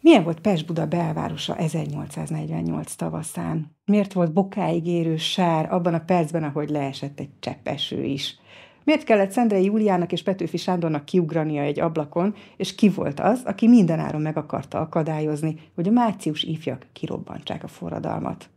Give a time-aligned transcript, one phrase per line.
[0.00, 3.76] Milyen volt Pest-Buda belvárosa 1848 tavaszán?
[3.84, 8.38] Miért volt bokáig érő sár abban a percben, ahogy leesett egy cseppeső is?
[8.84, 13.68] Miért kellett Szendrei Júliának és Petőfi Sándornak kiugrania egy ablakon, és ki volt az, aki
[13.68, 18.50] mindenáron meg akarta akadályozni, hogy a március ifjak kirobbantsák a forradalmat?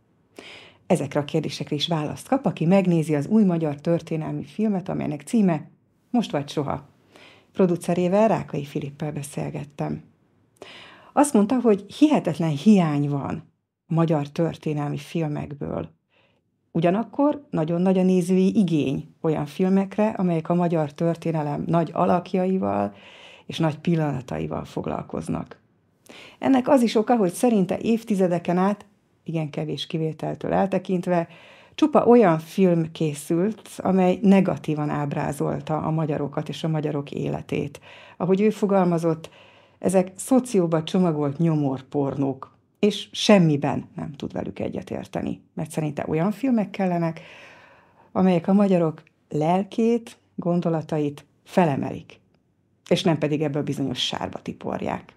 [0.86, 5.68] Ezekre a kérdésekre is választ kap, aki megnézi az új magyar történelmi filmet, amelynek címe
[6.10, 6.88] Most vagy soha.
[7.52, 10.02] Producerével Rákai Filippel beszélgettem.
[11.16, 13.52] Azt mondta, hogy hihetetlen hiány van
[13.86, 15.88] a magyar történelmi filmekből.
[16.72, 22.94] Ugyanakkor nagyon nagy a nézői igény olyan filmekre, amelyek a magyar történelem nagy alakjaival
[23.46, 25.60] és nagy pillanataival foglalkoznak.
[26.38, 28.86] Ennek az is oka, hogy szerinte évtizedeken át,
[29.24, 31.28] igen kevés kivételtől eltekintve,
[31.74, 37.80] csupa olyan film készült, amely negatívan ábrázolta a magyarokat és a magyarok életét.
[38.16, 39.30] Ahogy ő fogalmazott,
[39.84, 47.20] ezek szocióba csomagolt nyomorpornók, és semmiben nem tud velük egyetérteni, mert szerinte olyan filmek kellenek,
[48.12, 52.20] amelyek a magyarok lelkét, gondolatait felemelik,
[52.88, 55.14] és nem pedig ebből bizonyos sárba tiporják.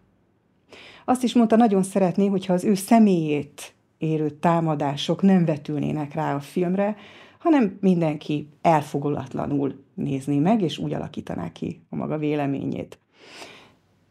[1.05, 6.39] Azt is mondta, nagyon szeretné, hogyha az ő személyét érő támadások nem vetülnének rá a
[6.39, 6.95] filmre,
[7.37, 12.99] hanem mindenki elfogulatlanul nézni meg, és úgy alakítaná ki a maga véleményét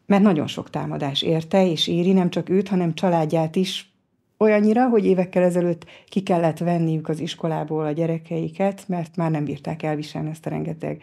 [0.06, 3.90] mert nagyon sok támadás érte, és éri nem csak őt, hanem családját is,
[4.38, 9.82] olyannyira, hogy évekkel ezelőtt ki kellett venniük az iskolából a gyerekeiket, mert már nem bírták
[9.82, 11.02] elviselni ezt a rengeteg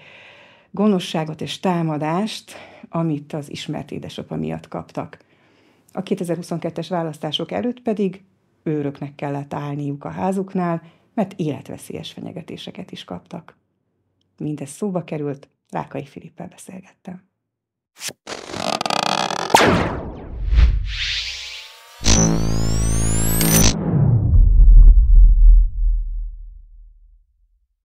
[0.72, 2.54] gonoszságot és támadást,
[2.90, 5.18] amit az ismert édesapa miatt kaptak.
[5.92, 8.24] A 2022-es választások előtt pedig
[8.64, 10.82] őröknek kellett állniuk a házuknál,
[11.14, 13.58] mert életveszélyes fenyegetéseket is kaptak.
[14.38, 17.24] Mindez szóba került, Rákai Filippel beszélgettem.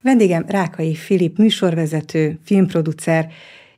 [0.02, 3.28] Vendégem Rákai Filip, műsorvezető, filmproducer,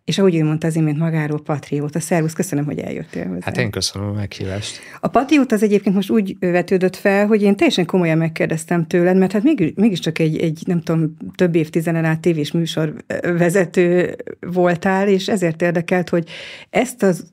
[0.05, 2.00] és ahogy ő mondta az imént magáról, patrióta.
[2.00, 3.41] Szervusz, köszönöm, hogy eljöttél hozzá.
[3.41, 4.78] Hát én köszönöm a meghívást.
[5.00, 9.33] A patrióta az egyébként most úgy vetődött fel, hogy én teljesen komolyan megkérdeztem tőled, mert
[9.33, 15.62] hát mégis, mégiscsak egy, egy, nem tudom, több évtizeden át tévés műsorvezető voltál, és ezért
[15.62, 16.28] érdekelt, hogy
[16.71, 17.33] ezt az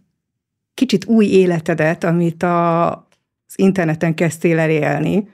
[0.74, 3.07] kicsit új életedet, amit a,
[3.48, 5.28] az interneten kezdtél el élni,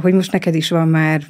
[0.00, 1.22] hogy most neked is van már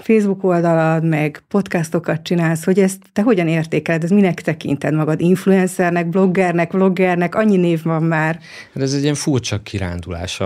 [0.00, 5.20] Facebook oldalad, meg podcastokat csinálsz, hogy ezt te hogyan értékeled, ez minek tekinted magad?
[5.20, 8.38] Influencernek, bloggernek, vloggernek, annyi név van már.
[8.74, 10.40] Hát ez egy ilyen furcsa kirándulás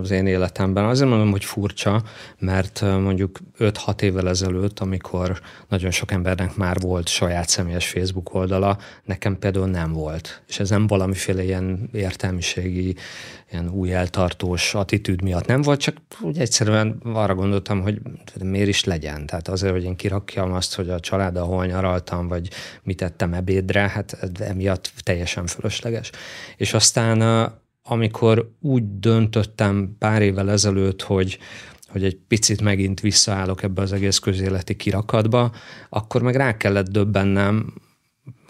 [0.00, 0.84] az én életemben.
[0.84, 2.02] Azért mondom, hogy furcsa,
[2.38, 8.78] mert mondjuk 5-6 évvel ezelőtt, amikor nagyon sok embernek már volt saját személyes Facebook oldala,
[9.04, 10.42] nekem például nem volt.
[10.48, 12.96] És ez nem valamiféle ilyen értelmiségi
[13.52, 18.00] ilyen új eltartós attitűd miatt nem volt, csak úgy egyszerűen arra gondoltam, hogy
[18.42, 19.26] miért is legyen.
[19.26, 22.48] Tehát azért, hogy én kirakjam azt, hogy a család ahol nyaraltam, vagy
[22.82, 26.10] mit ettem ebédre, hát emiatt teljesen fölösleges.
[26.56, 27.50] És aztán
[27.82, 31.38] amikor úgy döntöttem pár évvel ezelőtt, hogy
[31.88, 35.52] hogy egy picit megint visszaállok ebbe az egész közéleti kirakatba,
[35.88, 37.72] akkor meg rá kellett döbbennem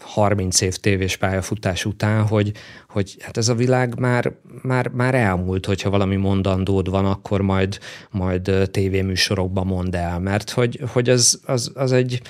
[0.01, 2.53] 30 év tévés pályafutás után, hogy,
[2.89, 4.33] hogy hát ez a világ már,
[4.63, 7.79] már, már elmúlt, hogyha valami mondandód van, akkor majd,
[8.11, 12.23] majd tévéműsorokban mond el, mert hogy, hogy az, az, az egy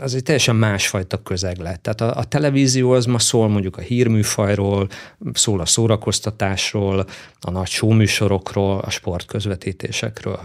[0.00, 1.82] az egy teljesen másfajta közeg lett.
[1.82, 4.88] Tehát a, a televízió az ma szól mondjuk a hírműfajról,
[5.32, 7.06] szól a szórakoztatásról,
[7.40, 10.40] a nagy showműsorokról, a sportközvetítésekről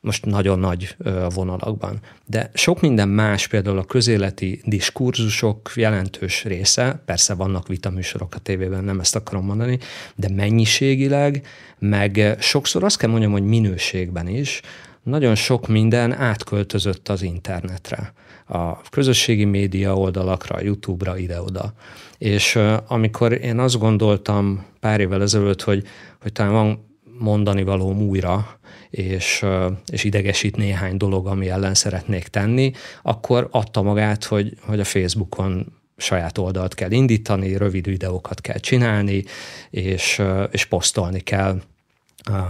[0.00, 0.96] most nagyon nagy
[1.34, 1.98] vonalakban.
[2.26, 8.84] De sok minden más, például a közéleti diskurzusok jelentős része, persze vannak vitaműsorok a tévében,
[8.84, 9.78] nem ezt akarom mondani,
[10.14, 11.46] de mennyiségileg,
[11.78, 14.60] meg sokszor azt kell mondjam, hogy minőségben is,
[15.02, 18.12] nagyon sok minden átköltözött az internetre,
[18.50, 21.72] a közösségi média oldalakra, YouTube-ra, ide-oda.
[22.18, 25.86] És amikor én azt gondoltam pár évvel ezelőtt, hogy,
[26.20, 26.88] hogy talán van
[27.18, 28.58] mondani valóm újra,
[28.90, 29.44] és,
[29.92, 35.66] és idegesít néhány dolog, ami ellen szeretnék tenni, akkor adta magát, hogy, hogy a Facebookon
[35.96, 39.24] saját oldalt kell indítani, rövid videókat kell csinálni,
[39.70, 41.60] és, és posztolni kell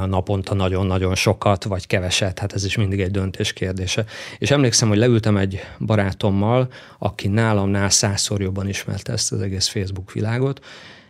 [0.06, 4.04] naponta nagyon-nagyon sokat, vagy keveset, hát ez is mindig egy döntés kérdése.
[4.38, 10.12] És emlékszem, hogy leültem egy barátommal, aki nálamnál százszor jobban ismerte ezt az egész Facebook
[10.12, 10.64] világot,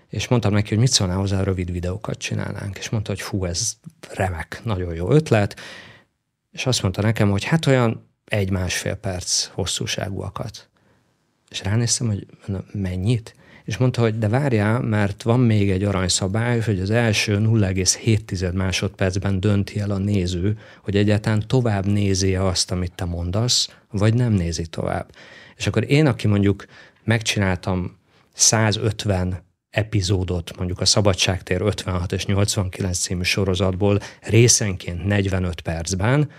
[0.08, 2.78] és mondtam neki, hogy mit szólnál hozzá, rövid videókat csinálnánk.
[2.78, 3.72] És mondta, hogy hú, ez
[4.08, 5.60] remek, nagyon jó ötlet.
[6.52, 10.68] És azt mondta nekem, hogy hát olyan egy-másfél perc hosszúságúakat.
[11.48, 12.26] És ránéztem, hogy
[12.72, 13.34] mennyit?
[13.70, 19.40] És mondta, hogy de várjál, mert van még egy aranyszabály, hogy az első 0,7 másodpercben
[19.40, 24.66] dönti el a néző, hogy egyáltalán tovább nézi azt, amit te mondasz, vagy nem nézi
[24.66, 25.10] tovább.
[25.56, 26.64] És akkor én, aki mondjuk
[27.04, 27.96] megcsináltam
[28.32, 36.30] 150 epizódot, mondjuk a Szabadságtér 56 és 89 című sorozatból részenként 45 percben,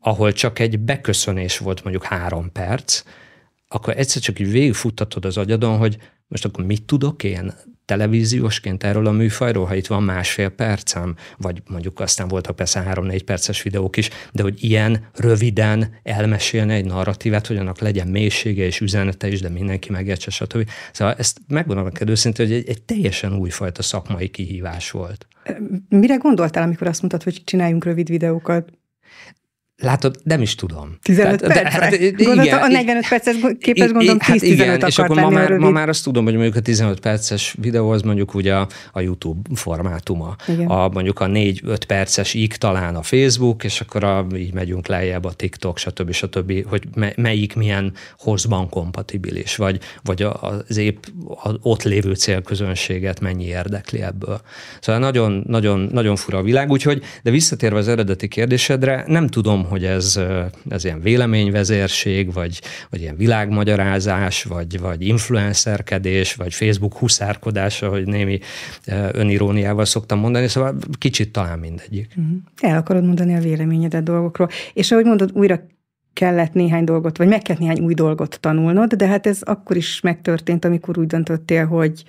[0.00, 3.02] ahol csak egy beköszönés volt mondjuk három perc,
[3.68, 7.52] akkor egyszer csak így végigfuttatod az agyadon, hogy most akkor mit tudok én
[7.84, 13.24] televíziósként erről a műfajról, ha itt van másfél percem, vagy mondjuk aztán voltak persze három-négy
[13.24, 18.80] perces videók is, de hogy ilyen röviden elmesélni egy narratívát, hogy annak legyen mélysége és
[18.80, 20.70] üzenete is, de mindenki megértse, stb.
[20.92, 25.26] Szóval ezt megmondom neked őszintén, hogy egy, egy teljesen újfajta szakmai kihívás volt.
[25.88, 28.72] Mire gondoltál, amikor azt mondtad, hogy csináljunk rövid videókat?
[29.80, 30.98] Látod, nem is tudom.
[31.02, 31.84] 15 Tehát, percre?
[31.84, 35.70] Hát, igen, a 45 perces képes gondolom 10-15 hát igen, és akkor ma már, ma
[35.70, 39.48] már azt tudom, hogy mondjuk a 15 perces videó az mondjuk ugye a, a YouTube
[39.54, 40.36] formátuma.
[40.48, 40.66] Igen.
[40.66, 45.24] A, mondjuk a 4-5 perces íg talán a Facebook, és akkor a, így megyünk lejjebb
[45.24, 46.12] a TikTok, stb.
[46.12, 46.66] stb.
[46.66, 46.82] hogy
[47.16, 51.04] melyik milyen hozban kompatibilis, vagy, vagy az épp
[51.62, 54.40] ott lévő célközönséget mennyi érdekli ebből.
[54.80, 59.66] Szóval nagyon, nagyon, nagyon fura a világ, úgyhogy, de visszatérve az eredeti kérdésedre, nem tudom,
[59.68, 60.20] hogy ez,
[60.68, 62.60] ez ilyen véleményvezérség, vagy,
[62.90, 68.38] vagy ilyen világmagyarázás, vagy, vagy influencerkedés, vagy Facebook huszárkodása, hogy némi
[69.12, 72.12] öniróniával szoktam mondani, szóval kicsit talán mindegyik.
[72.16, 72.26] Mhm.
[72.60, 74.48] El akarod mondani a véleményedet dolgokról.
[74.72, 75.60] És ahogy mondod, újra
[76.12, 80.00] kellett néhány dolgot, vagy meg kellett néhány új dolgot tanulnod, de hát ez akkor is
[80.00, 82.04] megtörtént, amikor úgy döntöttél, hogy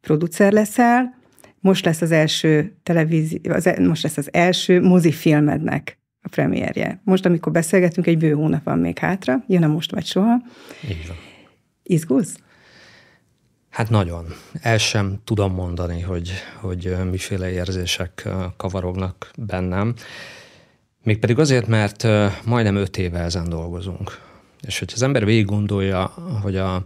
[0.00, 1.22] producer leszel,
[1.60, 7.00] most lesz az első televízió, e, most lesz az első mozifilmednek a premierje.
[7.04, 10.36] Most, amikor beszélgetünk, egy bő hónap van még hátra, jön a most vagy soha.
[10.88, 11.16] Így van.
[11.82, 12.36] Izgulsz?
[13.70, 14.26] Hát nagyon.
[14.60, 19.94] El sem tudom mondani, hogy, hogy miféle érzések kavarognak bennem.
[21.02, 22.06] Mégpedig azért, mert
[22.44, 24.20] majdnem öt éve ezen dolgozunk.
[24.60, 26.04] És hogyha az ember végig gondolja,
[26.42, 26.84] hogy a, a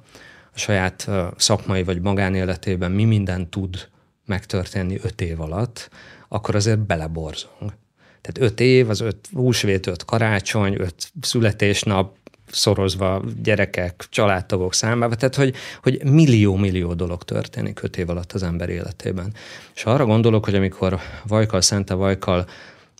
[0.55, 3.88] saját szakmai vagy magánéletében mi minden tud
[4.26, 5.90] megtörténni öt év alatt,
[6.29, 7.73] akkor azért beleborzong.
[8.20, 12.16] Tehát öt év, az öt húsvét, öt karácsony, öt születésnap,
[12.50, 18.68] szorozva gyerekek, családtagok számába, tehát hogy, hogy millió-millió dolog történik öt év alatt az ember
[18.68, 19.34] életében.
[19.74, 22.46] És arra gondolok, hogy amikor Vajkal, Szente Vajkal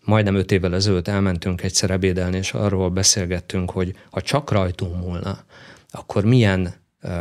[0.05, 5.45] majdnem öt évvel ezelőtt elmentünk egyszer ebédelni, és arról beszélgettünk, hogy ha csak rajtunk múlna,
[5.91, 7.13] akkor milyen uh,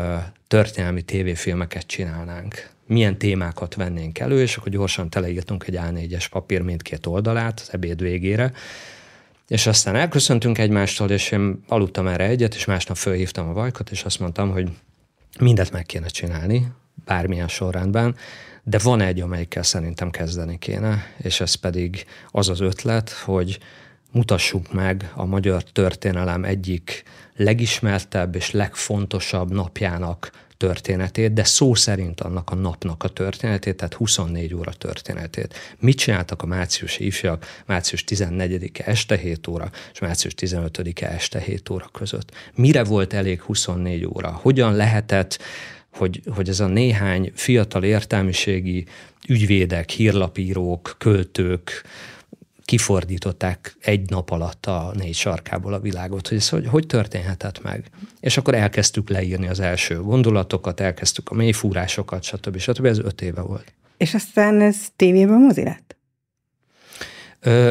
[0.47, 7.06] történelmi tévéfilmeket csinálnánk milyen témákat vennénk elő, és akkor gyorsan teleírtunk egy A4-es papír mindkét
[7.06, 8.51] oldalát az ebéd végére,
[9.48, 14.04] és aztán elköszöntünk egymástól, és én aludtam erre egyet, és másnap fölhívtam a vajkot, és
[14.04, 14.69] azt mondtam, hogy
[15.39, 16.68] mindet meg kéne csinálni,
[17.06, 18.16] bármilyen sorrendben,
[18.63, 23.60] de van egy, amelyikkel szerintem kezdeni kéne, és ez pedig az az ötlet, hogy
[24.12, 27.04] mutassuk meg a magyar történelem egyik
[27.36, 34.54] legismertebb és legfontosabb napjának történetét, de szó szerint annak a napnak a történetét, tehát 24
[34.54, 35.54] óra történetét.
[35.80, 41.69] Mit csináltak a márciusi ifjak március 14-e este 7 óra, és március 15-e este 7
[41.69, 42.31] óra között?
[42.56, 44.30] Mire volt elég 24 óra?
[44.31, 45.39] Hogyan lehetett
[45.98, 48.86] hogy, hogy ez a néhány fiatal értelmiségi
[49.27, 51.83] ügyvédek, hírlapírók, költők,
[52.68, 57.90] kifordították egy nap alatt a négy sarkából a világot, hogy ez hogy, hogy történhetett meg.
[58.19, 62.57] És akkor elkezdtük leírni az első gondolatokat, elkezdtük a mélyfúrásokat, stb.
[62.57, 62.86] stb.
[62.86, 63.74] Ez öt éve volt.
[63.97, 65.95] És aztán ez tévében mozi lett?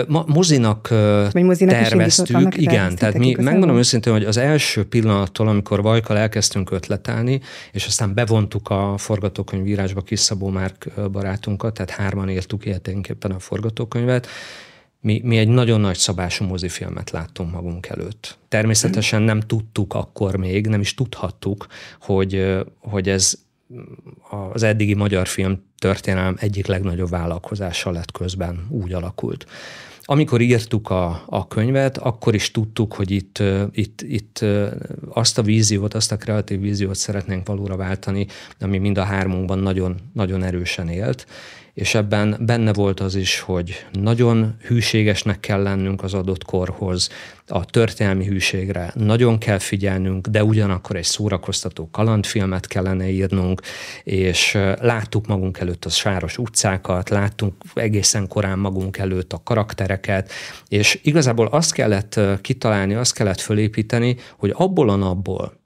[0.08, 0.90] Ma, mozinak,
[1.32, 7.40] mozinak terveztük, igen, tehát mi megmondom őszintén, hogy az első pillanattól, amikor Vajkal elkezdtünk ötletelni,
[7.72, 14.28] és aztán bevontuk a forgatókönyvírásba Kis Szabó Márk barátunkat, tehát hárman írtuk ilyeténképpen a forgatókönyvet,
[15.06, 18.38] mi, mi egy nagyon nagy szabású mozifilmet láttunk magunk előtt.
[18.48, 21.66] Természetesen nem tudtuk akkor még, nem is tudhattuk,
[22.00, 23.38] hogy, hogy ez
[24.52, 29.46] az eddigi magyar film történelem egyik legnagyobb vállalkozása lett közben, úgy alakult.
[30.02, 34.44] Amikor írtuk a, a könyvet, akkor is tudtuk, hogy itt, itt, itt
[35.08, 38.26] azt a víziót, azt a kreatív víziót szeretnénk valóra váltani,
[38.60, 41.26] ami mind a hármunkban nagyon, nagyon erősen élt,
[41.76, 47.08] és ebben benne volt az is, hogy nagyon hűségesnek kell lennünk az adott korhoz,
[47.46, 53.60] a történelmi hűségre nagyon kell figyelnünk, de ugyanakkor egy szórakoztató kalandfilmet kellene írnunk,
[54.04, 60.32] és láttuk magunk előtt a sáros utcákat, láttunk egészen korán magunk előtt a karaktereket,
[60.68, 65.64] és igazából azt kellett kitalálni, azt kellett fölépíteni, hogy abból a napból,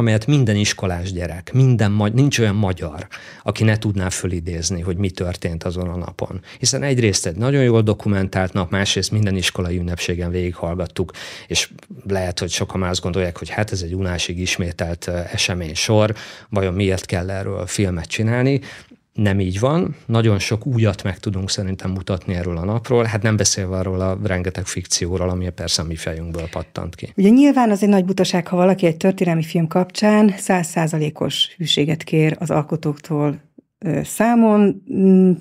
[0.00, 3.06] amelyet minden iskolás gyerek, minden, nincs olyan magyar,
[3.42, 6.40] aki ne tudná fölidézni, hogy mi történt azon a napon.
[6.58, 11.12] Hiszen egyrészt egy nagyon jól dokumentált nap, másrészt minden iskolai ünnepségen végighallgattuk,
[11.46, 11.70] és
[12.08, 16.14] lehet, hogy sokan már gondolják, hogy hát ez egy unásig ismételt esemény sor,
[16.48, 18.60] vajon miért kell erről filmet csinálni
[19.22, 19.96] nem így van.
[20.06, 24.18] Nagyon sok újat meg tudunk szerintem mutatni erről a napról, hát nem beszélve arról a
[24.24, 27.12] rengeteg fikcióról, ami persze a mi fejünkből pattant ki.
[27.16, 32.36] Ugye nyilván az egy nagy butaság, ha valaki egy történelmi film kapcsán százszázalékos hűséget kér
[32.38, 33.40] az alkotóktól
[34.02, 35.32] számon, mm,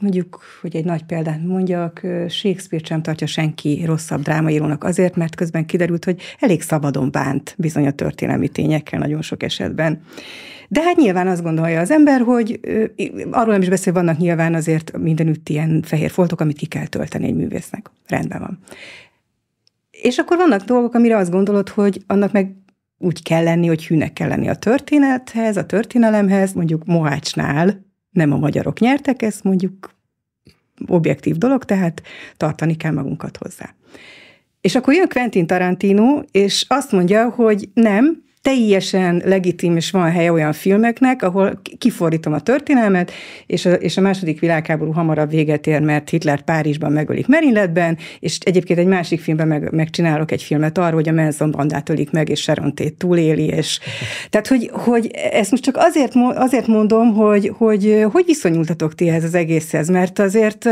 [0.00, 5.66] mondjuk, hogy egy nagy példát mondjak, Shakespeare sem tartja senki rosszabb drámaírónak azért, mert közben
[5.66, 10.02] kiderült, hogy elég szabadon bánt bizony a történelmi tényekkel nagyon sok esetben.
[10.68, 12.60] De hát nyilván azt gondolja az ember, hogy
[13.30, 17.26] arról nem is beszél, vannak nyilván azért mindenütt ilyen fehér foltok, amit ki kell tölteni
[17.26, 17.90] egy művésznek.
[18.06, 18.58] Rendben van.
[19.90, 22.54] És akkor vannak dolgok, amire azt gondolod, hogy annak meg
[22.98, 28.36] úgy kell lenni, hogy hűnek kell lenni a történethez, a történelemhez, mondjuk Mohácsnál nem a
[28.36, 29.94] magyarok nyertek, ez mondjuk
[30.86, 32.02] objektív dolog, tehát
[32.36, 33.74] tartani kell magunkat hozzá.
[34.60, 40.32] És akkor jön Quentin Tarantino, és azt mondja, hogy nem, teljesen legitim és van helye
[40.32, 43.12] olyan filmeknek, ahol kifordítom a történelmet,
[43.46, 48.38] és a, és a második világháború hamarabb véget ér, mert Hitler Párizsban megölik Merindletben, és
[48.38, 52.28] egyébként egy másik filmben meg, megcsinálok egy filmet arról, hogy a Manson bandát ölik meg,
[52.28, 53.78] és Sharon Tate túléli, és
[54.30, 59.24] tehát, hogy, hogy ezt most csak azért, azért mondom, hogy, hogy hogy viszonyultatok ti ehhez
[59.24, 60.68] az egészhez, mert azért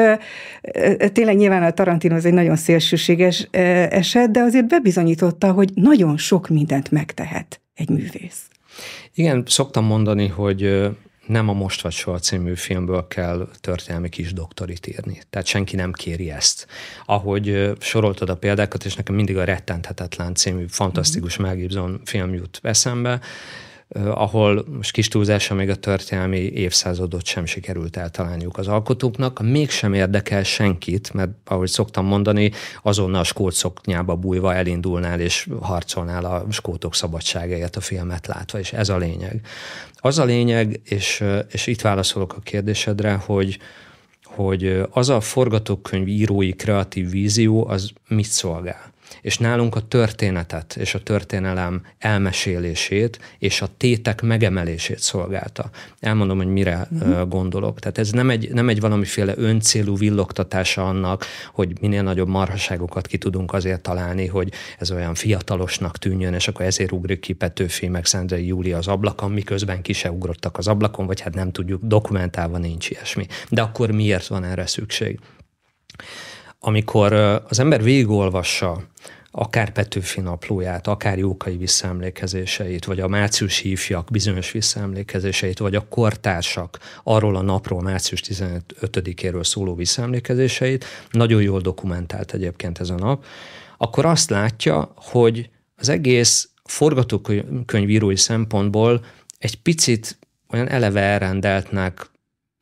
[1.12, 3.49] tényleg nyilván a Tarantino az egy nagyon szélsőséges
[3.91, 8.49] eset, de azért bebizonyította, hogy nagyon sok mindent megtehet egy művész.
[9.14, 10.91] Igen, szoktam mondani, hogy
[11.26, 15.21] nem a Most vagy Soha című filmből kell történelmi kis doktorit írni.
[15.31, 16.67] Tehát senki nem kéri ezt.
[17.07, 21.47] Ahogy soroltad a példákat, és nekem mindig a Rettenthetetlen című fantasztikus mm-hmm.
[21.47, 23.21] Mel Gibson film jut eszembe,
[23.94, 30.42] ahol most kis túlzása még a történelmi évszázadot sem sikerült eltalálniuk az alkotóknak, mégsem érdekel
[30.42, 32.50] senkit, mert ahogy szoktam mondani,
[32.82, 38.72] azonnal a skót szoknyába bújva elindulnál és harcolnál a skótok szabadságáért a filmet látva, és
[38.72, 39.40] ez a lényeg.
[39.96, 43.58] Az a lényeg, és, és itt válaszolok a kérdésedre, hogy,
[44.25, 50.95] hogy az a forgatókönyv írói kreatív vízió, az mit szolgál és nálunk a történetet és
[50.95, 55.71] a történelem elmesélését és a tétek megemelését szolgálta.
[56.00, 57.28] Elmondom, hogy mire uh-huh.
[57.28, 57.78] gondolok.
[57.78, 63.19] Tehát ez nem egy, nem egy valamiféle öncélú villogtatása annak, hogy minél nagyobb marhaságokat ki
[63.19, 68.04] tudunk azért találni, hogy ez olyan fiatalosnak tűnjön, és akkor ezért ugrik ki Petőfi meg
[68.04, 72.59] Szendrei Júlia az ablakon, miközben ki se ugrottak az ablakon, vagy hát nem tudjuk, dokumentálva
[72.59, 73.26] nincs ilyesmi.
[73.49, 75.19] De akkor miért van erre szükség?
[76.64, 77.12] Amikor
[77.49, 78.83] az ember végigolvassa
[79.31, 86.78] akár Petőfi naplóját, akár Jókai visszaemlékezéseit, vagy a márciusi ifjak bizonyos visszaemlékezéseit, vagy a kortársak
[87.02, 93.25] arról a napról, március 15-éről szóló visszaemlékezéseit, nagyon jól dokumentált egyébként ez a nap,
[93.78, 99.04] akkor azt látja, hogy az egész forgatókönyvírói szempontból
[99.38, 100.19] egy picit
[100.50, 102.11] olyan eleve elrendeltnek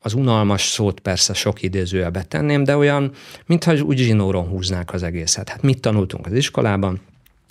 [0.03, 3.11] az unalmas szót persze sok idézőjelbe tenném, de olyan,
[3.45, 5.49] mintha úgy zsinóron húznák az egészet.
[5.49, 6.99] Hát mit tanultunk az iskolában?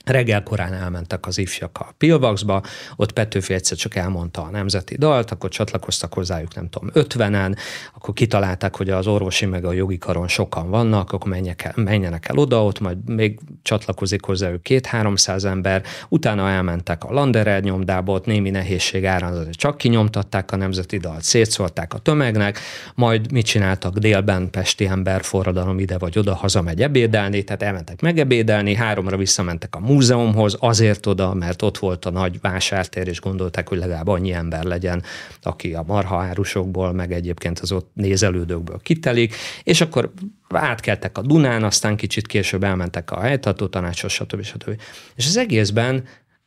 [0.04, 2.62] Reggel korán elmentek az ifjak a Pilvaxba,
[2.96, 7.56] ott Petőfi egyszer csak elmondta a nemzeti dalt, akkor csatlakoztak hozzájuk, nem tudom, ötvenen,
[7.94, 12.28] akkor kitalálták, hogy az orvosi meg a jogi karon sokan vannak, akkor menjenek el, menjenek
[12.28, 18.26] el oda, ott majd még csatlakozik hozzájuk két-háromszáz ember, utána elmentek a Landerer nyomdába, ott
[18.26, 22.58] némi nehézség árán csak kinyomtatták a nemzeti dalt, szétszólták a tömegnek,
[22.94, 23.98] majd mit csináltak?
[23.98, 29.80] Délben, pesti ember, forradalom ide vagy oda, hazamegy ebédelni, tehát elmentek megebédelni, háromra visszamentek a
[29.90, 34.64] múzeumhoz, azért oda, mert ott volt a nagy vásártér, és gondolták, hogy legalább annyi ember
[34.64, 35.02] legyen,
[35.42, 40.12] aki a marhaárusokból, meg egyébként az ott nézelődőkből kitelik, és akkor
[40.48, 44.42] átkeltek a Dunán, aztán kicsit később elmentek a helytartó tanácsos, stb.
[44.42, 44.80] stb.
[45.14, 46.04] És az egészben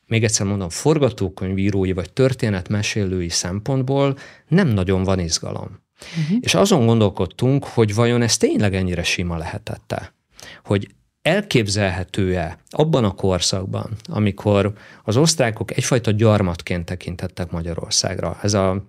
[0.07, 5.81] még egyszer mondom, forgatókönyvírói vagy történetmesélői szempontból nem nagyon van izgalom.
[6.21, 6.37] Uh-huh.
[6.41, 10.13] És azon gondolkodtunk, hogy vajon ez tényleg ennyire sima lehetette.
[10.63, 10.87] Hogy
[11.23, 18.83] elképzelhető-e abban a korszakban, amikor az osztrákok egyfajta gyarmatként tekintettek Magyarországra, ez a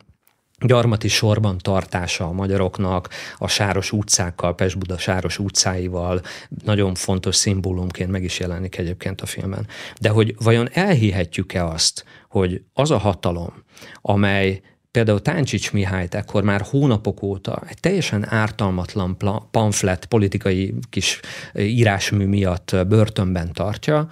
[0.58, 6.20] gyarmati sorban tartása a magyaroknak, a sáros utcákkal, Pest-Buda sáros utcáival
[6.64, 9.66] nagyon fontos szimbólumként meg is jelenik egyébként a filmben.
[10.00, 13.64] De hogy vajon elhihetjük-e azt, hogy az a hatalom,
[14.00, 14.60] amely
[14.94, 19.16] Például Táncsics Mihályt ekkor már hónapok óta egy teljesen ártalmatlan
[19.50, 21.20] pamflet politikai kis
[21.58, 24.08] írásmű miatt börtönben tartja,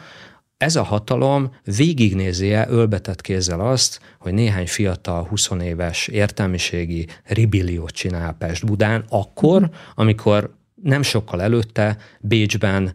[0.56, 8.32] ez a hatalom végignézi-e ölbetett kézzel azt, hogy néhány fiatal 20 éves értelmiségi ribilliót csinál
[8.32, 12.94] Pest-Budán, akkor, amikor nem sokkal előtte Bécsben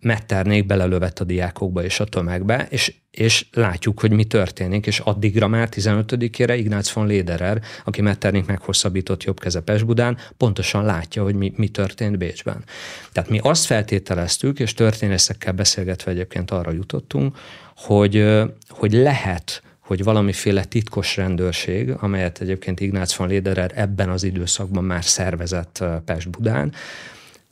[0.00, 5.48] Metternék belelövett a diákokba és a tömegbe, és, és látjuk, hogy mi történik, és addigra
[5.48, 11.68] már 15-ére Ignác von Lederer, aki Metternék meghosszabbított jobbkeze Pesbudán, pontosan látja, hogy mi, mi
[11.68, 12.64] történt Bécsben.
[13.12, 17.36] Tehát mi azt feltételeztük, és történészekkel beszélgetve egyébként arra jutottunk,
[17.76, 18.26] hogy,
[18.68, 25.04] hogy lehet hogy valamiféle titkos rendőrség, amelyet egyébként Ignác von Lederer ebben az időszakban már
[25.04, 26.72] szervezett Pest-Budán,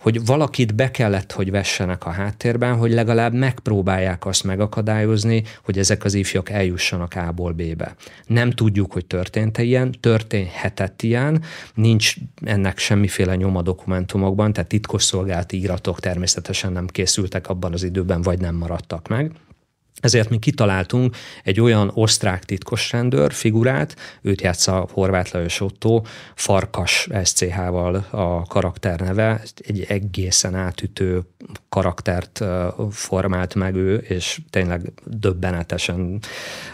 [0.00, 6.04] hogy valakit be kellett, hogy vessenek a háttérben, hogy legalább megpróbálják azt megakadályozni, hogy ezek
[6.04, 7.94] az ifjak eljussanak A-ból B-be.
[8.26, 11.42] Nem tudjuk, hogy történt-e ilyen, történhetett ilyen,
[11.74, 12.14] nincs
[12.44, 18.54] ennek semmiféle nyoma dokumentumokban, tehát titkosszolgálati íratok természetesen nem készültek abban az időben, vagy nem
[18.54, 19.32] maradtak meg.
[20.00, 26.02] Ezért mi kitaláltunk egy olyan osztrák titkosrendőr figurát, őt játsza Horváth Lajos Otto,
[26.34, 31.22] Farkas SCH-val a karakterneve, egy egészen átütő
[31.68, 32.44] karaktert
[32.90, 36.20] formált meg ő, és tényleg döbbenetesen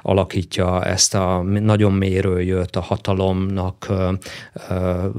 [0.02, 3.92] alakítja ezt a nagyon mélyről jött a hatalomnak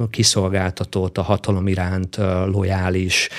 [0.09, 3.29] kiszolgáltatott, a hatalom iránt lojális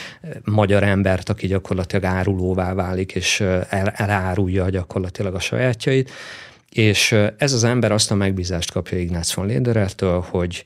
[0.44, 6.10] magyar embert, aki gyakorlatilag árulóvá válik, és el, elárulja tudja gyakorlatilag a sajátjait,
[6.70, 10.64] és ez az ember azt a megbízást kapja Ignác von Lederertől, hogy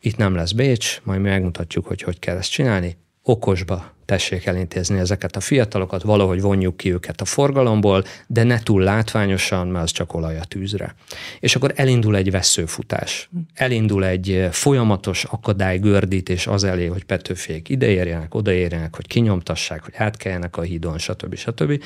[0.00, 2.96] itt nem lesz Bécs, majd mi megmutatjuk, hogy hogy kell ezt csinálni.
[3.22, 8.82] Okosba tessék elintézni ezeket a fiatalokat, valahogy vonjuk ki őket a forgalomból, de ne túl
[8.82, 10.94] látványosan, mert az csak olaj a tűzre.
[11.40, 13.28] És akkor elindul egy veszőfutás.
[13.54, 20.62] Elindul egy folyamatos akadálygördítés az elé, hogy Petőfék ideérjenek, odaérjenek, hogy kinyomtassák, hogy átkeljenek a
[20.62, 21.34] hídon, stb.
[21.34, 21.82] stb.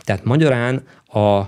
[0.00, 1.38] Tehát magyarán a,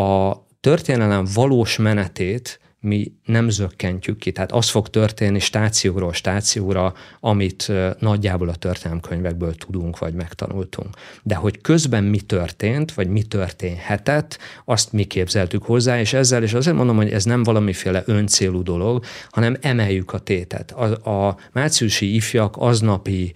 [0.00, 4.32] a történelem valós menetét mi nem zökkentjük ki.
[4.32, 10.96] Tehát az fog történni stációról stációra, amit nagyjából a történelmkönyvekből tudunk, vagy megtanultunk.
[11.22, 16.54] De hogy közben mi történt, vagy mi történhetett, azt mi képzeltük hozzá, és ezzel, és
[16.54, 20.70] azért mondom, hogy ez nem valamiféle öncélú dolog, hanem emeljük a tétet.
[20.70, 23.32] A, a márciusi ifjak aznapi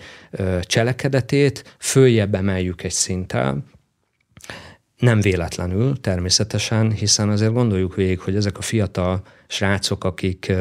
[0.62, 3.64] cselekedetét följebb emeljük egy szinttel,
[4.98, 10.52] nem véletlenül természetesen, hiszen azért gondoljuk végig, hogy ezek a fiatal srácok, akik,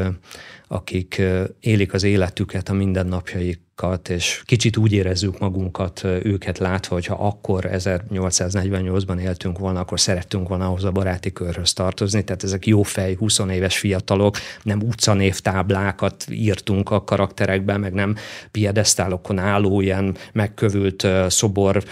[0.68, 1.22] akik
[1.60, 7.70] élik az életüket, a mindennapjaik másikat, és kicsit úgy érezzük magunkat őket látva, hogyha akkor
[7.72, 13.14] 1848-ban éltünk volna, akkor szerettünk volna ahhoz a baráti körhöz tartozni, tehát ezek jó fej,
[13.14, 18.16] 20 éves fiatalok, nem utcanévtáblákat írtunk a karakterekben, meg nem
[18.52, 21.84] piedesztálokon álló ilyen megkövült szobor,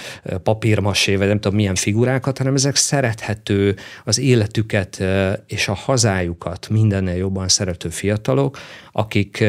[0.43, 5.03] papírmasé, vagy nem tudom milyen figurákat, hanem ezek szerethető, az életüket
[5.47, 8.57] és a hazájukat mindennél jobban szerető fiatalok,
[8.91, 9.43] akik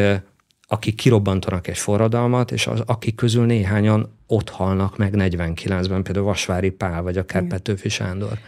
[0.66, 6.70] akik kirobbantanak egy forradalmat, és az, akik közül néhányan ott halnak meg 49-ben, például Vasvári
[6.70, 7.56] Pál, vagy akár igen.
[7.56, 8.38] Petőfi Sándor.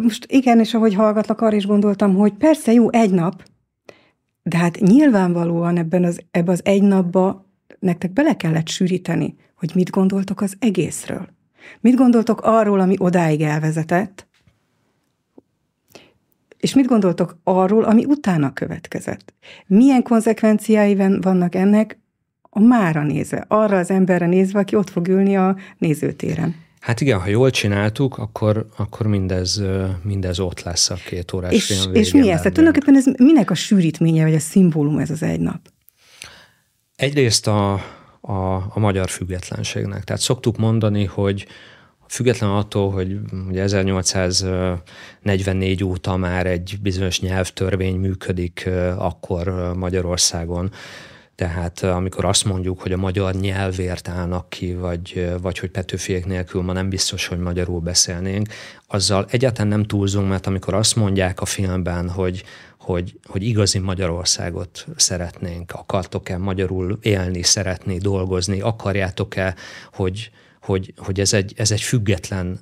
[0.00, 3.42] Most igen, és ahogy hallgatlak, arra is gondoltam, hogy persze jó egy nap,
[4.42, 7.46] de hát nyilvánvalóan ebben az, ebben az egy napba
[7.78, 11.28] nektek bele kellett sűríteni, hogy mit gondoltok az egészről.
[11.80, 14.26] Mit gondoltok arról, ami odáig elvezetett,
[16.62, 19.34] és mit gondoltok arról, ami utána következett?
[19.66, 21.98] Milyen konzekvenciái vannak ennek
[22.42, 26.54] a mára nézve, arra az emberre nézve, aki ott fog ülni a nézőtéren?
[26.80, 29.62] Hát igen, ha jól csináltuk, akkor, akkor mindez,
[30.02, 32.02] mindez ott lesz a két órás és, film végén.
[32.02, 32.38] És mi ez?
[32.38, 35.60] Tehát tulajdonképpen ez minek a sűrítménye, vagy a szimbólum ez az egy nap?
[36.96, 37.72] Egyrészt a,
[38.20, 40.04] a, a magyar függetlenségnek.
[40.04, 41.46] Tehát szoktuk mondani, hogy
[42.12, 50.70] Független attól, hogy ugye 1844 óta már egy bizonyos nyelvtörvény működik akkor Magyarországon,
[51.34, 56.62] tehát amikor azt mondjuk, hogy a magyar nyelvért állnak ki, vagy, vagy hogy Petőfiek nélkül
[56.62, 58.48] ma nem biztos, hogy magyarul beszélnénk,
[58.86, 62.44] azzal egyáltalán nem túlzunk, mert amikor azt mondják a filmben, hogy,
[62.78, 69.54] hogy, hogy igazi Magyarországot szeretnénk, akartok-e magyarul élni, szeretni, dolgozni, akarjátok-e,
[69.92, 70.30] hogy,
[70.62, 72.60] hogy, hogy ez, egy, ez egy független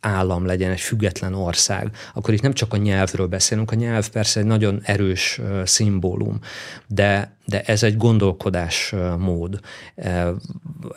[0.00, 4.40] állam legyen, egy független ország, akkor itt nem csak a nyelvről beszélünk, a nyelv persze
[4.40, 6.38] egy nagyon erős szimbólum,
[6.86, 9.60] de, de ez egy gondolkodásmód.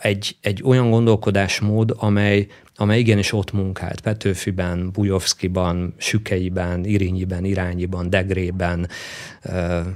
[0.00, 4.00] Egy, egy olyan gondolkodásmód, amely, amely igenis ott munkált.
[4.00, 8.88] Petőfiben, Bujovszkiban, Sükeiben, Irinyiben, Irányiban, Degrében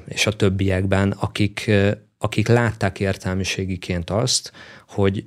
[0.09, 1.71] és a többiekben, akik,
[2.19, 4.53] akik látták értelmiségiként azt,
[4.87, 5.25] hogy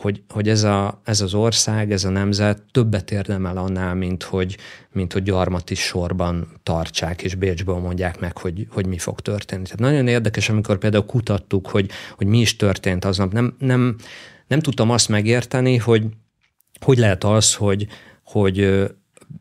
[0.00, 4.56] hogy, hogy ez, a, ez az ország, ez a nemzet többet érdemel annál, mint hogy,
[4.92, 9.62] mint hogy gyarmati sorban tartsák, és Bécsből mondják meg, hogy, hogy mi fog történni.
[9.62, 13.32] Tehát nagyon érdekes, amikor például kutattuk, hogy, hogy mi is történt aznap.
[13.32, 13.96] Nem, nem,
[14.46, 16.06] nem tudtam azt megérteni, hogy
[16.80, 17.86] hogy lehet az, hogy,
[18.24, 18.86] hogy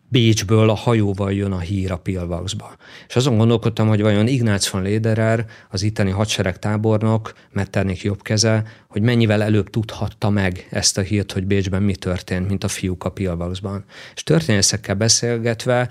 [0.10, 2.76] Bécsből a hajóval jön a hír a Pilvaxba.
[3.08, 8.64] És azon gondolkodtam, hogy vajon Ignác von Lederer, az itteni hadsereg tábornok, Metternék jobb keze,
[8.88, 13.04] hogy mennyivel előbb tudhatta meg ezt a hírt, hogy Bécsben mi történt, mint a fiúk
[13.04, 13.84] a Pilvaxban.
[14.16, 15.90] És történészekkel beszélgetve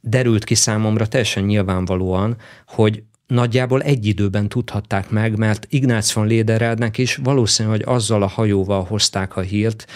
[0.00, 2.36] derült ki számomra teljesen nyilvánvalóan,
[2.66, 8.26] hogy nagyjából egy időben tudhatták meg, mert Ignác von Lederernek is valószínű, hogy azzal a
[8.26, 9.86] hajóval hozták a hírt,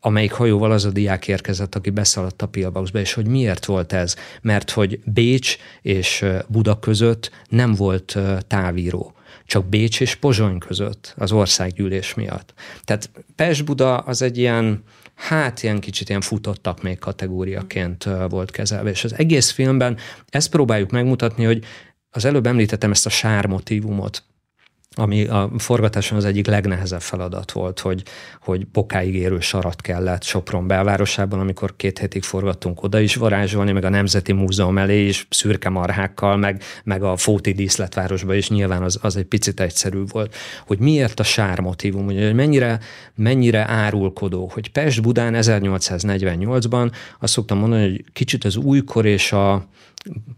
[0.00, 4.16] amelyik hajóval az a diák érkezett, aki beszaladt a Pilbaxba, és hogy miért volt ez?
[4.42, 9.12] Mert hogy Bécs és Buda között nem volt távíró
[9.48, 12.54] csak Bécs és Pozsony között az országgyűlés miatt.
[12.84, 14.82] Tehát Pest-Buda az egy ilyen,
[15.14, 19.96] hát ilyen kicsit ilyen futottak még kategóriaként volt kezelve, és az egész filmben
[20.28, 21.64] ezt próbáljuk megmutatni, hogy
[22.10, 24.22] az előbb említettem ezt a sármotívumot,
[24.98, 28.02] ami a forgatáson az egyik legnehezebb feladat volt, hogy,
[28.40, 33.84] hogy bokáig érő sarat kellett Sopron belvárosában, amikor két hétig forgattunk oda is varázsolni, meg
[33.84, 38.98] a Nemzeti Múzeum elé is szürke marhákkal, meg, meg a Fóti díszletvárosba is nyilván az,
[39.02, 40.34] az egy picit egyszerű volt.
[40.66, 42.80] Hogy miért a sár motivum, hogy mennyire,
[43.14, 49.66] mennyire árulkodó, hogy Pest-Budán 1848-ban azt szoktam mondani, hogy kicsit az újkor és a,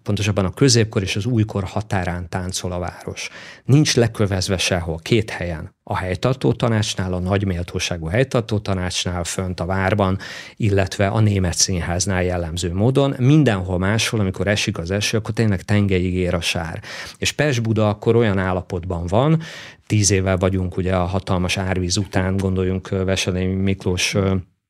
[0.02, 3.28] pontosabban a középkor és az újkor határán táncol a város.
[3.64, 5.74] Nincs lekövezve sehol, két helyen.
[5.82, 10.18] A helytartó tanácsnál, a nagy méltóságú helytartó tanácsnál, fönt a várban,
[10.56, 13.14] illetve a német színháznál jellemző módon.
[13.18, 16.82] Mindenhol máshol, amikor esik az eső, akkor tényleg tengeig ér a sár.
[17.18, 19.42] És Pest-Buda akkor olyan állapotban van,
[19.86, 24.16] tíz évvel vagyunk ugye a hatalmas árvíz után, gondoljunk Veselényi Miklós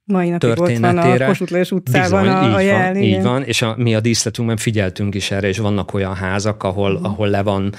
[0.05, 2.93] mai napig ott van a Kossuth utcában Bizony, a, a jel.
[2.93, 6.63] Van, így van, és a, mi a díszletünkben figyeltünk is erre, és vannak olyan házak,
[6.63, 7.11] ahol, uh-huh.
[7.11, 7.75] ahol le, van,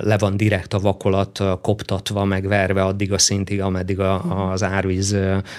[0.00, 4.50] le van direkt a vakolat koptatva, megverve addig a szintig, ameddig a, uh-huh.
[4.50, 5.16] az, árvíz,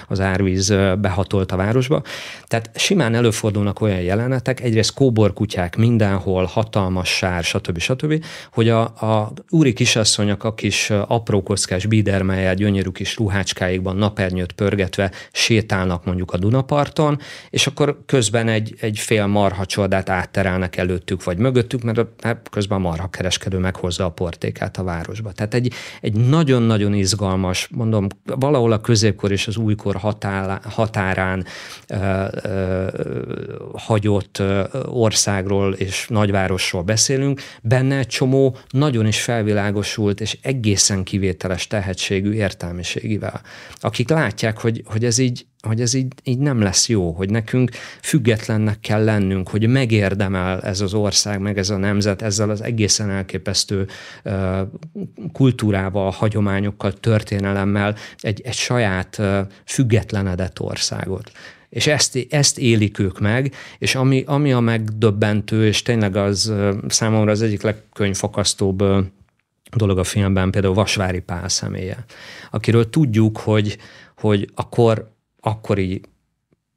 [0.08, 2.02] az árvíz behatolt a városba.
[2.46, 7.78] Tehát simán előfordulnak olyan jelenetek, egyrészt kóborkutyák mindenhol, hatalmas sár, stb.
[7.78, 15.10] stb., hogy a, a úri kisasszonyok a kis aprókockás bídermelyel, gyönyörű kis ruhácskáikban napernyőt pörgetve
[15.32, 17.18] sétálnak mondjuk a Dunaparton,
[17.50, 22.78] és akkor közben egy, egy fél marha csodát átterelnek előttük vagy mögöttük, mert hát közben
[22.78, 25.32] a marha kereskedő meghozza a portékát a városba.
[25.32, 31.44] Tehát egy, egy nagyon-nagyon izgalmas, mondom, valahol a középkor és az újkor határán, határán
[31.86, 32.86] ö, ö,
[33.72, 34.42] hagyott
[34.84, 43.40] országról és nagyvárosról beszélünk, benne egy csomó nagyon is felvilágosult és egészen kivételes tehetségű értelmiségivel,
[43.80, 47.70] akik látják, hogy, hogy ez így hogy ez így, így nem lesz jó, hogy nekünk
[48.02, 53.10] függetlennek kell lennünk, hogy megérdemel ez az ország, meg ez a nemzet ezzel az egészen
[53.10, 53.86] elképesztő
[55.32, 59.20] kultúrával, hagyományokkal, történelemmel egy, egy saját
[59.64, 61.32] függetlenedett országot.
[61.68, 66.52] És ezt, ezt élik ők meg, és ami, ami a megdöbbentő, és tényleg az
[66.88, 68.84] számomra az egyik legkönyvfakasztóbb
[69.76, 72.04] dolog a filmben, például Vasvári Pál személye,
[72.50, 73.78] akiről tudjuk, hogy,
[74.16, 75.10] hogy akkor
[75.40, 76.00] akkori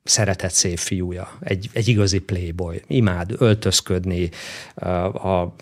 [0.04, 4.30] szeretett szép fiúja, egy, egy igazi playboy, imád öltözködni,
[5.14, 5.56] a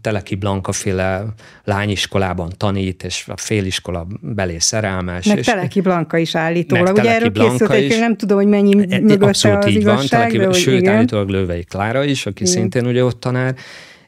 [0.00, 1.24] Teleki Blanka féle
[1.64, 5.26] lányiskolában tanít, és a féliskola belé szerelmes.
[5.26, 6.96] Meg és Teleki Blanka is állítólag.
[6.96, 10.30] Ugye erről készült egy nem tudom, hogy mennyi e, mögötte Abszolút az így igazság, van,
[10.30, 10.94] Teleki, sőt, igen.
[10.94, 12.54] állítólag Lővei Klára is, aki igen.
[12.54, 13.54] szintén ugye ott tanár,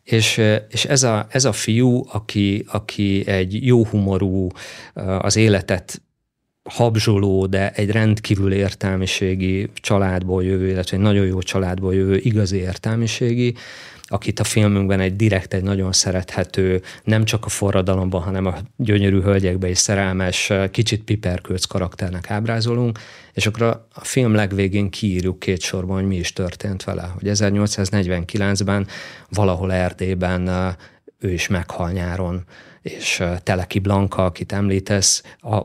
[0.03, 4.49] és, és ez, a, ez a fiú, aki, aki egy jó humorú,
[5.19, 6.03] az életet
[6.71, 13.55] habzsoló, de egy rendkívül értelmiségi családból jövő, illetve egy nagyon jó családból jövő igazi értelmiségi,
[14.13, 19.21] akit a filmünkben egy direkt, egy nagyon szerethető, nem csak a forradalomban, hanem a gyönyörű
[19.21, 22.99] hölgyekbe is szerelmes, kicsit piperkőc karakternek ábrázolunk,
[23.33, 27.11] és akkor a, film legvégén kiírjuk két sorban, hogy mi is történt vele.
[27.15, 28.87] Hogy 1849-ben
[29.29, 30.77] valahol Erdélyben
[31.19, 32.45] ő is meghal nyáron,
[32.83, 35.63] és Teleki Blanka, akit említesz, a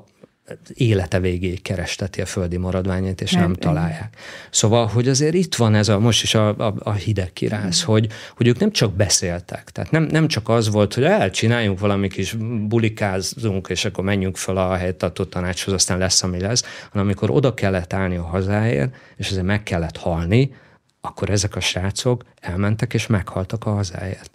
[0.73, 4.15] élete végéig keresteti a földi maradványait, és nem, nem találják.
[4.49, 7.85] Szóval, hogy azért itt van ez a, most is a, a, a hideg kirász, mm.
[7.85, 12.07] hogy, hogy ők nem csak beszéltek, tehát nem, nem csak az volt, hogy elcsináljunk valami
[12.07, 12.35] kis
[12.67, 17.53] bulikázunk, és akkor menjünk fel a helytartó tanácshoz, aztán lesz, ami lesz, hanem amikor oda
[17.53, 20.55] kellett állni a hazáért, és azért meg kellett halni,
[21.01, 24.31] akkor ezek a srácok elmentek és meghaltak a hazáért.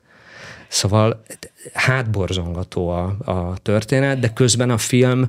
[0.69, 1.23] Szóval
[1.73, 5.27] hátborzongató a, a történet, de közben a film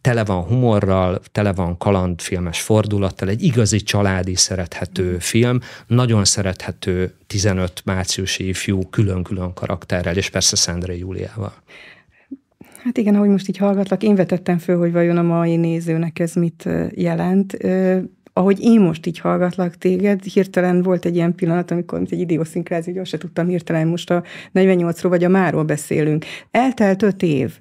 [0.00, 7.82] tele van humorral, tele van kalandfilmes fordulattal, egy igazi családi szerethető film, nagyon szerethető 15
[7.84, 11.52] márciusi ifjú külön-külön karakterrel, és persze Szendrei Júliával.
[12.84, 16.34] Hát igen, ahogy most így hallgatlak, én vetettem föl, hogy vajon a mai nézőnek ez
[16.34, 17.56] mit jelent.
[18.32, 23.00] Ahogy én most így hallgatlak téged, hirtelen volt egy ilyen pillanat, amikor egy idioszinkrázi, hogy
[23.00, 24.22] azt se tudtam hirtelen most a
[24.54, 26.24] 48-ról vagy a máról beszélünk.
[26.50, 27.58] Eltelt öt év,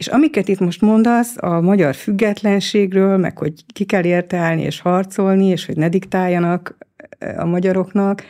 [0.00, 4.80] és amiket itt most mondasz a magyar függetlenségről, meg hogy ki kell érte állni és
[4.80, 6.76] harcolni, és hogy ne diktáljanak
[7.36, 8.22] a magyaroknak,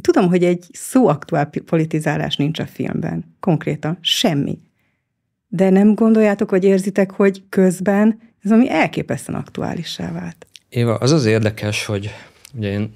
[0.00, 3.34] tudom, hogy egy szó aktuál politizálás nincs a filmben.
[3.40, 4.58] Konkrétan semmi.
[5.48, 10.46] De nem gondoljátok, vagy érzitek, hogy közben ez ami elképesztően aktuálissá vált.
[10.68, 12.14] Éva, az az érdekes, hogy
[12.54, 12.92] ugye én,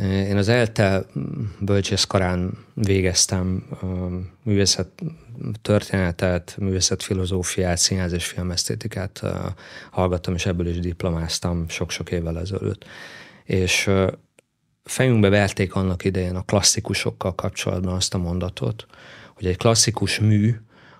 [0.00, 1.04] én az ELTE
[1.58, 3.66] bölcsészkarán végeztem
[4.42, 4.88] művészet
[5.62, 9.22] történetet, művészetfilozófiát, színház és filmesztétikát
[9.90, 12.84] hallgattam, és ebből is diplomáztam sok-sok évvel ezelőtt.
[13.44, 13.90] És
[14.84, 18.86] fejünkbe verték annak idején a klasszikusokkal kapcsolatban azt a mondatot,
[19.34, 20.54] hogy egy klasszikus mű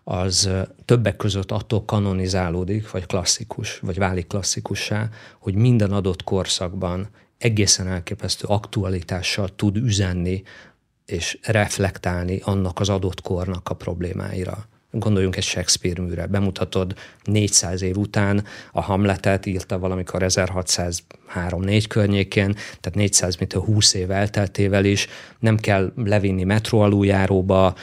[0.04, 0.50] az
[0.84, 7.08] többek között attól kanonizálódik, vagy klasszikus, vagy válik klasszikussá, hogy minden adott korszakban
[7.42, 10.42] egészen elképesztő aktualitással tud üzenni
[11.06, 14.66] és reflektálni annak az adott kornak a problémáira.
[14.94, 16.26] Gondoljunk egy Shakespeare műre.
[16.26, 23.94] Bemutatod 400 év után a Hamletet, írta valamikor 1603-4 környékén, tehát 400, mint a 20
[23.94, 25.06] év elteltével is.
[25.38, 27.74] Nem kell levinni metró aluljáróba,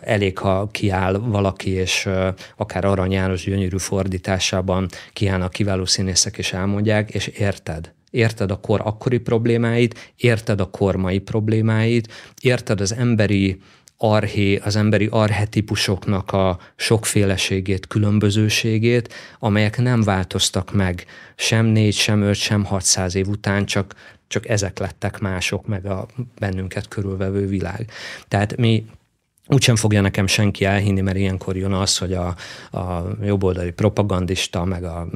[0.00, 2.08] elég, ha kiáll valaki, és
[2.56, 8.80] akár Arany János gyönyörű fordításában kiállnak kiváló színészek, és elmondják, és érted érted a kor
[8.84, 13.60] akkori problémáit, érted a kormai problémáit, érted az emberi
[14.02, 21.04] arché, az emberi arhetipusoknak a sokféleségét, különbözőségét, amelyek nem változtak meg
[21.36, 23.94] sem négy, sem öt, sem 600 év után, csak,
[24.26, 26.06] csak ezek lettek mások, meg a
[26.38, 27.90] bennünket körülvevő világ.
[28.28, 28.84] Tehát mi
[29.46, 32.36] úgysem fogja nekem senki elhinni, mert ilyenkor jön az, hogy a,
[32.78, 35.08] a jobboldali propagandista, meg a,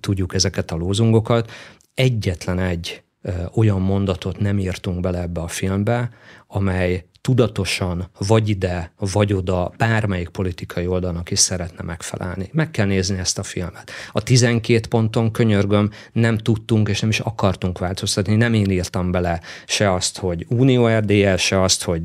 [0.00, 1.50] tudjuk ezeket a lózungokat,
[1.98, 3.02] egyetlen egy
[3.54, 6.10] olyan mondatot nem írtunk bele ebbe a filmbe,
[6.46, 12.48] amely tudatosan vagy ide, vagy oda bármelyik politikai oldalnak is szeretne megfelelni.
[12.52, 13.90] Meg kell nézni ezt a filmet.
[14.12, 18.34] A 12 ponton könyörgöm nem tudtunk és nem is akartunk változtatni.
[18.36, 22.02] Nem én írtam bele se azt, hogy Unió RDL, se azt, hogy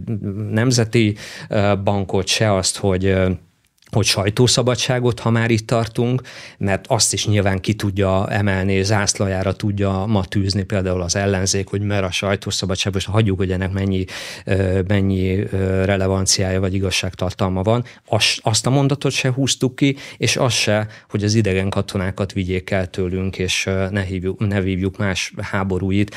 [0.51, 1.15] Nemzeti
[1.83, 3.15] Bankot, se azt, hogy
[3.93, 6.21] hogy sajtószabadságot, ha már itt tartunk,
[6.57, 11.81] mert azt is nyilván ki tudja emelni, zászlajára tudja ma tűzni például az ellenzék, hogy
[11.81, 14.05] mert a sajtószabadság, most hagyjuk, hogy ennek mennyi,
[14.87, 15.43] mennyi
[15.85, 17.83] relevanciája vagy igazságtartalma van.
[18.41, 22.89] Azt a mondatot se húztuk ki, és az se, hogy az idegen katonákat vigyék el
[22.89, 26.15] tőlünk, és ne, hívjuk, ne vívjuk más háborúit.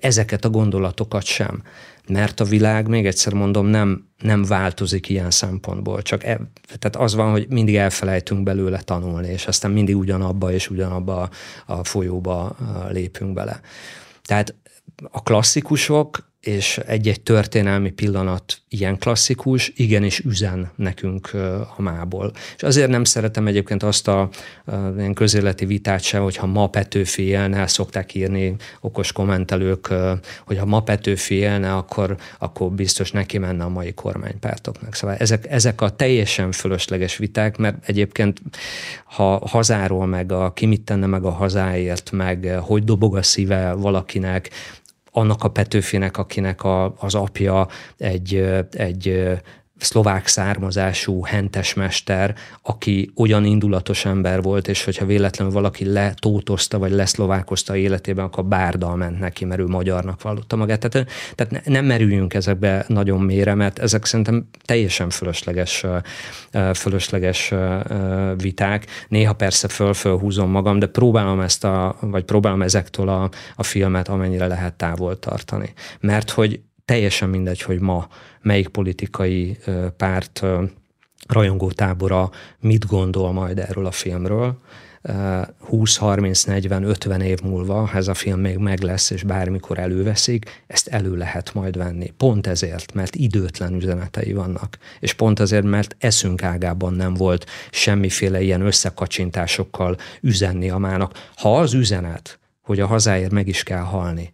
[0.00, 1.62] Ezeket a gondolatokat sem
[2.08, 6.02] mert a világ, még egyszer mondom, nem, nem változik ilyen szempontból.
[6.02, 6.40] Csak e,
[6.78, 11.28] tehát az van, hogy mindig elfelejtünk belőle tanulni, és aztán mindig ugyanabba és ugyanabba
[11.66, 12.56] a, folyóba
[12.90, 13.60] lépünk bele.
[14.22, 14.54] Tehát
[15.10, 21.30] a klasszikusok és egy-egy történelmi pillanat ilyen klasszikus, igenis üzen nekünk
[21.76, 22.32] a mából.
[22.56, 24.30] És azért nem szeretem egyébként azt a, a
[24.96, 29.88] ilyen közéleti vitát se, hogyha ma Petőfi élne, szokták írni okos kommentelők,
[30.46, 34.94] hogy ha ma Petőfi élne, akkor, akkor biztos neki menne a mai kormánypártoknak.
[34.94, 38.40] Szóval ezek, ezek a teljesen fölösleges viták, mert egyébként
[39.04, 43.72] ha hazáról meg a ki mit tenne meg a hazáért, meg hogy dobog a szíve
[43.72, 44.50] valakinek,
[45.16, 48.34] annak a Petőfinek, akinek a, az apja egy,
[48.70, 49.30] egy
[49.78, 57.76] szlovák származású hentesmester, aki olyan indulatos ember volt, és hogyha véletlenül valaki letótozta, vagy leszlovákozta
[57.76, 60.88] életében, akkor bárdal ment neki, mert ő magyarnak vallotta magát.
[60.88, 65.86] Tehát, tehát nem merüljünk ezekbe nagyon mélyre, mert ezek szerintem teljesen fölösleges,
[66.74, 67.54] fölösleges
[68.36, 68.86] viták.
[69.08, 74.46] Néha persze föl-fölhúzom magam, de próbálom ezt a, vagy próbálom ezektől a, a filmet amennyire
[74.46, 75.72] lehet távol tartani.
[76.00, 78.08] Mert hogy teljesen mindegy, hogy ma
[78.44, 79.58] melyik politikai
[79.96, 80.42] párt
[81.28, 82.30] rajongó tábora
[82.60, 84.58] mit gondol majd erről a filmről.
[85.58, 89.78] 20, 30, 40, 50 év múlva, ha ez a film még meg lesz, és bármikor
[89.78, 92.12] előveszik, ezt elő lehet majd venni.
[92.16, 94.78] Pont ezért, mert időtlen üzenetei vannak.
[95.00, 101.30] És pont azért, mert eszünk ágában nem volt semmiféle ilyen összekacsintásokkal üzenni a mának.
[101.36, 104.32] Ha az üzenet, hogy a hazáért meg is kell halni,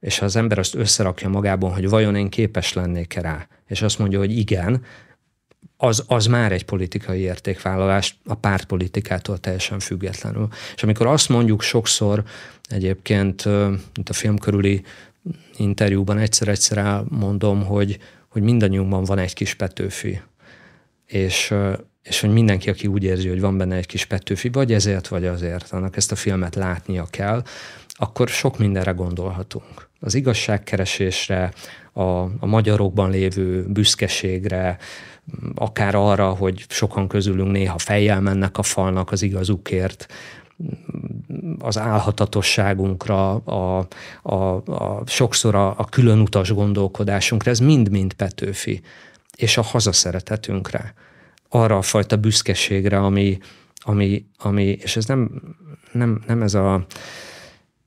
[0.00, 3.98] és ha az ember azt összerakja magában, hogy vajon én képes lennék rá, és azt
[3.98, 4.82] mondja, hogy igen,
[5.76, 10.48] az, az már egy politikai értékvállalás a pártpolitikától teljesen függetlenül.
[10.74, 12.22] És amikor azt mondjuk sokszor
[12.68, 13.44] egyébként,
[13.94, 14.82] mint a film körüli
[15.56, 20.20] interjúban egyszer-egyszer elmondom, hogy, hogy mindannyiunkban van egy kis Petőfi,
[21.06, 21.54] és,
[22.02, 25.26] és hogy mindenki, aki úgy érzi, hogy van benne egy kis Petőfi, vagy ezért, vagy
[25.26, 27.42] azért, annak ezt a filmet látnia kell,
[27.96, 29.88] akkor sok mindenre gondolhatunk.
[30.00, 31.52] Az igazságkeresésre,
[31.92, 34.78] a, a magyarokban lévő büszkeségre,
[35.54, 40.06] akár arra, hogy sokan közülünk néha fejjel mennek a falnak az igazukért,
[41.58, 43.86] az álhatatosságunkra, a,
[44.22, 48.80] a, a, sokszor a, a különutas gondolkodásunkra, ez mind-mind Petőfi,
[49.36, 50.94] és a hazaszeretetünkre,
[51.48, 53.38] arra a fajta büszkeségre, ami,
[53.78, 55.42] ami, ami és ez nem,
[55.92, 56.86] nem, nem ez a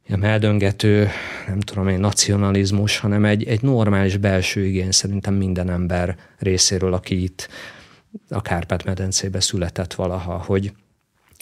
[0.09, 1.07] ilyen eldöngető,
[1.47, 7.23] nem tudom én, nacionalizmus, hanem egy, egy normális belső igény szerintem minden ember részéről, aki
[7.23, 7.49] itt
[8.29, 10.71] a Kárpát-medencébe született valaha, hogy,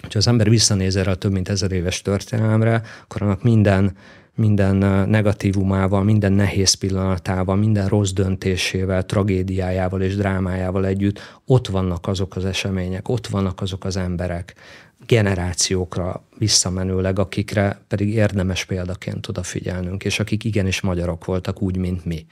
[0.01, 3.95] hogyha az ember visszanéz erre a több mint ezer éves történelemre, akkor annak minden,
[4.35, 4.75] minden
[5.09, 12.45] negatívumával, minden nehéz pillanatával, minden rossz döntésével, tragédiájával és drámájával együtt ott vannak azok az
[12.45, 14.55] események, ott vannak azok az emberek,
[15.05, 22.25] generációkra visszamenőleg, akikre pedig érdemes példaként odafigyelnünk, és akik igenis magyarok voltak úgy, mint mi.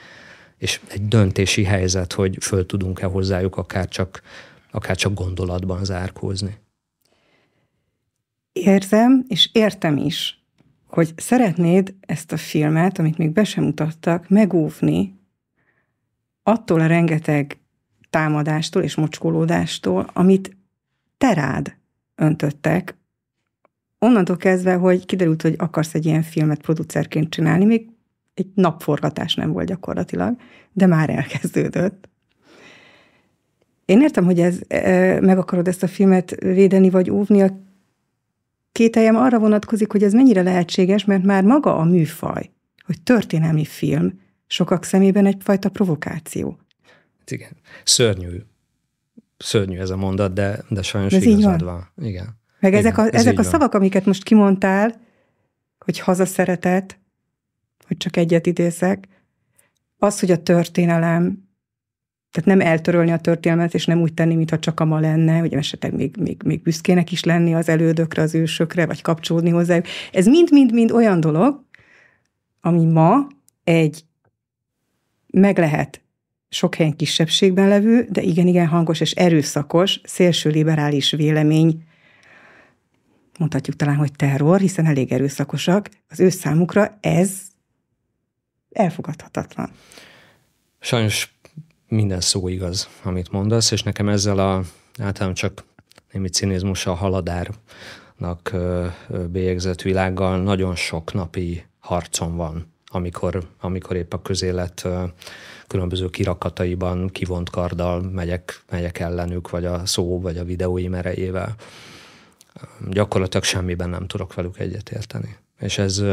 [0.58, 4.22] És egy döntési helyzet, hogy föl tudunk-e hozzájuk akár csak,
[4.72, 6.58] akár csak gondolatban zárkózni.
[8.54, 10.44] Érzem, és értem is,
[10.88, 15.20] hogy szeretnéd ezt a filmet, amit még be sem mutattak, megóvni
[16.44, 17.58] attól a rengeteg
[18.10, 20.58] támadástól és mocskolódástól, amit
[21.18, 21.76] te rád
[22.16, 22.98] öntöttek,
[24.00, 27.90] onnantól kezdve, hogy kiderült, hogy akarsz egy ilyen filmet producerként csinálni, még
[28.34, 30.36] egy napforgatás nem volt gyakorlatilag,
[30.72, 32.10] de már elkezdődött.
[33.86, 37.64] Én értem, hogy ez, e, meg akarod ezt a filmet védeni vagy óvni, a
[38.72, 42.52] kételjem arra vonatkozik, hogy ez mennyire lehetséges, mert már maga a műfaj,
[42.86, 46.60] hogy történelmi film, sokak szemében egyfajta provokáció.
[47.28, 47.52] Igen.
[47.84, 48.42] Szörnyű
[49.38, 51.90] szörnyű ez a mondat, de, de sajnos ez igazad van.
[51.96, 52.08] van.
[52.08, 52.44] Igen.
[52.60, 53.82] Meg Igen, ezek a, ez ezek a szavak, van.
[53.82, 55.02] amiket most kimondtál,
[55.80, 57.00] hogy hazaszeretet,
[57.88, 59.08] hogy csak egyet idézek,
[59.98, 61.44] az, hogy a történelem,
[62.32, 65.54] tehát nem eltörölni a történelmet, és nem úgy tenni, mintha csak a ma lenne, hogy
[65.54, 69.86] esetleg még, még, még büszkének is lenni az elődökre, az ősökre, vagy kapcsolódni hozzájuk.
[70.12, 71.64] Ez mind-mind-mind olyan dolog,
[72.62, 73.28] ami ma
[73.64, 74.06] egy
[75.28, 76.05] meg lehet
[76.56, 81.84] sok helyen kisebbségben levő, de igen-igen hangos és erőszakos, szélső liberális vélemény,
[83.40, 87.42] mondhatjuk talán, hogy terror, hiszen elég erőszakosak, az ő számukra ez
[88.72, 89.72] elfogadhatatlan.
[90.80, 91.36] Sajnos
[91.88, 94.64] minden szó igaz, amit mondasz, és nekem ezzel a
[95.00, 95.64] általán csak
[96.12, 98.56] némi cinizmussal haladárnak
[99.32, 104.88] bélyegzett világgal nagyon sok napi harcom van, amikor, amikor épp a közélet
[105.68, 111.56] különböző kirakataiban kivont karddal megyek, megyek ellenük, vagy a szó, vagy a videóim erejével.
[112.90, 115.36] Gyakorlatilag semmiben nem tudok velük egyetérteni.
[115.60, 116.04] És ez,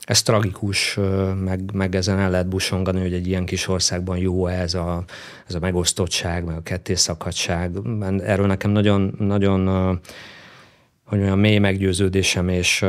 [0.00, 0.98] ez tragikus,
[1.44, 5.04] meg, meg ezen el lehet busongani, hogy egy ilyen kis országban jó ez a,
[5.46, 7.76] ez a megosztottság, meg a kettészakadság.
[8.18, 9.66] Erről nekem nagyon, nagyon
[11.04, 12.84] hogy olyan mély meggyőződésem és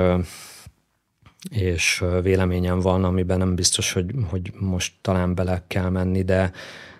[1.49, 6.51] és véleményem van, amiben nem biztos, hogy, hogy most talán bele kell menni, de,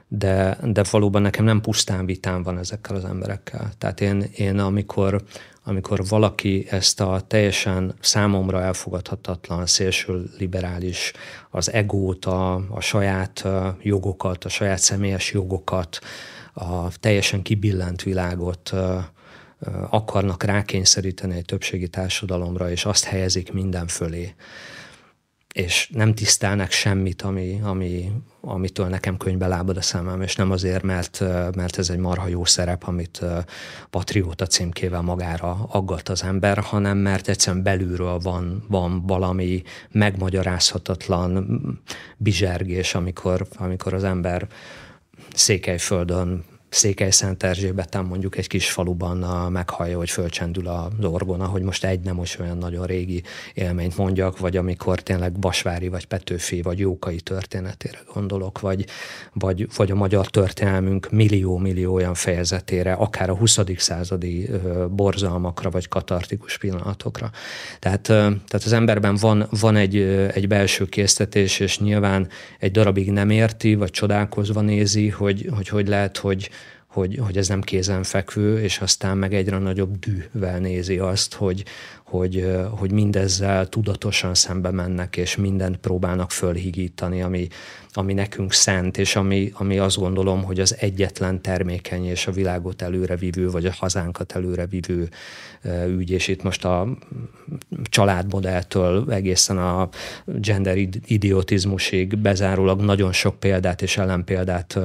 [0.08, 3.71] de, de valóban nekem nem pusztán vitám van ezekkel az emberekkel.
[3.78, 5.23] Tehát én, én amikor,
[5.63, 11.13] amikor valaki ezt a teljesen számomra elfogadhatatlan, szélső liberális,
[11.50, 13.47] az egót, a, a saját
[13.82, 16.00] jogokat, a saját személyes jogokat,
[16.54, 18.73] a teljesen kibillent világot
[19.89, 24.33] akarnak rákényszeríteni egy többségi társadalomra, és azt helyezik minden fölé.
[25.53, 30.83] És nem tisztelnek semmit, ami, ami, amitől nekem könyvbe lábad a szemem, és nem azért,
[30.83, 31.19] mert,
[31.55, 33.21] mert ez egy marha jó szerep, amit
[33.89, 41.60] patrióta címkével magára aggat az ember, hanem mert egyszerűen belülről van, van valami megmagyarázhatatlan
[42.17, 44.47] bizsergés, amikor, amikor az ember
[45.33, 51.85] Székelyföldön Székely-Szent Erzsébeten mondjuk egy kis faluban a, meghallja, hogy fölcsendül a orgona, hogy most
[51.85, 56.79] egy nem most olyan nagyon régi élményt mondjak, vagy amikor tényleg Basvári, vagy Petőfi, vagy
[56.79, 58.85] Jókai történetére gondolok, vagy,
[59.33, 63.59] vagy, vagy a magyar történelmünk millió-millió olyan fejezetére, akár a 20.
[63.77, 64.49] századi
[64.89, 67.31] borzalmakra, vagy katartikus pillanatokra.
[67.79, 69.97] Tehát, tehát az emberben van, van egy,
[70.33, 72.27] egy belső késztetés, és nyilván
[72.59, 76.49] egy darabig nem érti, vagy csodálkozva nézi, hogy hogy, hogy lehet, hogy
[76.98, 81.63] hogy, hogy ez nem kézenfekvő, és aztán meg egyre nagyobb dűvel nézi azt, hogy,
[82.04, 87.48] hogy, hogy mindezzel tudatosan szembe mennek, és mindent próbálnak fölhigítani, ami,
[87.91, 92.81] ami nekünk szent, és ami, ami azt gondolom, hogy az egyetlen termékeny és a világot
[92.81, 95.10] előrevívő, vagy a hazánkat előrevívő
[95.87, 96.87] ügy, és itt most a
[97.83, 99.89] családmodelltől egészen a
[100.25, 104.79] gender idiotizmusig bezárólag nagyon sok példát és ellenpéldát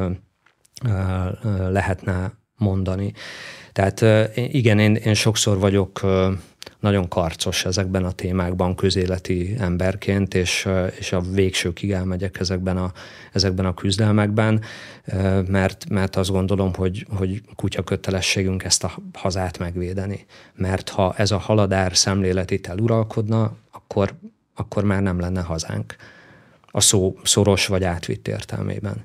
[1.69, 3.13] lehetne mondani.
[3.73, 6.01] Tehát igen, én, én sokszor vagyok
[6.83, 10.69] nagyon karcos ezekben a témákban közéleti emberként, és,
[10.99, 12.93] és a végsőkig elmegyek ezekben a,
[13.33, 14.63] ezekben a küzdelmekben,
[15.47, 20.25] mert, mert azt gondolom, hogy, hogy kutya kötelességünk ezt a hazát megvédeni.
[20.55, 24.15] Mert ha ez a haladár szemlélet itt eluralkodna, akkor,
[24.55, 25.97] akkor már nem lenne hazánk
[26.71, 29.05] a szó szoros vagy átvitt értelmében.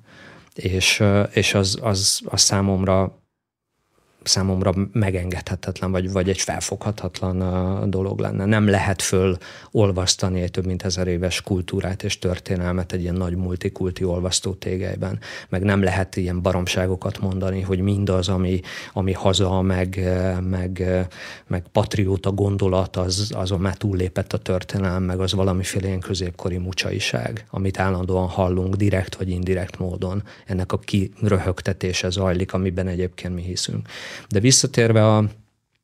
[0.58, 3.26] És, és az, az, az számomra
[4.28, 8.45] számomra megengedhetetlen, vagy, vagy egy felfoghatatlan dolog lenne.
[8.45, 9.38] Nem lehet föl
[9.71, 15.19] olvasztani egy több mint ezer éves kultúrát és történelmet egy ilyen nagy multikulti olvasztó tégelyben,
[15.49, 18.59] meg nem lehet ilyen baromságokat mondani, hogy mindaz, ami,
[18.93, 19.99] ami haza, meg,
[20.49, 20.84] meg,
[21.47, 27.45] meg patrióta gondolat, az, azon már túllépett a történelem, meg az valamiféle ilyen középkori mucsaiság,
[27.49, 30.23] amit állandóan hallunk direkt vagy indirekt módon.
[30.45, 33.88] Ennek a kiröhögtetése zajlik, amiben egyébként mi hiszünk.
[34.30, 35.30] De visszatérve a,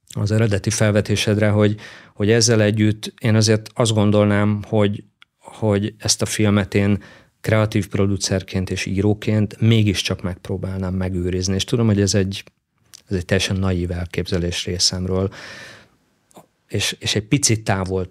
[0.10, 1.76] az eredeti felvetésedre, hogy,
[2.14, 5.04] hogy ezzel együtt én azért azt gondolnám, hogy,
[5.40, 7.04] hogy ezt a filmet én
[7.42, 11.54] kreatív producerként és íróként mégiscsak megpróbálnám megőrizni.
[11.54, 12.44] És tudom, hogy ez egy,
[13.10, 15.30] ez egy teljesen naív elképzelés részemről,
[16.68, 18.08] és, és egy picit távol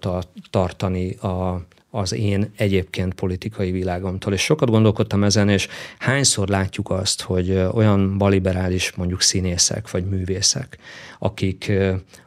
[0.49, 1.65] tartani a,
[1.95, 4.33] az én egyébként politikai világomtól.
[4.33, 5.67] És sokat gondolkodtam ezen, és
[5.99, 10.77] hányszor látjuk azt, hogy olyan baliberális mondjuk színészek vagy művészek,
[11.19, 11.71] akik,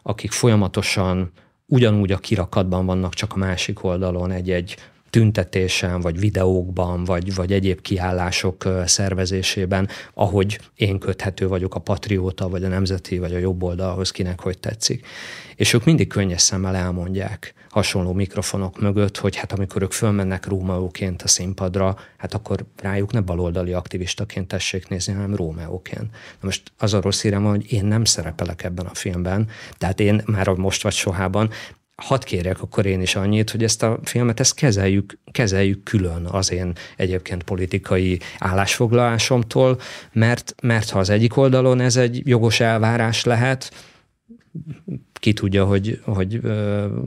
[0.03, 1.31] akik folyamatosan
[1.67, 4.77] ugyanúgy a kirakatban vannak, csak a másik oldalon egy-egy
[5.17, 12.65] tüntetésen, vagy videókban, vagy, vagy egyéb kiállások szervezésében, ahogy én köthető vagyok a patrióta, vagy
[12.65, 15.07] a nemzeti, vagy a jobb oldalhoz, kinek hogy tetszik.
[15.55, 21.23] És ők mindig könnyes szemmel elmondják hasonló mikrofonok mögött, hogy hát amikor ők fölmennek Rómeóként
[21.23, 26.11] a színpadra, hát akkor rájuk ne baloldali aktivistaként tessék nézni, hanem Rómeóként.
[26.11, 29.49] Na most az a rossz hírem, hogy én nem szerepelek ebben a filmben,
[29.79, 31.51] tehát én már most vagy sohában
[31.97, 36.53] hadd kérjek akkor én is annyit, hogy ezt a filmet ezt kezeljük, kezeljük külön az
[36.53, 39.81] én egyébként politikai állásfoglalásomtól,
[40.13, 43.71] mert, mert ha az egyik oldalon ez egy jogos elvárás lehet,
[45.13, 46.41] ki tudja, hogy, hogy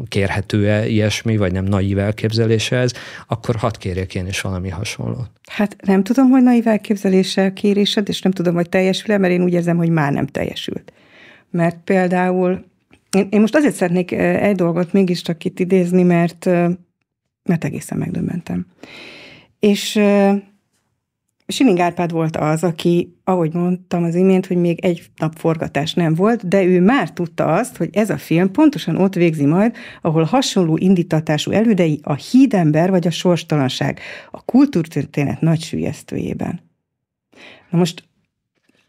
[0.08, 2.92] kérhető-e ilyesmi, vagy nem naív elképzelése ez,
[3.28, 5.30] akkor hadd kérjek én is valami hasonlót.
[5.52, 9.44] Hát nem tudom, hogy naív elképzelése a kérésed, és nem tudom, hogy teljesül-e, mert én
[9.44, 10.94] úgy érzem, hogy már nem teljesült.
[11.52, 12.69] Mert például
[13.12, 16.46] én, én most azért szeretnék egy dolgot mégiscsak itt idézni, mert,
[17.44, 18.66] mert egészen megdöbbentem.
[19.60, 20.00] És
[21.52, 26.14] Siling Árpád volt az, aki, ahogy mondtam az imént, hogy még egy nap forgatás nem
[26.14, 30.24] volt, de ő már tudta azt, hogy ez a film pontosan ott végzi majd, ahol
[30.24, 34.00] hasonló indítatású elődei a hídember vagy a sorstalanság,
[34.32, 36.60] a kultúrtörténet nagy sülyeztőjében.
[37.70, 38.04] Na most,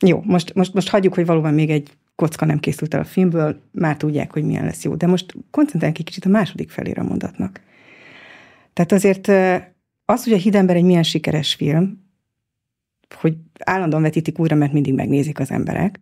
[0.07, 1.91] jó, most, most, most hagyjuk, hogy valóban még egy
[2.21, 4.95] kocka nem készült el a filmből, már tudják, hogy milyen lesz jó.
[4.95, 7.61] De most koncentráljunk egy kicsit a második felére a mondatnak.
[8.73, 9.29] Tehát azért
[10.05, 12.09] az, hogy a Hidember egy milyen sikeres film,
[13.15, 16.01] hogy állandóan vetítik újra, mert mindig megnézik az emberek,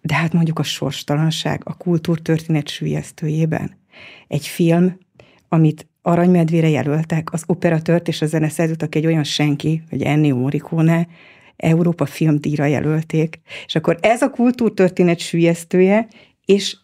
[0.00, 3.76] de hát mondjuk a sorstalanság, a kultúrtörténet sülyeztőjében.
[4.28, 4.98] Egy film,
[5.48, 11.08] amit aranymedvére jelöltek, az operatört és a zeneszerzőt, aki egy olyan senki, hogy Ennio Morricone,
[11.58, 13.40] Európa filmdíjra jelölték.
[13.66, 16.08] És akkor ez a kultúrtörténet sülyeztője,
[16.44, 16.76] és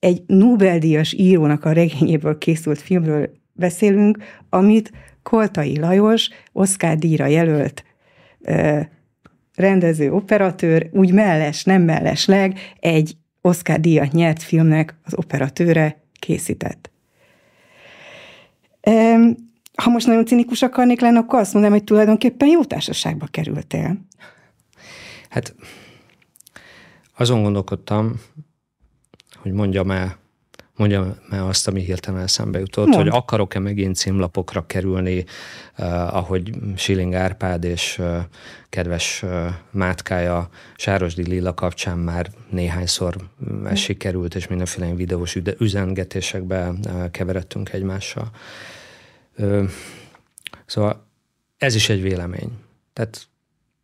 [0.00, 4.18] egy Nobel-díjas írónak a regényéből készült filmről beszélünk,
[4.48, 7.84] amit Koltai Lajos Oscar díjra jelölt
[9.54, 16.90] rendező, operatőr, úgy melles, nem mellesleg egy Oscar díjat nyert filmnek az operatőre készített.
[19.74, 23.96] Ha most nagyon cinikus akarnék lenni, akkor azt mondanám, hogy tulajdonképpen jó társaságba kerültél.
[25.32, 25.54] Hát
[27.16, 28.20] azon gondolkodtam,
[29.34, 30.16] hogy mondjam el,
[30.76, 33.02] mondjam el azt, ami hirtelen eszembe jutott, Mond.
[33.02, 35.24] hogy akarok-e megint címlapokra kerülni,
[35.78, 38.16] uh, ahogy Siling Árpád és uh,
[38.68, 43.16] kedves uh, mátkája Sárosdi Lilla kapcsán már néhányszor
[43.64, 48.30] ez sikerült, és mindenféle videós üzengetésekbe uh, keveredtünk egymással.
[49.36, 49.68] Uh,
[50.66, 51.06] szóval
[51.56, 52.52] ez is egy vélemény.
[52.92, 53.26] Tehát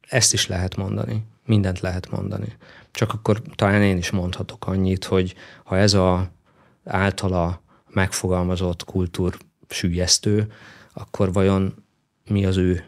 [0.09, 2.57] ezt is lehet mondani mindent lehet mondani.
[2.91, 5.35] Csak akkor talán én is mondhatok annyit, hogy
[5.65, 6.31] ha ez a
[6.85, 9.37] általa megfogalmazott kultúr
[9.69, 10.53] sűjesztő,
[10.93, 11.75] akkor vajon
[12.29, 12.85] mi az ő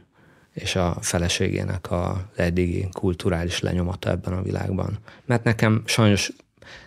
[0.53, 4.99] és a feleségének a eddigi kulturális lenyomata ebben a világban.
[5.25, 6.33] Mert nekem sajnos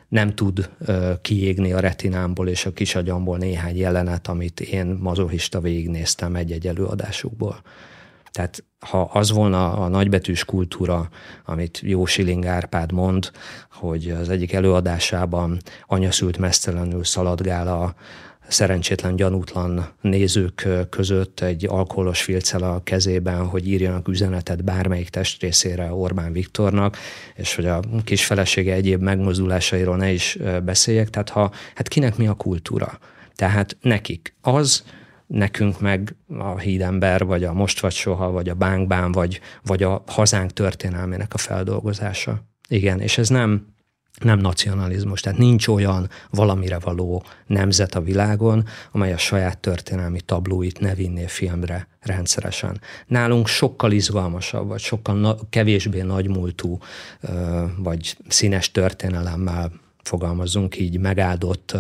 [0.08, 6.36] nem tud uh, kiégni a retinámból és a kisagyamból néhány jelenet, amit én mazohista végignéztem
[6.36, 7.62] egy-egy előadásukból.
[8.32, 11.10] Tehát ha az volna a nagybetűs kultúra,
[11.46, 13.32] amit jó Siling Árpád mond,
[13.72, 17.96] hogy az egyik előadásában anyaszült mesztelenül szaladgál a,
[18.48, 26.32] szerencsétlen, gyanútlan nézők között egy alkoholos filccel a kezében, hogy írjanak üzenetet bármelyik testrészére Orbán
[26.32, 26.98] Viktornak,
[27.36, 31.10] és hogy a kis felesége egyéb megmozdulásairól ne is beszéljek.
[31.10, 33.00] Tehát ha, hát kinek mi a kultúra?
[33.36, 34.84] Tehát nekik az,
[35.28, 40.04] nekünk meg a hídember, vagy a most vagy soha, vagy a bánkbán, vagy, vagy a
[40.08, 42.44] hazánk történelmének a feldolgozása.
[42.68, 43.74] Igen, és ez nem
[44.22, 50.80] nem nacionalizmus, tehát nincs olyan valamire való nemzet a világon, amely a saját történelmi tablóit
[50.80, 52.82] ne vinné filmre rendszeresen.
[53.08, 56.78] Nálunk sokkal izgalmasabb, vagy sokkal na- kevésbé nagymúltú,
[57.78, 59.72] vagy színes történelemmel
[60.04, 61.78] fogalmazunk így, megáldott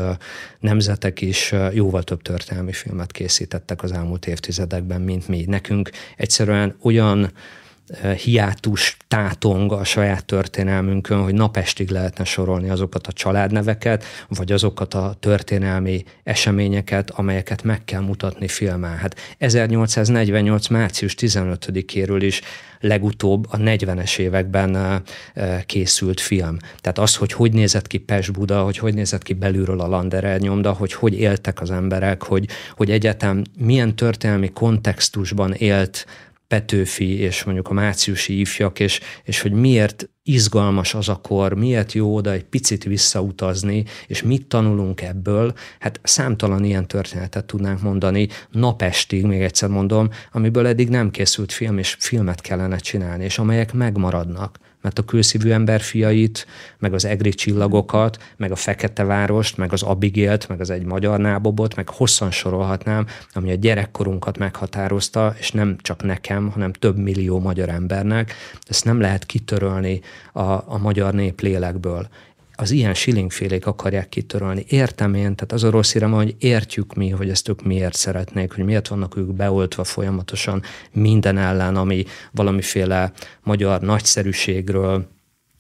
[0.60, 5.44] nemzetek is jóval több történelmi filmet készítettek az elmúlt évtizedekben, mint mi.
[5.48, 7.32] Nekünk egyszerűen olyan
[8.24, 15.16] hiátus tátong a saját történelmünkön, hogy napestig lehetne sorolni azokat a családneveket, vagy azokat a
[15.20, 18.98] történelmi eseményeket, amelyeket meg kell mutatni filmen.
[18.98, 20.68] Hát 1848.
[20.68, 22.42] március 15-éről is
[22.80, 25.04] legutóbb a 40-es években
[25.66, 26.58] készült film.
[26.82, 30.72] Tehát az, hogy hogy nézett ki Pest-Buda, hogy hogy nézett ki belülről a Landerer nyomda,
[30.72, 36.06] hogy hogy éltek az emberek, hogy, hogy egyetem milyen történelmi kontextusban élt
[36.54, 41.94] Petőfi és mondjuk a márciusi ifjak, és, és hogy miért izgalmas az a kor, miért
[41.94, 48.28] jó oda egy picit visszautazni, és mit tanulunk ebből, hát számtalan ilyen történetet tudnánk mondani
[48.52, 53.74] napestig, még egyszer mondom, amiből eddig nem készült film, és filmet kellene csinálni, és amelyek
[53.74, 56.48] megmaradnak mert a külszívű ember fiait,
[56.80, 61.20] meg az egri csillagokat, meg a Fekete Várost, meg az Abigélt, meg az egy magyar
[61.20, 67.40] nábobot, meg hosszan sorolhatnám, ami a gyerekkorunkat meghatározta, és nem csak nekem, hanem több millió
[67.40, 68.34] magyar embernek.
[68.68, 70.02] Ezt nem lehet kitörölni
[70.34, 72.08] a, a magyar nép lélekből
[72.64, 74.66] az ilyen silingfélék akarják kitörölni.
[74.68, 78.54] Értem én, tehát az a rossz hírem, hogy értjük mi, hogy ezt ők miért szeretnék,
[78.54, 80.62] hogy miért vannak ők beoltva folyamatosan
[80.92, 83.12] minden ellen, ami valamiféle
[83.44, 85.08] magyar nagyszerűségről,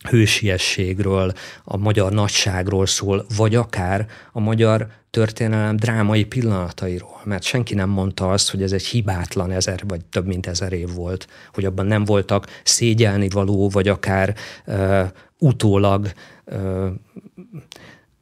[0.09, 1.33] hősiességről,
[1.63, 8.31] a magyar nagyságról szól, vagy akár a magyar történelem drámai pillanatairól, mert senki nem mondta
[8.31, 12.03] azt, hogy ez egy hibátlan ezer vagy több mint ezer év volt, hogy abban nem
[12.05, 14.35] voltak szégyelni való, vagy akár
[14.65, 15.07] uh,
[15.43, 16.11] utólag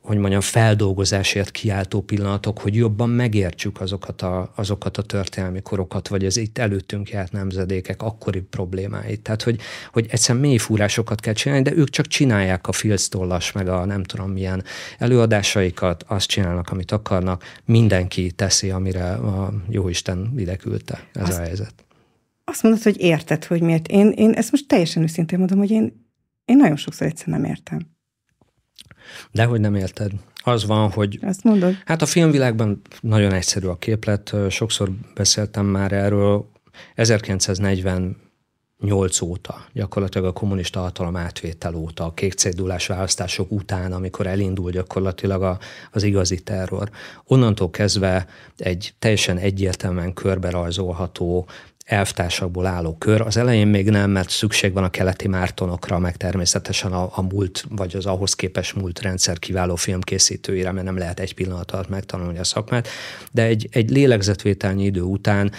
[0.01, 6.25] hogy mondjam, feldolgozásért kiáltó pillanatok, hogy jobban megértsük azokat a, azokat a történelmi korokat, vagy
[6.25, 9.21] az itt előttünk járt nemzedékek akkori problémáit.
[9.21, 9.59] Tehát, hogy,
[9.91, 14.03] hogy egyszerűen mély fúrásokat kell csinálni, de ők csak csinálják a filctollas, meg a nem
[14.03, 14.63] tudom milyen
[14.97, 21.03] előadásaikat, azt csinálnak, amit akarnak, mindenki teszi, amire a Jóisten ide küldte.
[21.13, 21.73] Ez azt, a helyzet.
[22.43, 23.87] Azt mondod, hogy érted, hogy miért.
[23.87, 26.00] Én, én ezt most teljesen őszintén mondom, hogy én,
[26.45, 27.89] én nagyon sokszor egyszerűen nem értem.
[29.31, 30.11] Dehogy nem érted.
[30.43, 31.19] Az van, hogy...
[31.21, 31.73] Ezt mondod?
[31.85, 34.35] Hát a filmvilágban nagyon egyszerű a képlet.
[34.49, 36.49] Sokszor beszéltem már erről.
[36.95, 44.71] 1948 óta, gyakorlatilag a kommunista hatalom átvétel óta, a kék cédulás választások után, amikor elindul
[44.71, 45.59] gyakorlatilag a,
[45.91, 46.89] az igazi terror.
[47.23, 48.27] Onnantól kezdve
[48.57, 51.47] egy teljesen egyértelműen körbe rajzolható
[51.91, 53.21] elvtársakból álló kör.
[53.21, 57.65] Az elején még nem, mert szükség van a keleti mártonokra, meg természetesen a, a múlt,
[57.69, 62.37] vagy az ahhoz képes múlt rendszer kiváló filmkészítőire, mert nem lehet egy pillanat alatt megtanulni
[62.37, 62.87] a szakmát,
[63.31, 65.51] de egy, egy lélegzetvételnyi idő után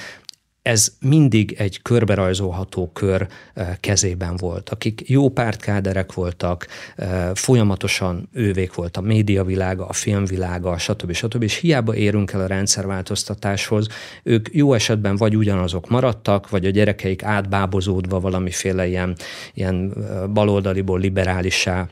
[0.63, 8.75] ez mindig egy körberajzolható kör eh, kezében volt, akik jó pártkáderek voltak, eh, folyamatosan ővék
[8.75, 11.13] volt a médiavilága, a filmvilága, stb.
[11.13, 11.43] stb.
[11.43, 13.87] És hiába érünk el a rendszerváltoztatáshoz,
[14.23, 19.17] ők jó esetben vagy ugyanazok maradtak, vagy a gyerekeik átbábozódva valamiféle ilyen,
[19.55, 21.89] ilyen eh, baloldaliból liberálissá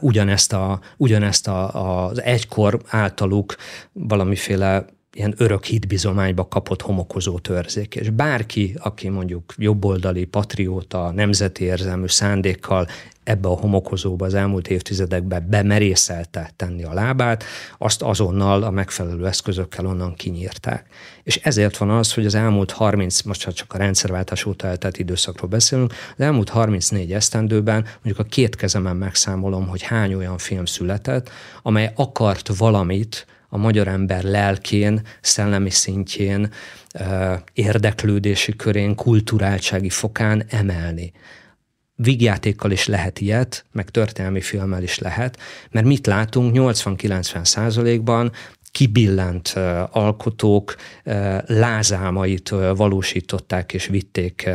[0.00, 3.56] ugyanezt, a, ugyanezt a, az egykor általuk
[3.92, 7.94] valamiféle ilyen örök hitbizományba kapott homokozó törzék.
[7.94, 12.86] És bárki, aki mondjuk jobboldali, patrióta, nemzeti érzelmű szándékkal
[13.28, 17.44] ebbe a homokozóba az elmúlt évtizedekben bemerészelte tenni a lábát,
[17.78, 20.86] azt azonnal a megfelelő eszközökkel onnan kinyírták.
[21.22, 25.50] És ezért van az, hogy az elmúlt 30, most csak a rendszerváltás óta eltelt időszakról
[25.50, 31.30] beszélünk, az elmúlt 34 esztendőben mondjuk a két kezemen megszámolom, hogy hány olyan film született,
[31.62, 36.50] amely akart valamit a magyar ember lelkén, szellemi szintjén,
[37.52, 41.12] érdeklődési körén, kulturáltsági fokán emelni.
[41.94, 45.38] Vígjátékkal is lehet ilyet, meg történelmi filmmel is lehet,
[45.70, 48.32] mert mit látunk 80-90 százalékban
[48.70, 49.48] kibillent
[49.90, 50.74] alkotók
[51.46, 54.50] lázálmait valósították és vitték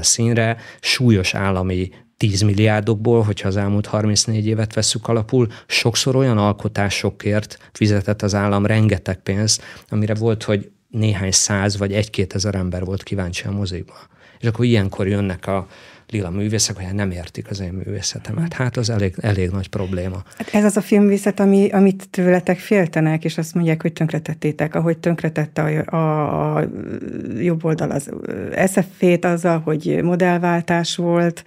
[0.00, 7.58] színre, súlyos állami 10 milliárdokból, hogyha az elmúlt 34 évet vesszük alapul, sokszor olyan alkotásokért
[7.72, 13.02] fizetett az állam rengeteg pénzt, amire volt, hogy néhány száz vagy egy-két ezer ember volt
[13.02, 13.94] kíváncsi a moziba.
[14.38, 15.66] És akkor ilyenkor jönnek a
[16.08, 18.52] lila művészek, hogy nem értik az én művészetemet.
[18.52, 20.22] Hát az elég, elég nagy probléma.
[20.36, 24.98] Hát ez az a filmvészet, ami, amit tőletek féltenek, és azt mondják, hogy tönkretettétek, ahogy
[24.98, 26.68] tönkretette a, a, a
[27.38, 28.10] jobb oldal az
[28.66, 31.44] SF-ét azzal, hogy modellváltás volt,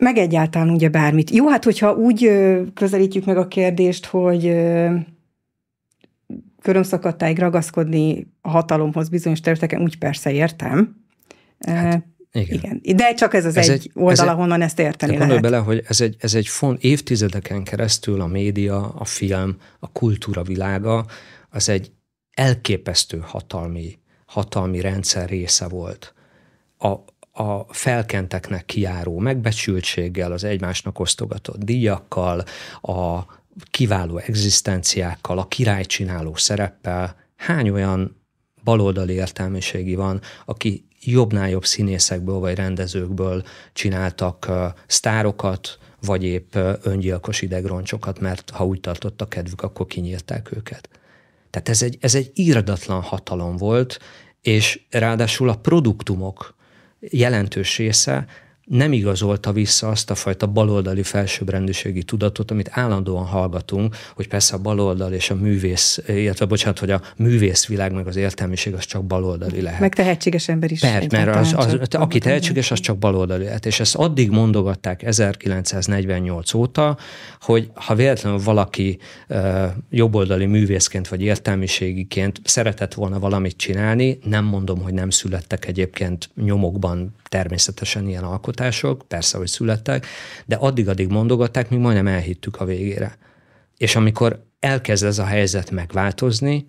[0.00, 1.30] meg egyáltalán ugye bármit.
[1.30, 2.30] Jó, hát hogyha úgy
[2.74, 4.56] közelítjük meg a kérdést, hogy
[6.62, 10.96] körömszakadtáig ragaszkodni a hatalomhoz bizonyos területeken, úgy persze értem.
[11.60, 12.80] Hát, igen.
[12.82, 12.96] igen.
[12.96, 15.28] De csak ez az ez egy, egy oldal, ez ahonnan ezt érteni lehet.
[15.28, 19.92] Gondolj bele, hogy ez egy, ez egy font, évtizedeken keresztül a média, a film, a
[19.92, 21.06] kultúra világa,
[21.50, 21.92] az egy
[22.30, 26.14] elképesztő hatalmi, hatalmi rendszer része volt.
[26.78, 26.94] A,
[27.40, 32.44] a felkenteknek kiáró megbecsültséggel, az egymásnak osztogatott díjakkal,
[32.80, 33.20] a
[33.70, 38.16] kiváló egzisztenciákkal, a királycsináló szereppel, hány olyan
[38.64, 46.72] baloldali értelmiségi van, aki jobbnál jobb színészekből vagy rendezőkből csináltak uh, sztárokat, vagy épp uh,
[46.82, 50.88] öngyilkos idegroncsokat, mert ha úgy tartott a kedvük, akkor kinyírták őket.
[51.50, 53.98] Tehát ez egy, ez egy írdatlan hatalom volt,
[54.40, 56.58] és ráadásul a produktumok
[57.00, 58.26] jelentős része
[58.70, 64.58] nem igazolta vissza azt a fajta baloldali felsőbbrendűségi tudatot, amit állandóan hallgatunk, hogy persze a
[64.58, 69.60] baloldal és a művész, illetve bocsánat, hogy a művészvilág meg az értelmiség az csak baloldali
[69.60, 69.80] lehet.
[69.80, 70.80] Meg tehetséges ember is.
[70.80, 73.66] Persze, mert az, az, az, aki tehetséges, az csak baloldali lehet.
[73.66, 76.96] És ezt addig mondogatták 1948 óta,
[77.40, 78.98] hogy ha véletlenül valaki
[79.28, 86.30] uh, jobboldali művészként vagy értelmiségiként szeretett volna valamit csinálni, nem mondom, hogy nem születtek egyébként
[86.34, 90.06] nyomokban természetesen ilyen alkotások, persze, hogy születtek,
[90.46, 93.18] de addig-addig mondogatták, míg majdnem elhittük a végére.
[93.76, 96.66] És amikor elkezd ez a helyzet megváltozni,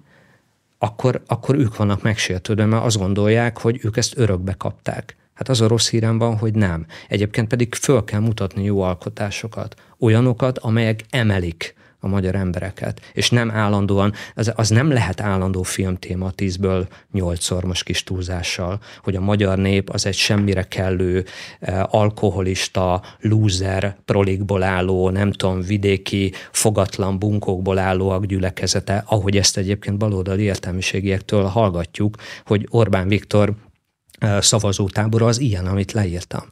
[0.77, 5.15] akkor, akkor ők vannak megsértődve, mert azt gondolják, hogy ők ezt örökbe kapták.
[5.33, 6.85] Hát az a rossz hírem van, hogy nem.
[7.07, 13.51] Egyébként pedig föl kell mutatni jó alkotásokat, olyanokat, amelyek emelik a magyar embereket, és nem
[13.51, 19.57] állandóan, az, az nem lehet állandó filmtéma tízből nyolcszor most kis túlzással, hogy a magyar
[19.57, 21.25] nép az egy semmire kellő
[21.59, 29.97] eh, alkoholista, lúzer, prolikból álló, nem tudom, vidéki, fogatlan bunkókból állóak gyülekezete, ahogy ezt egyébként
[29.97, 33.53] baloldali értelmiségiektől hallgatjuk, hogy Orbán Viktor
[34.19, 36.43] eh, szavazótábora az ilyen, amit leírtam.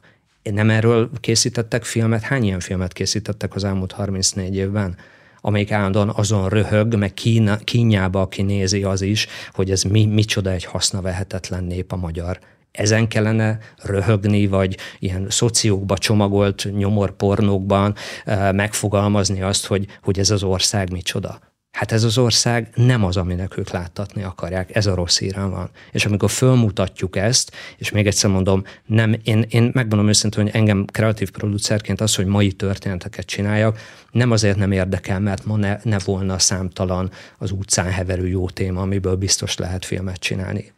[0.42, 2.22] Nem erről készítettek filmet?
[2.22, 4.96] Hány ilyen filmet készítettek az elmúlt 34 évben?
[5.40, 10.50] Amelyik állandóan azon röhög, meg kína, kínjába, aki nézi az is, hogy ez mi, micsoda
[10.50, 12.38] egy hasznavehetetlen nép a magyar
[12.72, 20.42] ezen kellene röhögni, vagy ilyen szociókba csomagolt nyomorpornókban eh, megfogalmazni azt, hogy, hogy ez az
[20.42, 21.49] ország micsoda.
[21.80, 25.70] Hát ez az ország nem az, aminek ők láttatni akarják, ez a rossz hírem van.
[25.92, 30.84] És amikor fölmutatjuk ezt, és még egyszer mondom, nem, én, én megmondom őszintén, hogy engem
[30.84, 33.78] kreatív producerként az, hogy mai történeteket csináljak,
[34.10, 38.80] nem azért nem érdekel, mert ma ne, ne volna számtalan az utcán heverő jó téma,
[38.80, 40.72] amiből biztos lehet filmet csinálni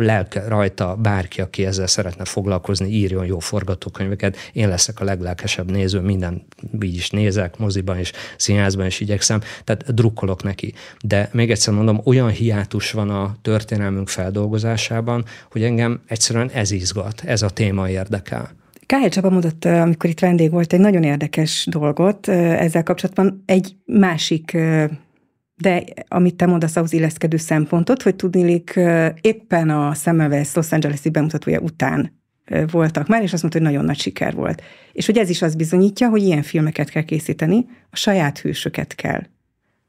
[0.00, 4.36] lelke rajta bárki, aki ezzel szeretne foglalkozni, írjon jó forgatókönyveket.
[4.52, 6.46] Én leszek a leglelkesebb néző, minden
[6.82, 10.72] így is nézek, moziban is, színházban is igyekszem, tehát drukkolok neki.
[11.04, 17.22] De még egyszer mondom, olyan hiátus van a történelmünk feldolgozásában, hogy engem egyszerűen ez izgat,
[17.24, 18.50] ez a téma érdekel.
[18.86, 23.42] Kály Csaba mondott, amikor itt vendég volt, egy nagyon érdekes dolgot ezzel kapcsolatban.
[23.46, 24.56] Egy másik
[25.60, 28.80] de amit te mondasz, ahhoz illeszkedő szempontot, hogy tudnilik
[29.20, 32.18] éppen a Semmelweis Los Angeles-i bemutatója után
[32.70, 34.62] voltak már, és azt mondta, hogy nagyon nagy siker volt.
[34.92, 39.20] És hogy ez is azt bizonyítja, hogy ilyen filmeket kell készíteni, a saját hősöket kell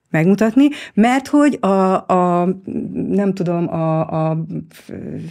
[0.10, 2.48] megmutatni, mert hogy a, a
[3.08, 4.00] nem tudom, a,
[4.30, 4.46] a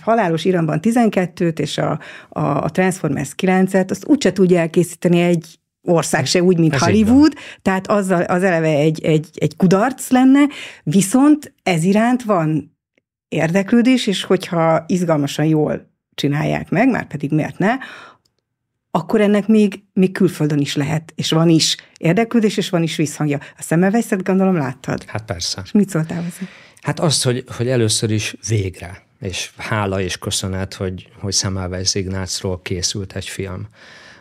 [0.00, 6.26] halálos iramban 12-t és a, a, a Transformers 9-et, azt úgyse tudja elkészíteni egy ország
[6.26, 10.40] se úgy, mint ez Hollywood, tehát az, az eleve egy, egy, egy kudarc lenne,
[10.82, 12.76] viszont ez iránt van
[13.28, 17.76] érdeklődés, és hogyha izgalmasan jól csinálják meg, már pedig miért ne,
[18.90, 23.38] akkor ennek még, még külföldön is lehet, és van is érdeklődés, és van is visszhangja.
[23.58, 25.04] A szemmelveszet gondolom láttad?
[25.06, 25.60] Hát persze.
[25.64, 26.50] És mit szóltál hozzá?
[26.80, 32.62] Hát azt, hogy, hogy először is végre, és hála és köszönet, hogy, hogy Szemmelweis Ignácról
[32.62, 33.68] készült egy film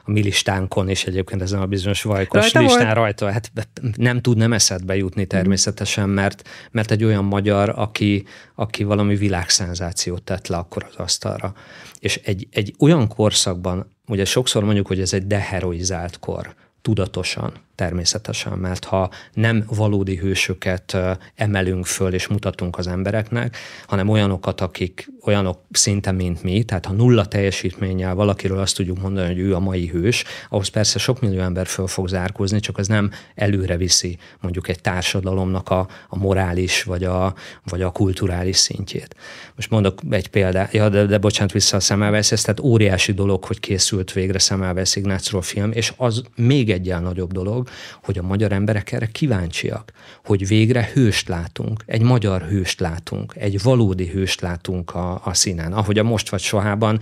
[0.09, 2.95] a mi listánkon, és egyébként ezen a bizonyos vajkos rajta listán volt?
[2.95, 3.51] rajta, hát
[3.95, 10.23] nem tud nem eszedbe jutni természetesen, mert, mert egy olyan magyar, aki, aki valami világszenzációt
[10.23, 11.53] tett le akkor az asztalra.
[11.99, 18.57] És egy, egy olyan korszakban, ugye sokszor mondjuk, hogy ez egy deheroizált kor, tudatosan, természetesen,
[18.57, 20.97] mert ha nem valódi hősöket
[21.35, 23.57] emelünk föl és mutatunk az embereknek,
[23.87, 29.27] hanem olyanokat, akik olyanok szinte, mint mi, tehát ha nulla teljesítménnyel valakiről azt tudjuk mondani,
[29.27, 32.87] hogy ő a mai hős, ahhoz persze sok millió ember föl fog zárkózni, csak az
[32.87, 39.15] nem előre viszi mondjuk egy társadalomnak a, a morális vagy a, vagy a kulturális szintjét.
[39.55, 43.43] Most mondok egy példát, ja, de, de bocsánat, vissza a Szemelvesz, ez tehát óriási dolog,
[43.43, 47.68] hogy készült végre Szemelvesz Ignácról film, és az még egy nagyobb dolog,
[48.03, 49.91] hogy a magyar emberek erre kíváncsiak,
[50.25, 55.73] hogy végre hőst látunk, egy magyar hőst látunk, egy valódi hőst látunk a, a színen.
[55.73, 56.99] Ahogy a Most vagy Sohában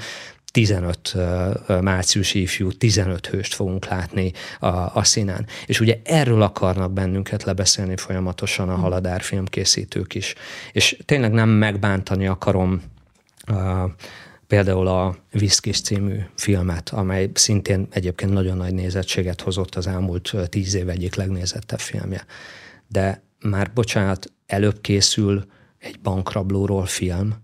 [0.52, 1.16] 15
[1.82, 5.46] márciusi ifjú, 15 hőst fogunk látni a, a színen.
[5.66, 8.82] És ugye erről akarnak bennünket lebeszélni folyamatosan a hm.
[8.82, 10.36] Haladár filmkészítők is.
[10.72, 12.82] És tényleg nem megbántani akarom
[14.48, 20.76] például a Viszkis című filmet, amely szintén egyébként nagyon nagy nézettséget hozott az elmúlt tíz
[20.76, 22.26] év egyik legnézettebb filmje.
[22.88, 25.46] De már bocsánat, előbb készül
[25.78, 27.36] egy bankrablóról film,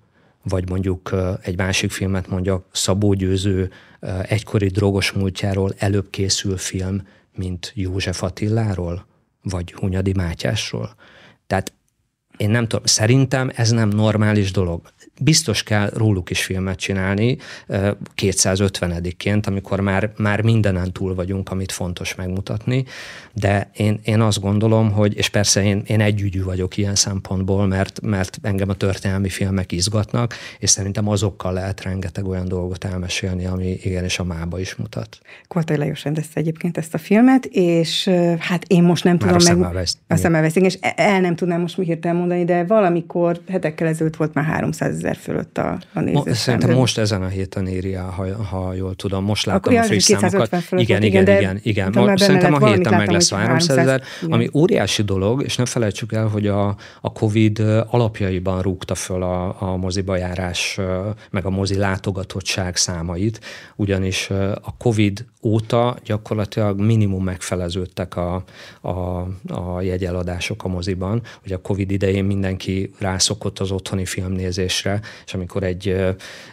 [0.44, 3.72] vagy mondjuk egy másik filmet mondja Szabó Győző
[4.22, 9.06] egykori drogos múltjáról előbb készül film, mint József Attiláról,
[9.42, 10.96] vagy Hunyadi Mátyásról.
[11.48, 11.74] Tehát
[12.38, 14.82] én nem tudom, szerintem ez nem normális dolog
[15.20, 17.38] biztos kell róluk is filmet csinálni
[18.16, 22.86] 250-ként, amikor már, már mindenen túl vagyunk, amit fontos megmutatni,
[23.34, 28.02] de én, én azt gondolom, hogy, és persze én, én együgyű vagyok ilyen szempontból, mert,
[28.02, 33.78] mert engem a történelmi filmek izgatnak, és szerintem azokkal lehet rengeteg olyan dolgot elmesélni, ami
[33.84, 35.18] igenis a mába is mutat.
[35.48, 38.10] Koltai Lajos rendezte egyébként ezt a filmet, és
[38.40, 39.86] hát én most nem tudom meg...
[40.08, 44.34] A szemelvesztünk, és el nem tudnám most mi hirtelen mondani, de valamikor hetekkel ezelőtt volt
[44.34, 46.24] már 300 ezer fölött a, a nézőszám.
[46.26, 49.24] Mo- szerintem most ezen a héten írja, ha, ha jól tudom.
[49.24, 50.64] Most láttam Akkor a friss számokat.
[50.64, 51.92] Fölött igen, igen, igen, igen, igen.
[51.96, 56.14] Ma, szerintem a héten meg lesz a 300 ezer, ami óriási dolog, és nem felejtsük
[56.14, 60.80] el, hogy a, a Covid alapjaiban rúgta föl a, a moziba járás,
[61.32, 63.40] meg a mozi látogatottság számait,
[63.76, 64.30] ugyanis
[64.62, 68.44] a Covid óta gyakorlatilag minimum megfeleződtek a,
[68.82, 68.90] a,
[69.48, 71.22] a jegyeladások a moziban.
[71.46, 74.93] Ugye a Covid idején mindenki rászokott az otthoni filmnézésre,
[75.26, 75.96] és amikor egy,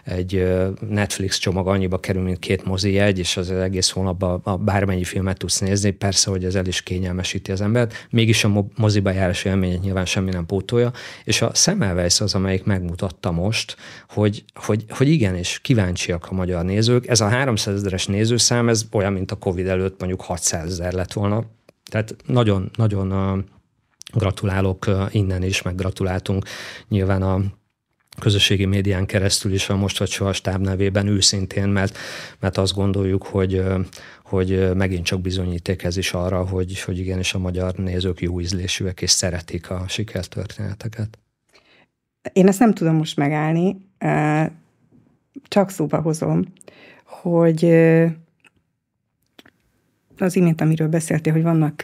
[0.04, 0.48] egy
[0.88, 5.38] Netflix csomag annyiba kerül, mint két mozi jegy, és az egész hónapban a bármennyi filmet
[5.38, 9.82] tudsz nézni, persze, hogy ez el is kényelmesíti az embert, mégis a moziba járás élményét
[9.82, 10.92] nyilván semmi nem pótolja,
[11.24, 13.76] és a Semmelweis az, amelyik megmutatta most,
[14.08, 17.06] hogy, hogy, hogy igenis kíváncsiak a magyar nézők.
[17.06, 21.12] Ez a 300 ezeres nézőszám, ez olyan, mint a Covid előtt mondjuk 600 ezer lett
[21.12, 21.44] volna.
[21.90, 23.44] Tehát nagyon, nagyon
[24.12, 26.44] gratulálok innen is, meg gratuláltunk
[26.88, 27.42] nyilván a
[28.20, 31.98] közösségi médián keresztül is a Most vagy Soha stáb nevében őszintén, mert,
[32.38, 33.62] mert azt gondoljuk, hogy,
[34.24, 39.02] hogy megint csak bizonyíték ez is arra, hogy, hogy igenis a magyar nézők jó ízlésűek
[39.02, 41.18] és szeretik a sikertörténeteket.
[42.32, 43.76] Én ezt nem tudom most megállni,
[45.48, 46.44] csak szóba hozom,
[47.04, 47.64] hogy
[50.18, 51.82] az imént, amiről beszéltél, hogy vannak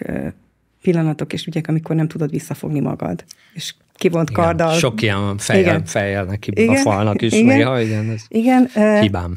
[0.82, 3.24] pillanatok és ügyek, amikor nem tudod visszafogni magad,
[3.55, 4.72] és kivont igen, karddal.
[4.72, 8.68] Sok ilyen fejjel, fejjel neki igen, a falnak is igen, néha, igen, ez igen,
[9.01, 9.34] hibám.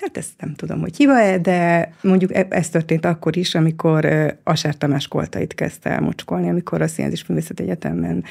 [0.00, 4.08] Hát ezt nem tudom, hogy hiba-e, de mondjuk e- ez történt akkor is, amikor
[4.44, 8.24] Asár Tamás koltait kezdte el mocskolni, amikor a Színház és Művészet Egyetemen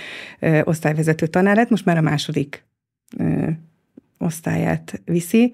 [0.63, 2.65] osztályvezető tanár lett, most már a második
[4.17, 5.53] osztályát viszi.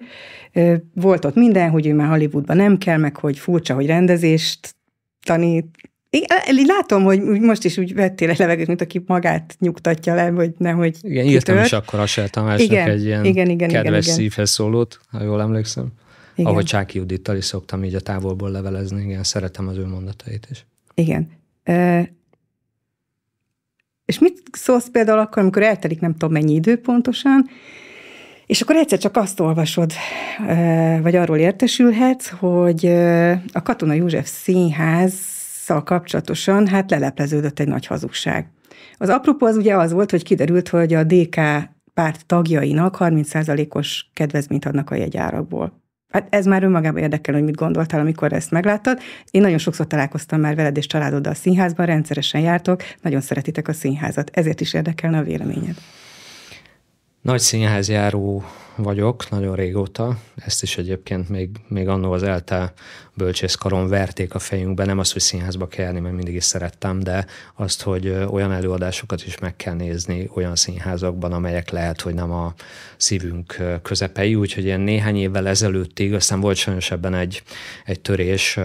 [0.94, 4.76] Volt ott minden, hogy ő már Hollywoodban nem kell, meg hogy furcsa, hogy rendezést
[5.22, 5.76] tanít,
[6.10, 10.54] én látom, hogy most is úgy vettél egy levegőt, mint aki magát nyugtatja le, hogy
[10.58, 11.48] nehogy Igen, kitört.
[11.48, 15.22] írtam is akkor a Tamásnak igen, egy ilyen igen, igen, kedves igen, szívhez szólót, ha
[15.22, 15.86] jól emlékszem.
[16.34, 16.50] Igen.
[16.50, 20.66] Ahogy Csáki Judittal is szoktam így a távolból levelezni, igen, szeretem az ő mondatait is.
[20.94, 21.30] Igen.
[21.62, 22.16] E-
[24.04, 27.48] és mit szólsz például akkor, amikor eltelik nem tudom mennyi idő pontosan,
[28.46, 29.92] És akkor egyszer csak azt olvasod,
[31.02, 32.86] vagy arról értesülhetsz, hogy
[33.52, 34.28] a Katona József
[35.68, 38.50] Színházzal kapcsolatosan hát lelepleződött egy nagy hazugság.
[38.96, 41.36] Az apropó az ugye az volt, hogy kiderült, hogy a DK
[41.94, 45.82] párt tagjainak 30%-os kedvezményt adnak a jegyárakból.
[46.12, 48.98] Hát ez már önmagában érdekel, hogy mit gondoltál, amikor ezt megláttad.
[49.30, 53.72] Én nagyon sokszor találkoztam már veled és családoddal a színházban, rendszeresen jártok, nagyon szeretitek a
[53.72, 55.76] színházat, ezért is érdekelne a véleményed.
[57.22, 58.44] Nagy színházjáró
[58.78, 62.72] vagyok nagyon régóta, ezt is egyébként még, még annó az ELTE
[63.14, 67.26] bölcsészkaron verték a fejünkbe, nem azt, hogy színházba kell járni, mert mindig is szerettem, de
[67.54, 72.54] azt, hogy olyan előadásokat is meg kell nézni olyan színházakban, amelyek lehet, hogy nem a
[72.96, 77.42] szívünk közepei, úgyhogy ilyen néhány évvel ezelőttig, aztán volt sajnos ebben egy,
[77.84, 78.58] egy törés,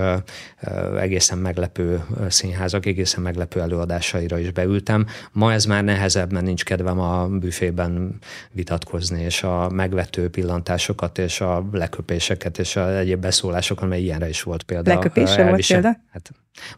[0.99, 5.05] egészen meglepő színházak, egészen meglepő előadásaira is beültem.
[5.31, 8.19] Ma ez már nehezebb, mert nincs kedvem a büfében
[8.51, 9.69] vitatkozni, és a
[10.03, 14.93] megvető pillantásokat, és a leköpéseket, és a egyéb beszólásokat, mert ilyenre is volt példa.
[14.93, 15.97] Leköpésre volt példa?
[16.11, 16.31] Hát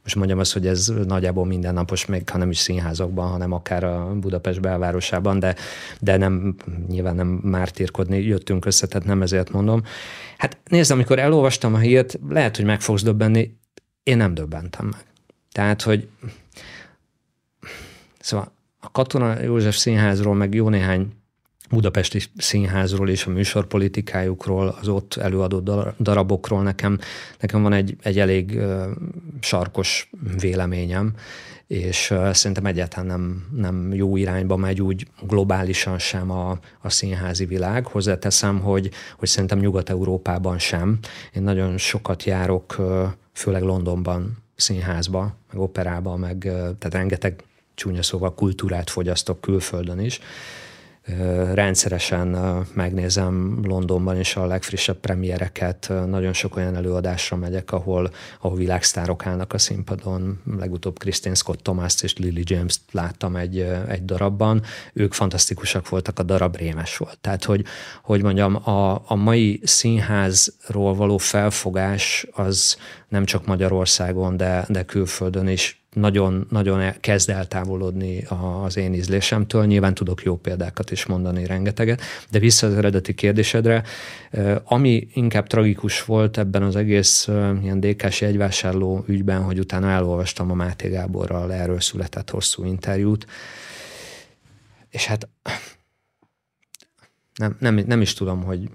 [0.03, 4.15] most mondjam azt, hogy ez nagyjából mindennapos, még ha nem is színházakban, hanem akár a
[4.15, 5.55] Budapest belvárosában, de,
[5.99, 6.55] de nem,
[6.87, 9.83] nyilván nem mártírkodni jöttünk össze, tehát nem ezért mondom.
[10.37, 13.57] Hát nézd, amikor elolvastam a hírt, lehet, hogy meg fogsz döbbenni,
[14.03, 15.05] én nem döbbentem meg.
[15.51, 16.07] Tehát, hogy
[18.19, 21.13] szóval a Katona József Színházról, meg jó néhány
[21.69, 26.99] budapesti színházról és a műsorpolitikájukról, az ott előadott darabokról nekem,
[27.39, 28.59] nekem van egy, egy elég
[29.39, 30.09] sarkos
[30.39, 31.13] véleményem,
[31.67, 37.85] és szerintem egyáltalán nem, nem jó irányba megy úgy globálisan sem a, a színházi világ.
[37.85, 40.99] Hozzáteszem, hogy, hogy szerintem Nyugat-Európában sem.
[41.33, 42.75] Én nagyon sokat járok,
[43.33, 46.37] főleg Londonban színházba, meg operába, meg
[46.77, 47.43] tehát rengeteg
[47.75, 50.19] csúnya szóval kultúrát fogyasztok külföldön is,
[51.53, 52.37] rendszeresen
[52.73, 59.53] megnézem Londonban is a legfrissebb premiereket, nagyon sok olyan előadásra megyek, ahol, ahol világsztárok állnak
[59.53, 64.61] a színpadon, legutóbb Christine Scott Thomas és Lily James-t láttam egy, egy darabban,
[64.93, 67.17] ők fantasztikusak voltak, a darab rémes volt.
[67.21, 67.65] Tehát, hogy,
[68.03, 72.77] hogy mondjam, a, a mai színházról való felfogás az
[73.07, 78.23] nem csak Magyarországon, de, de külföldön is nagyon, nagyon kezd eltávolodni
[78.63, 79.65] az én ízlésemtől.
[79.65, 83.83] Nyilván tudok jó példákat is mondani rengeteget, de vissza az eredeti kérdésedre,
[84.63, 87.27] ami inkább tragikus volt ebben az egész
[87.61, 88.23] ilyen DK-s
[89.05, 93.25] ügyben, hogy utána elolvastam a Máté Gáborral erről született hosszú interjút,
[94.89, 95.29] és hát
[97.35, 98.69] nem, nem, nem is tudom, hogy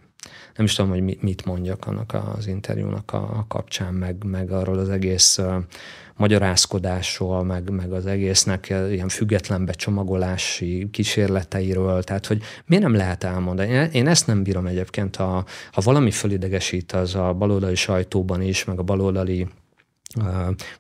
[0.61, 4.89] nem is tudom, hogy mit mondjak annak az interjúnak a kapcsán, meg, meg arról az
[4.89, 5.41] egész
[6.17, 13.89] magyarázkodásról, meg, meg az egésznek ilyen független becsomagolási kísérleteiről, tehát hogy miért nem lehet elmondani.
[13.93, 18.79] Én ezt nem bírom egyébként, ha, ha valami fölidegesít, az a baloldali sajtóban is, meg
[18.79, 19.49] a baloldali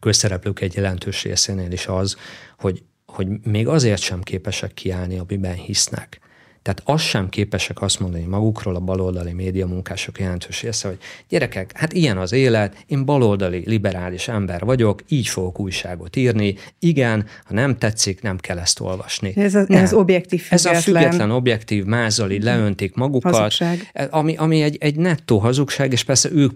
[0.01, 2.17] közszereplők egy jelentős részénél is az,
[2.59, 6.21] hogy, hogy még azért sem képesek kiállni, amiben hisznek.
[6.63, 10.99] Tehát azt sem képesek azt mondani magukról a baloldali média munkások jelentős része, hogy
[11.29, 17.27] gyerekek, hát ilyen az élet, én baloldali liberális ember vagyok, így fogok újságot írni, igen,
[17.45, 19.33] ha nem tetszik, nem kell ezt olvasni.
[19.37, 20.75] Ez, a, ez objektív független.
[20.75, 23.91] Ez a független, objektív, mázali, leöntik magukat, hazugság.
[24.11, 26.53] ami, ami egy, egy nettó hazugság, és persze ők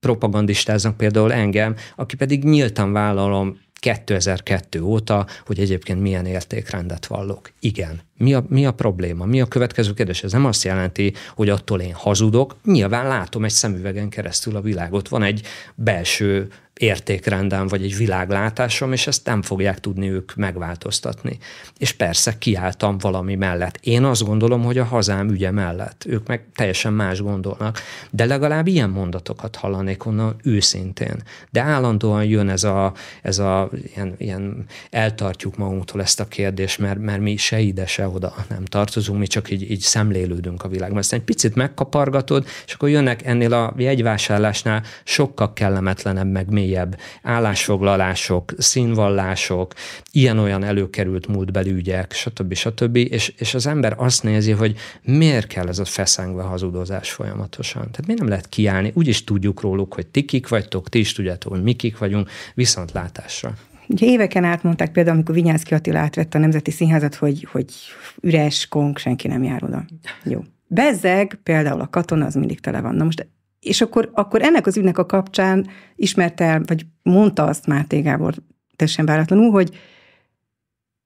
[0.00, 7.52] propagandistáznak például engem, aki pedig nyíltan vállalom 2002 óta, hogy egyébként milyen értékrendet vallok.
[7.60, 8.00] Igen.
[8.18, 9.24] Mi a, mi a probléma?
[9.24, 10.22] Mi a következő kérdés?
[10.22, 12.56] Ez nem azt jelenti, hogy attól én hazudok.
[12.64, 15.08] Nyilván látom egy szemüvegen keresztül a világot.
[15.08, 15.42] Van egy
[15.74, 16.48] belső
[16.78, 21.38] értékrendem, vagy egy világlátásom, és ezt nem fogják tudni ők megváltoztatni.
[21.78, 23.78] És persze kiálltam valami mellett.
[23.80, 26.04] Én azt gondolom, hogy a hazám ügye mellett.
[26.06, 27.78] Ők meg teljesen más gondolnak.
[28.10, 31.22] De legalább ilyen mondatokat hallanék onnan őszintén.
[31.50, 32.92] De állandóan jön ez a,
[33.22, 38.05] ez a ilyen, ilyen eltartjuk magunktól ezt a kérdést, mert, mert mi se ide, se
[38.08, 40.98] oda nem tartozunk, mi csak így, így szemlélődünk a világban.
[40.98, 48.52] Aztán egy picit megkapargatod, és akkor jönnek ennél a jegyvásárlásnál sokkal kellemetlenebb, meg mélyebb állásfoglalások,
[48.58, 49.74] színvallások,
[50.10, 52.54] ilyen-olyan előkerült múltbeli ügyek, stb.
[52.54, 52.96] stb.
[52.96, 57.82] És, és az ember azt nézi, hogy miért kell ez a feszengve hazudozás folyamatosan.
[57.82, 58.90] Tehát miért nem lehet kiállni?
[58.94, 62.30] Úgy is tudjuk róluk, hogy ti kik vagytok, ti is tudjátok, hogy mi kik vagyunk,
[62.54, 63.54] viszontlátásra.
[63.88, 67.72] Ugye éveken át mondták például, amikor Vinyánszki Attila átvette a Nemzeti Színházat, hogy, hogy
[68.20, 69.84] üres, konk, senki nem jár oda.
[70.24, 70.42] Jó.
[70.66, 72.94] Bezzeg, például a katona, az mindig tele van.
[72.94, 73.26] Na most
[73.60, 75.66] és akkor, akkor ennek az ügynek a kapcsán
[75.96, 78.34] ismert el, vagy mondta azt Máté Gábor
[78.76, 79.76] teljesen váratlanul, hogy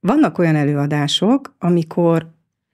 [0.00, 2.30] vannak olyan előadások, amikor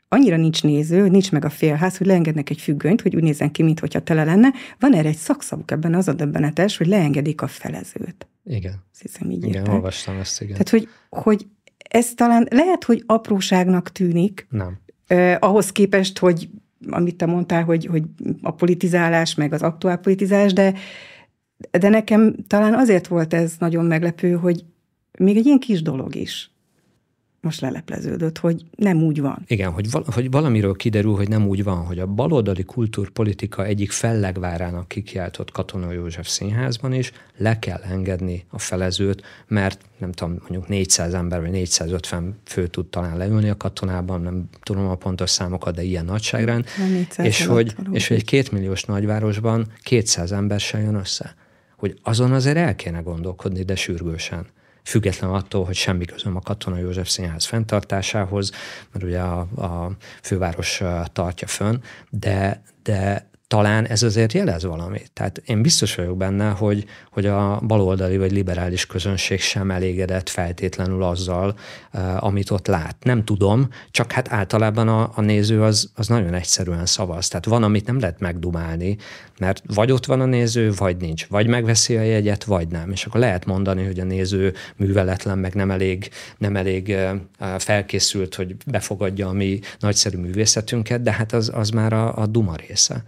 [0.08, 3.62] annyira nincs néző, nincs meg a félház, hogy leengednek egy függönyt, hogy úgy nézzen ki,
[3.62, 4.52] mintha tele lenne.
[4.78, 8.26] Van erre egy szakszavuk ebben az a döbbenetes, hogy leengedik a felezőt.
[8.46, 8.84] Igen.
[8.92, 9.74] Azt hiszem, így Igen, írták.
[9.74, 10.52] olvastam ezt, igen.
[10.52, 11.46] Tehát, hogy, hogy
[11.78, 14.78] ez talán lehet, hogy apróságnak tűnik, Nem.
[15.06, 16.48] eh, ahhoz képest, hogy
[16.88, 18.02] amit te mondtál, hogy, hogy
[18.42, 20.74] a politizálás, meg az aktuál politizálás, de,
[21.70, 24.64] de nekem talán azért volt ez nagyon meglepő, hogy
[25.18, 26.50] még egy ilyen kis dolog is
[27.46, 29.44] most lelepleződött, hogy nem úgy van.
[29.46, 33.90] Igen, hogy, val- hogy valamiről kiderül, hogy nem úgy van, hogy a baloldali kultúrpolitika egyik
[33.90, 40.68] fellegvárának kikiáltott Katona József színházban is le kell engedni a felezőt, mert nem tudom, mondjuk
[40.68, 45.74] 400 ember vagy 450 fő tud talán leülni a katonában, nem tudom a pontos számokat,
[45.74, 50.78] de ilyen nagyságrend, Nem 400 és hogy, és hogy egy kétmilliós nagyvárosban 200 ember se
[50.78, 51.34] jön össze.
[51.76, 54.46] Hogy azon azért el kéne gondolkodni, de sürgősen
[54.86, 58.50] független attól, hogy semmi közöm a Katona József Színház fenntartásához,
[58.92, 59.90] mert ugye a, a
[60.22, 60.82] főváros
[61.12, 61.76] tartja fönn,
[62.10, 65.10] de, de talán ez azért jelez valamit.
[65.12, 71.02] Tehát én biztos vagyok benne, hogy, hogy a baloldali vagy liberális közönség sem elégedett feltétlenül
[71.02, 71.58] azzal,
[72.16, 72.96] amit ott lát.
[73.02, 77.28] Nem tudom, csak hát általában a, a néző az, az nagyon egyszerűen szavaz.
[77.28, 78.96] Tehát van, amit nem lehet megdumálni,
[79.38, 81.26] mert vagy ott van a néző, vagy nincs.
[81.26, 82.90] Vagy megveszi a jegyet, vagy nem.
[82.90, 86.96] És akkor lehet mondani, hogy a néző műveletlen, meg nem elég, nem elég
[87.58, 92.54] felkészült, hogy befogadja a mi nagyszerű művészetünket, de hát az, az már a, a duma
[92.56, 93.04] része.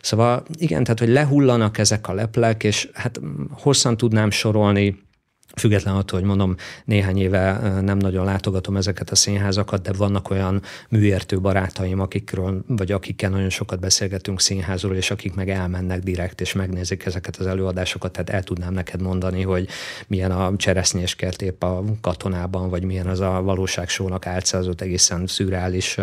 [0.00, 3.20] Szóval igen, tehát hogy lehullanak ezek a leplek, és hát
[3.50, 5.02] hosszan tudnám sorolni,
[5.56, 10.62] Független attól, hogy mondom, néhány éve nem nagyon látogatom ezeket a színházakat, de vannak olyan
[10.88, 16.52] műértő barátaim, akikről, vagy akikkel nagyon sokat beszélgetünk színházról, és akik meg elmennek direkt, és
[16.52, 19.68] megnézik ezeket az előadásokat, tehát el tudnám neked mondani, hogy
[20.06, 25.96] milyen a cseresznyéskert épp a katonában, vagy milyen az a valóságsónak álcázott egészen szürreális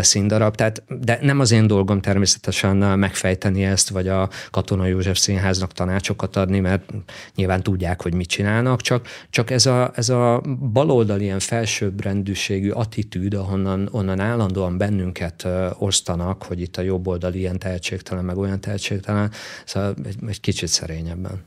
[0.00, 0.54] színdarab.
[0.54, 6.36] Tehát, de nem az én dolgom természetesen megfejteni ezt, vagy a Katona József Színháznak tanácsokat
[6.36, 6.92] adni, mert
[7.34, 10.40] nyilván tudják, hogy mit csinál csinálnak, csak, csak ez, a, ez a
[10.72, 15.46] baloldali ilyen felsőbbrendűségű attitűd, ahonnan onnan állandóan bennünket
[15.78, 19.30] osztanak, hogy itt a jobb oldal ilyen tehetségtelen, meg olyan tehetségtelen,
[19.64, 21.42] szóval egy, egy kicsit szerényebben.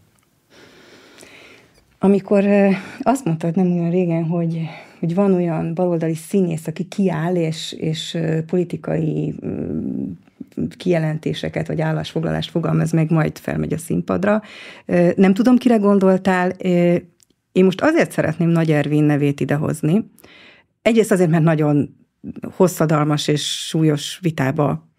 [2.00, 2.46] Amikor
[3.02, 4.60] azt mondtad nem olyan régen, hogy,
[5.00, 9.36] hogy van olyan baloldali színész, aki kiáll, és, és politikai
[10.78, 14.42] kijelentéseket vagy állásfoglalást fogalmaz meg, majd felmegy a színpadra.
[15.16, 16.50] Nem tudom, kire gondoltál.
[17.52, 20.12] Én most azért szeretném Nagy Ervin nevét idehozni.
[20.82, 21.96] Egyrészt azért, mert nagyon
[22.56, 24.90] hosszadalmas és súlyos vitába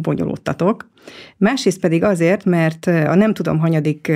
[0.00, 0.90] bonyolódtatok.
[1.36, 4.12] Másrészt pedig azért, mert a nem tudom hanyadik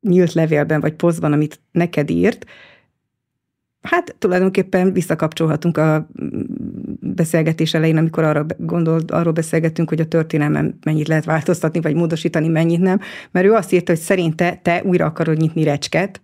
[0.00, 2.46] nyílt levélben vagy posztban, amit neked írt,
[3.82, 6.08] Hát tulajdonképpen visszakapcsolhatunk a
[7.18, 12.48] beszélgetés elején, amikor arra gondolt, arról beszélgettünk, hogy a történelmen mennyit lehet változtatni, vagy módosítani,
[12.48, 13.00] mennyit nem,
[13.30, 16.22] mert ő azt írta, hogy szerinte te újra akarod nyitni recsket,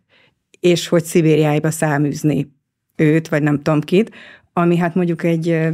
[0.61, 2.53] és hogy Szibériába száműzni
[2.97, 4.11] őt, vagy nem tudom kit,
[4.53, 5.69] ami hát mondjuk egy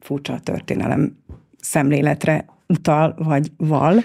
[0.00, 1.16] furcsa történelem
[1.60, 4.02] szemléletre utal, vagy val.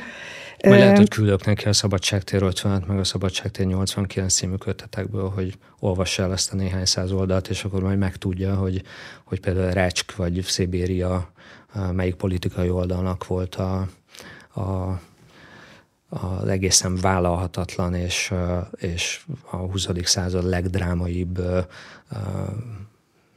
[0.62, 5.58] Vagy lehet, hogy küldök neki a Szabadságtér 50 meg a Szabadságtér 89 című kötetekből, hogy
[5.80, 8.84] olvassa el ezt a néhány száz oldalt, és akkor majd megtudja, hogy,
[9.24, 11.32] hogy például Recsk vagy Szibéria
[11.92, 13.88] melyik politikai oldalnak volt a,
[14.56, 15.00] a
[16.10, 18.34] az egészen vállalhatatlan és,
[18.76, 19.88] és a 20.
[20.04, 21.42] század legdrámaibb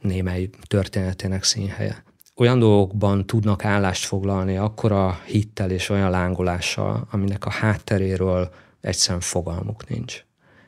[0.01, 2.03] némely történetének színhelye
[2.39, 8.49] olyan dolgokban tudnak állást foglalni akkora hittel és olyan lángolással, aminek a hátteréről
[8.81, 10.23] egyszerűen fogalmuk nincs.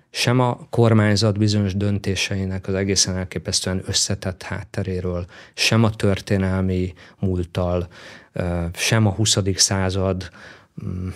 [0.10, 7.88] Sem a kormányzat bizonyos döntéseinek az egészen elképesztően összetett hátteréről, sem a történelmi múlttal,
[8.74, 9.38] sem a 20.
[9.56, 10.30] század
[10.86, 11.08] mm,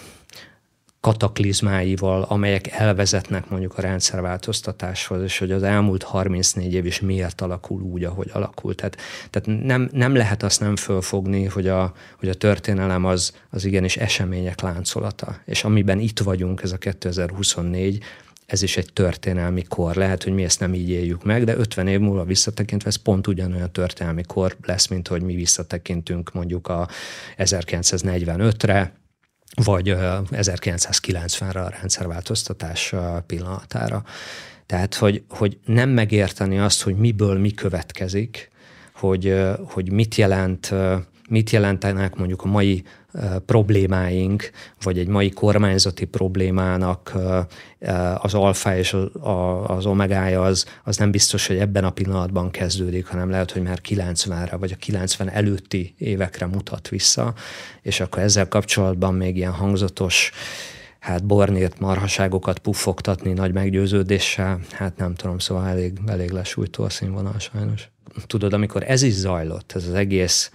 [1.05, 7.81] kataklizmáival, amelyek elvezetnek mondjuk a rendszerváltoztatáshoz, és hogy az elmúlt 34 év is miért alakul
[7.81, 8.75] úgy, ahogy alakul.
[8.75, 8.97] Tehát,
[9.29, 13.97] tehát nem, nem lehet azt nem fölfogni, hogy a, hogy a történelem az, az igenis
[13.97, 15.39] események láncolata.
[15.45, 18.03] És amiben itt vagyunk, ez a 2024,
[18.45, 19.95] ez is egy történelmi kor.
[19.95, 23.27] Lehet, hogy mi ezt nem így éljük meg, de 50 év múlva visszatekintve ez pont
[23.27, 26.87] ugyanolyan történelmi kor lesz, mint hogy mi visszatekintünk mondjuk a
[27.37, 28.93] 1945-re,
[29.63, 29.95] vagy
[30.31, 32.93] 1990-re a rendszerváltoztatás
[33.25, 34.03] pillanatára.
[34.65, 38.49] Tehát, hogy, hogy nem megérteni azt, hogy miből mi következik,
[38.93, 40.73] hogy, hogy mit jelent
[41.29, 42.83] mit jelentenek mondjuk a mai
[43.45, 44.49] problémáink,
[44.81, 47.13] vagy egy mai kormányzati problémának
[48.17, 48.95] az alfa és
[49.67, 53.79] az omegája az, az nem biztos, hogy ebben a pillanatban kezdődik, hanem lehet, hogy már
[53.89, 57.33] 90-re, vagy a 90 előtti évekre mutat vissza,
[57.81, 60.31] és akkor ezzel kapcsolatban még ilyen hangzatos
[60.99, 67.39] hát bornért marhaságokat puffogtatni nagy meggyőződéssel, hát nem tudom, szóval elég, elég lesújtó a színvonal
[67.39, 67.89] sajnos.
[68.27, 70.51] Tudod, amikor ez is zajlott, ez az egész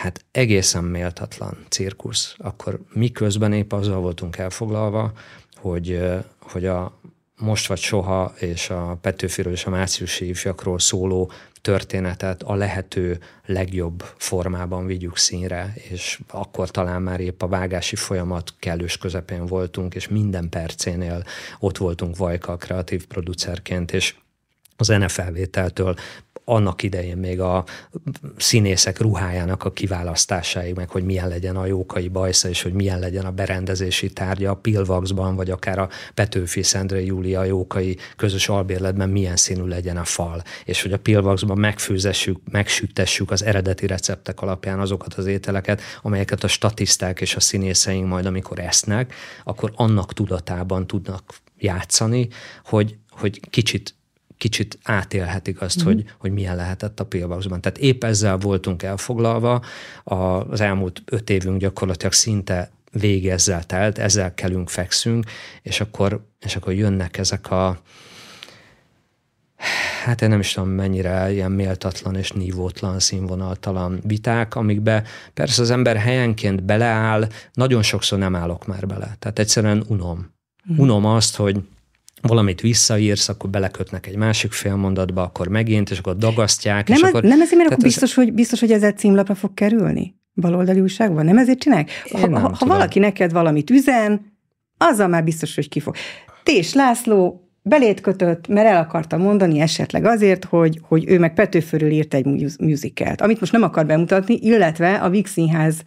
[0.00, 5.12] hát egészen méltatlan cirkusz, akkor miközben épp azzal voltunk elfoglalva,
[5.56, 6.00] hogy,
[6.40, 7.00] hogy a
[7.36, 14.02] most vagy soha és a Petőfiről és a márciusi ifjakról szóló történetet a lehető legjobb
[14.16, 20.08] formában vigyük színre, és akkor talán már épp a vágási folyamat kellős közepén voltunk, és
[20.08, 21.24] minden percénél
[21.58, 24.14] ott voltunk Vajka kreatív producerként, és
[24.76, 25.94] az NFL-vételtől
[26.44, 27.64] annak idején még a
[28.36, 33.24] színészek ruhájának a kiválasztásáig, meg hogy milyen legyen a jókai bajsza, és hogy milyen legyen
[33.24, 39.36] a berendezési tárgya a Pilvaxban, vagy akár a Petőfi Szendre Júlia jókai közös albérletben milyen
[39.36, 45.14] színű legyen a fal, és hogy a Pilvaxban megfőzessük, megsüttessük az eredeti receptek alapján azokat
[45.14, 49.14] az ételeket, amelyeket a statiszták és a színészeink majd, amikor esznek,
[49.44, 52.28] akkor annak tudatában tudnak játszani,
[52.64, 53.94] hogy, hogy kicsit
[54.40, 55.84] kicsit átélhetik azt, mm.
[55.84, 57.60] hogy, hogy milyen lehetett a pillboxban.
[57.60, 59.64] Tehát épp ezzel voltunk elfoglalva,
[60.04, 62.70] az elmúlt öt évünk gyakorlatilag szinte
[63.28, 65.24] ezzel telt, ezzel kelünk, fekszünk,
[65.62, 67.80] és akkor, és akkor jönnek ezek a
[70.04, 75.70] hát én nem is tudom mennyire ilyen méltatlan és nívótlan, színvonaltalan viták, amikbe persze az
[75.70, 79.16] ember helyenként beleáll, nagyon sokszor nem állok már bele.
[79.18, 80.34] Tehát egyszerűen unom.
[80.72, 80.78] Mm.
[80.78, 81.62] Unom azt, hogy
[82.22, 86.88] valamit visszaírsz, akkor belekötnek egy másik félmondatba, akkor megint, és akkor dagasztják.
[86.88, 88.14] Nem, és akkor, nem ezért, mert akkor biztos, ez...
[88.14, 90.14] hogy, biztos, hogy ez egy címlapra fog kerülni?
[90.34, 91.24] Baloldali újságban?
[91.24, 91.90] Nem ezért csinálják?
[92.10, 94.32] Ha, ha, ha valaki neked valamit üzen,
[94.78, 95.94] azzal már biztos, hogy ki fog.
[96.42, 101.90] Tés László belét kötött, mert el akarta mondani esetleg azért, hogy, hogy ő meg Petőförül
[101.90, 105.82] írt egy musicalt, amit most nem akar bemutatni, illetve a Vix Színház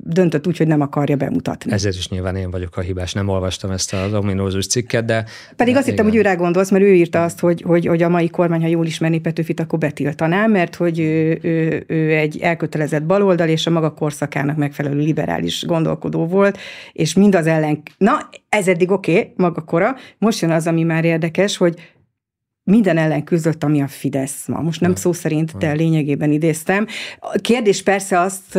[0.00, 1.72] döntött úgy, hogy nem akarja bemutatni.
[1.72, 5.24] Ezért is nyilván én vagyok a hibás, nem olvastam ezt az ominózus cikket, de...
[5.56, 8.08] Pedig azt hittem, hogy ő rá gondolsz, mert ő írta azt, hogy, hogy, hogy a
[8.08, 13.02] mai kormány, ha jól ismerné Petőfit, akkor betiltaná, mert hogy ő, ő, ő egy elkötelezett
[13.02, 16.58] baloldal, és a maga korszakának megfelelő liberális gondolkodó volt,
[16.92, 17.82] és mind az ellen...
[17.98, 19.96] Na, ez eddig oké, okay, maga kora.
[20.18, 21.91] Most jön az, ami már érdekes, hogy
[22.64, 24.60] minden ellen küzdött, ami a Fidesz ma.
[24.60, 24.96] Most nem ja.
[24.96, 26.86] szó szerint, de lényegében idéztem.
[27.18, 28.50] A kérdés persze azt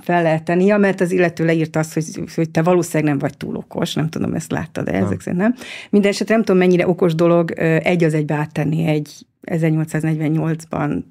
[0.00, 3.56] fel lehet tenni, mert az illető leírta azt, hogy, hogy te valószínűleg nem vagy túl
[3.56, 5.54] okos, nem tudom, ezt láttad, de ezek szerint nem.
[5.90, 7.50] Minden esetre nem tudom, mennyire okos dolog
[7.82, 11.02] egy az egybe áttenni egy 1848-ban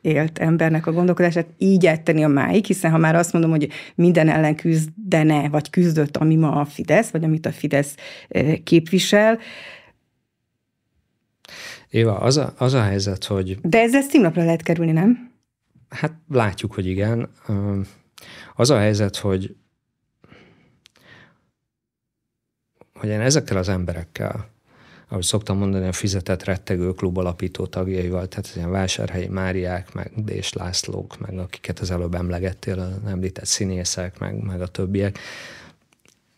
[0.00, 4.28] élt embernek a gondolkodását, így áttenni a máig, hiszen ha már azt mondom, hogy minden
[4.28, 7.94] ellen küzdene, vagy küzdött, ami ma a Fidesz, vagy amit a Fidesz
[8.64, 9.38] képvisel,
[11.90, 13.60] Éva, az a, az a helyzet, hogy...
[13.60, 15.32] De ezzel címlapra lehet kerülni, nem?
[15.88, 17.30] Hát látjuk, hogy igen.
[18.54, 19.56] Az a helyzet, hogy
[22.98, 24.48] hogy én ezekkel az emberekkel,
[25.08, 30.52] ahogy szoktam mondani, a fizetett rettegő klub alapító tagjaival, tehát ilyen vásárhelyi Máriák, meg Dés
[30.52, 35.18] Lászlók, meg akiket az előbb emlegettél, az említett színészek, meg, meg a többiek,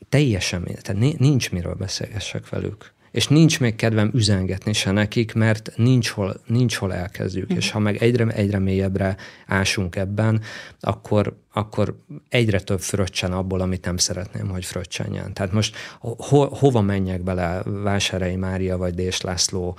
[0.08, 6.08] teljesen, tehát nincs miről beszélgessek velük és nincs még kedvem üzengetni se nekik, mert nincs
[6.08, 7.56] hol, nincs hol elkezdjük, mm.
[7.56, 10.40] és ha meg egyre, egyre mélyebbre ásunk ebben,
[10.80, 11.96] akkor, akkor
[12.28, 15.32] egyre több fröccsen abból, amit nem szeretném, hogy fröccsenjen.
[15.32, 19.76] Tehát most ho, hova menjek bele Vásárei Mária vagy Dés László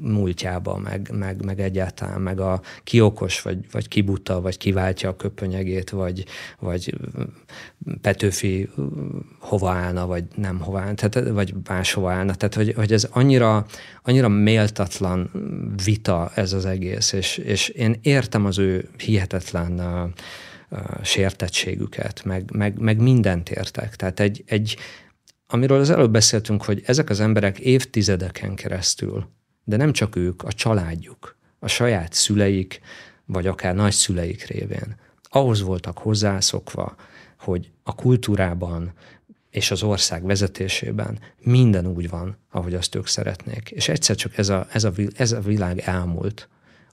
[0.00, 5.90] múltjába, meg, meg, meg egyáltalán, meg a kiokos, vagy, vagy kibuta, vagy kiváltja a köpönyegét,
[5.90, 6.24] vagy,
[6.58, 6.94] vagy
[8.00, 8.68] Petőfi
[9.38, 12.34] hova állna, vagy nem hova állna, tehát, vagy máshova állna.
[12.34, 13.66] Tehát, hogy, hogy ez annyira,
[14.02, 15.30] annyira méltatlan
[15.84, 20.10] vita ez az egész, és, és én értem az ő hihetetlen uh,
[21.02, 23.96] sértettségüket, meg, meg, meg mindent értek.
[23.96, 24.76] Tehát egy, egy,
[25.46, 29.28] amiről az előbb beszéltünk, hogy ezek az emberek évtizedeken keresztül,
[29.64, 32.80] de nem csak ők, a családjuk, a saját szüleik,
[33.24, 36.94] vagy akár nagyszüleik révén, ahhoz voltak hozzászokva,
[37.38, 38.92] hogy a kultúrában
[39.50, 43.70] és az ország vezetésében minden úgy van, ahogy azt ők szeretnék.
[43.70, 46.48] És egyszer csak ez a, ez a, ez a világ elmúlt,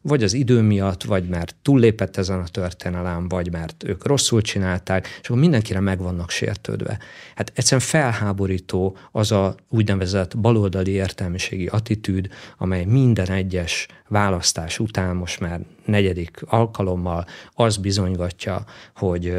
[0.07, 5.07] vagy az idő miatt, vagy mert túllépett ezen a történelem, vagy mert ők rosszul csinálták,
[5.21, 6.99] és akkor mindenkire meg vannak sértődve.
[7.35, 12.27] Hát egyszerűen felháborító az a úgynevezett baloldali értelmiségi attitűd,
[12.57, 18.63] amely minden egyes választás után most már negyedik alkalommal az bizonygatja,
[18.95, 19.33] hogy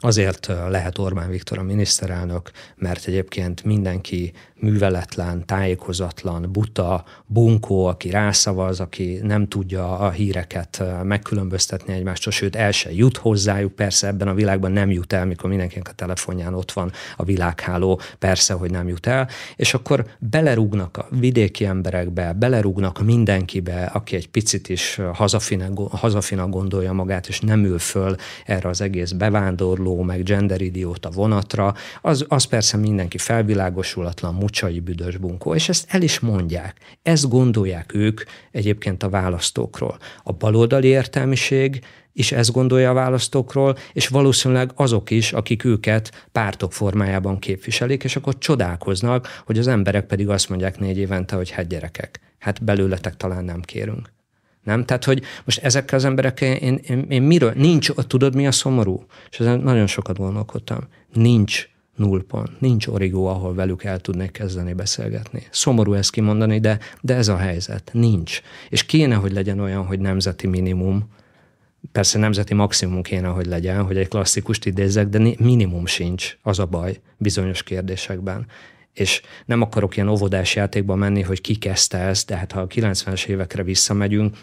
[0.00, 8.80] Azért lehet Orbán Viktor a miniszterelnök, mert egyébként mindenki műveletlen, tájékozatlan, buta, bunkó, aki rászavaz,
[8.80, 14.34] aki nem tudja a híreket megkülönböztetni egymástól, sőt el se jut hozzájuk, persze ebben a
[14.34, 18.88] világban nem jut el, mikor mindenkinek a telefonján ott van a világháló, persze, hogy nem
[18.88, 25.00] jut el, és akkor belerúgnak a vidéki emberekbe, belerúgnak mindenkibe, aki egy picit is
[25.90, 28.16] hazafina gondolja magát, és nem ül föl
[28.46, 35.54] erre az egész bevándorló, meg genderidióta vonatra, az, az persze mindenki felvilágosulatlan, mucsai büdös bunkó,
[35.54, 36.76] és ezt el is mondják.
[37.02, 38.20] Ezt gondolják ők
[38.50, 39.98] egyébként a választókról.
[40.22, 46.72] A baloldali értelmiség is ezt gondolja a választókról, és valószínűleg azok is, akik őket pártok
[46.72, 51.68] formájában képviselik, és akkor csodálkoznak, hogy az emberek pedig azt mondják négy évente, hogy hát
[51.68, 54.12] gyerekek, hát belőletek talán nem kérünk.
[54.62, 54.84] Nem?
[54.84, 59.06] Tehát, hogy most ezekkel az emberekkel én, én, én miről, nincs, tudod mi a szomorú?
[59.30, 60.88] És ezen nagyon sokat gondolkodtam.
[61.12, 61.68] Nincs
[61.98, 62.60] nullpont.
[62.60, 65.46] Nincs origó, ahol velük el tudnék kezdeni beszélgetni.
[65.50, 67.90] Szomorú ezt kimondani, de, de ez a helyzet.
[67.92, 68.40] Nincs.
[68.68, 71.08] És kéne, hogy legyen olyan, hogy nemzeti minimum,
[71.92, 76.66] persze nemzeti maximum kéne, hogy legyen, hogy egy klasszikust idézzek, de minimum sincs, az a
[76.66, 78.46] baj bizonyos kérdésekben.
[78.92, 82.66] És nem akarok ilyen óvodás játékba menni, hogy ki kezdte ezt, de hát ha a
[82.66, 84.36] 90-es évekre visszamegyünk,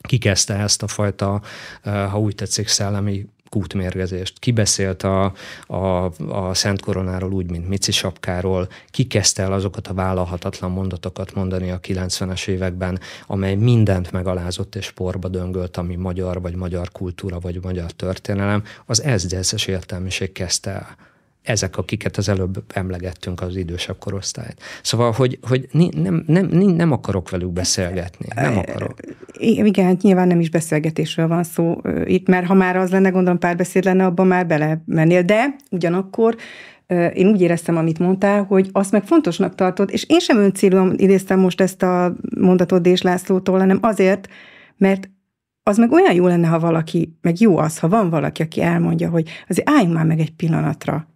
[0.00, 1.42] ki kezdte ezt a fajta,
[1.82, 4.38] eh, ha úgy tetszik, szellemi kútmérgezést.
[4.38, 5.32] Ki beszélt a,
[5.66, 11.34] a, a Szent Koronáról úgy, mint Mici sapkáról, ki kezdte el azokat a vállalhatatlan mondatokat
[11.34, 17.40] mondani a 90-es években, amely mindent megalázott és porba döngölt, ami magyar, vagy magyar kultúra,
[17.40, 21.10] vagy magyar történelem, az ezgyelszes értelmiség kezdte el
[21.42, 24.62] ezek, akiket az előbb emlegettünk, az idősebb korosztályt.
[24.82, 28.26] Szóval, hogy, hogy nem, nem, nem akarok velük beszélgetni.
[28.34, 28.94] Nem akarok.
[29.38, 33.38] Igen, hát nyilván nem is beszélgetésről van szó itt, mert ha már az lenne, gondolom
[33.38, 34.82] párbeszéd lenne, abban már bele.
[35.24, 36.36] De ugyanakkor
[37.14, 41.38] én úgy éreztem, amit mondtál, hogy azt meg fontosnak tartod, és én sem öncélúan idéztem
[41.38, 44.28] most ezt a mondatot Dés Lászlótól, hanem azért,
[44.76, 45.10] mert
[45.62, 49.10] az meg olyan jó lenne, ha valaki, meg jó az, ha van valaki, aki elmondja,
[49.10, 51.06] hogy azért álljunk már meg egy pillanatra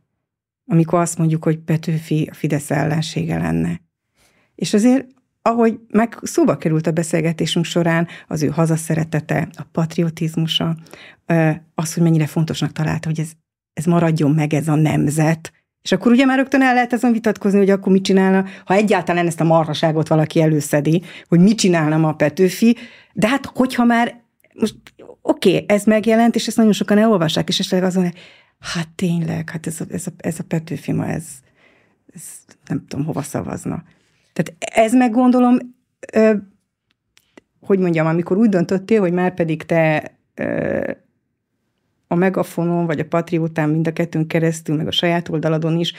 [0.66, 3.80] amikor azt mondjuk, hogy Petőfi a Fidesz ellensége lenne.
[4.55, 5.06] És azért,
[5.43, 10.76] ahogy meg szóba került a beszélgetésünk során, az ő hazaszeretete, a patriotizmusa,
[11.74, 13.30] az, hogy mennyire fontosnak találta, hogy ez,
[13.72, 15.52] ez maradjon meg, ez a nemzet,
[15.82, 19.26] és akkor ugye már rögtön el lehet ezen vitatkozni, hogy akkor mit csinálna, ha egyáltalán
[19.26, 22.76] ezt a marhaságot valaki előszedi, hogy mit csinálna ma a Petőfi,
[23.12, 24.20] de hát hogyha már,
[24.55, 24.74] most
[25.22, 28.12] oké, okay, ez megjelent, és ezt nagyon sokan elolvassák, és esetleg azon,
[28.60, 31.24] hát tényleg, hát ez a, ez a, ez a Petőfi ma, ez,
[32.14, 32.22] ez
[32.66, 33.84] nem tudom, hova szavazna.
[34.32, 35.58] Tehát ez meg gondolom,
[36.12, 36.34] ö,
[37.60, 40.90] hogy mondjam, amikor úgy döntöttél, hogy már pedig te ö,
[42.08, 45.92] a megafonon, vagy a patriótán mind a kettőn keresztül, meg a saját oldaladon is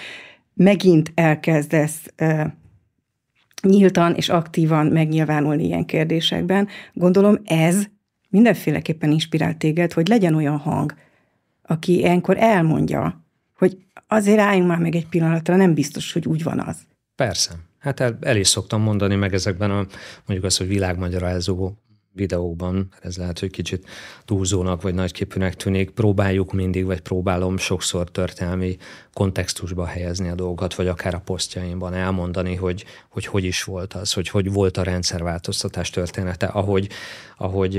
[0.54, 2.44] megint elkezdesz ö,
[3.62, 6.68] nyíltan és aktívan megnyilvánulni ilyen kérdésekben.
[6.94, 7.86] Gondolom ez
[8.30, 10.94] mindenféleképpen inspirál téged, hogy legyen olyan hang,
[11.68, 13.26] aki ilyenkor elmondja,
[13.58, 13.78] hogy
[14.08, 16.78] azért álljunk már meg egy pillanatra, nem biztos, hogy úgy van az.
[17.16, 17.52] Persze.
[17.80, 19.86] Hát el, el is szoktam mondani meg ezekben a
[20.26, 21.74] mondjuk az, hogy világmagyarázó
[22.18, 23.88] videóban, ez lehet, hogy kicsit
[24.26, 28.78] túlzónak vagy nagyképűnek tűnik, próbáljuk mindig, vagy próbálom sokszor történelmi
[29.14, 34.14] kontextusba helyezni a dolgokat, vagy akár a posztjaimban elmondani, hogy, hogy hogy is volt az,
[34.14, 36.90] hogy hogy volt a rendszerváltoztatás története, ahogy,
[37.38, 37.78] ahogy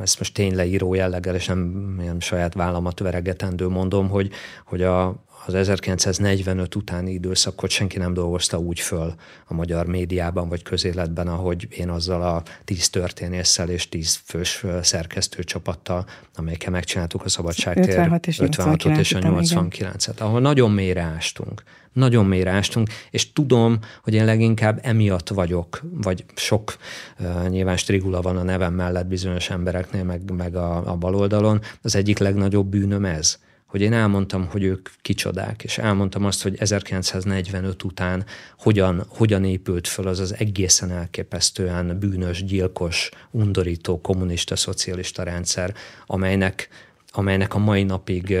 [0.00, 4.30] ezt most tényleg író jelleggel, és nem ilyen saját vállamat veregetendő mondom, hogy,
[4.64, 9.14] hogy a, az 1945 utáni időszakot senki nem dolgozta úgy föl
[9.46, 16.06] a magyar médiában vagy közéletben, ahogy én azzal a tíz történésszel és tíz fős szerkesztőcsapattal,
[16.34, 21.62] amelyekkel megcsináltuk a Szabadságtér 56 és 86 és a 89-et, ahol nagyon mélyre ástunk.
[21.92, 26.76] Nagyon mélyre ástunk, és tudom, hogy én leginkább emiatt vagyok, vagy sok
[27.18, 31.60] uh, nyilván strigula van a nevem mellett bizonyos embereknél, meg, meg a, a baloldalon.
[31.82, 33.38] Az egyik legnagyobb bűnöm ez,
[33.70, 38.24] hogy én elmondtam, hogy ők kicsodák, és elmondtam azt, hogy 1945 után
[38.58, 45.74] hogyan, hogyan épült föl az az egészen elképesztően bűnös, gyilkos, undorító kommunista, szocialista rendszer,
[46.06, 46.68] amelynek,
[47.10, 48.36] amelynek a mai napig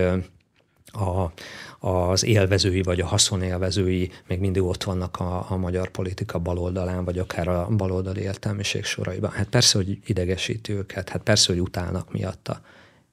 [0.92, 1.32] a,
[1.88, 7.18] az élvezői vagy a haszonélvezői még mindig ott vannak a, a magyar politika baloldalán, vagy
[7.18, 9.30] akár a baloldali értelmiség soraiban.
[9.30, 12.60] Hát persze, hogy idegesíti őket, hát persze, hogy utálnak miatta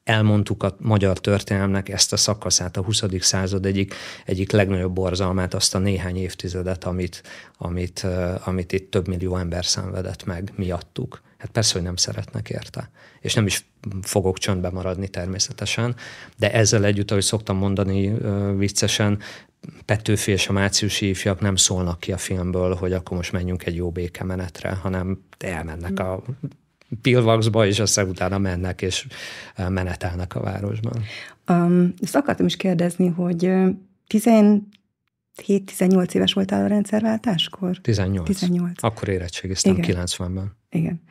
[0.07, 3.03] elmondtuk a magyar történelmnek ezt a szakaszát, a 20.
[3.19, 3.93] század egyik,
[4.25, 7.23] egyik legnagyobb borzalmát, azt a néhány évtizedet, amit,
[7.57, 8.05] amit,
[8.43, 11.21] amit itt több millió ember szenvedett meg miattuk.
[11.37, 12.89] Hát persze, hogy nem szeretnek érte.
[13.21, 13.69] És nem is
[14.01, 15.95] fogok csöndbe maradni természetesen,
[16.37, 18.13] de ezzel együtt, ahogy szoktam mondani
[18.57, 19.19] viccesen,
[19.85, 23.75] Petőfi és a márciusi ifjak nem szólnak ki a filmből, hogy akkor most menjünk egy
[23.75, 26.23] jó békemenetre, hanem elmennek a
[27.01, 29.07] pilvaxba, és aztán utána mennek és
[29.69, 31.03] menetelnek a városban.
[31.49, 33.51] Um, ezt akartam is kérdezni, hogy
[34.13, 34.61] 17-18
[36.13, 37.77] éves voltál a rendszerváltáskor?
[37.81, 38.27] 18.
[38.27, 38.83] 18.
[38.83, 40.05] Akkor érettségiztem Igen.
[40.05, 40.55] 90-ben.
[40.69, 41.01] Igen.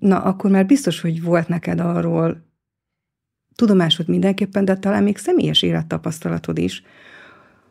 [0.00, 2.52] Na, akkor már biztos, hogy volt neked arról
[3.54, 6.82] tudomásod mindenképpen, de talán még személyes élettapasztalatod is,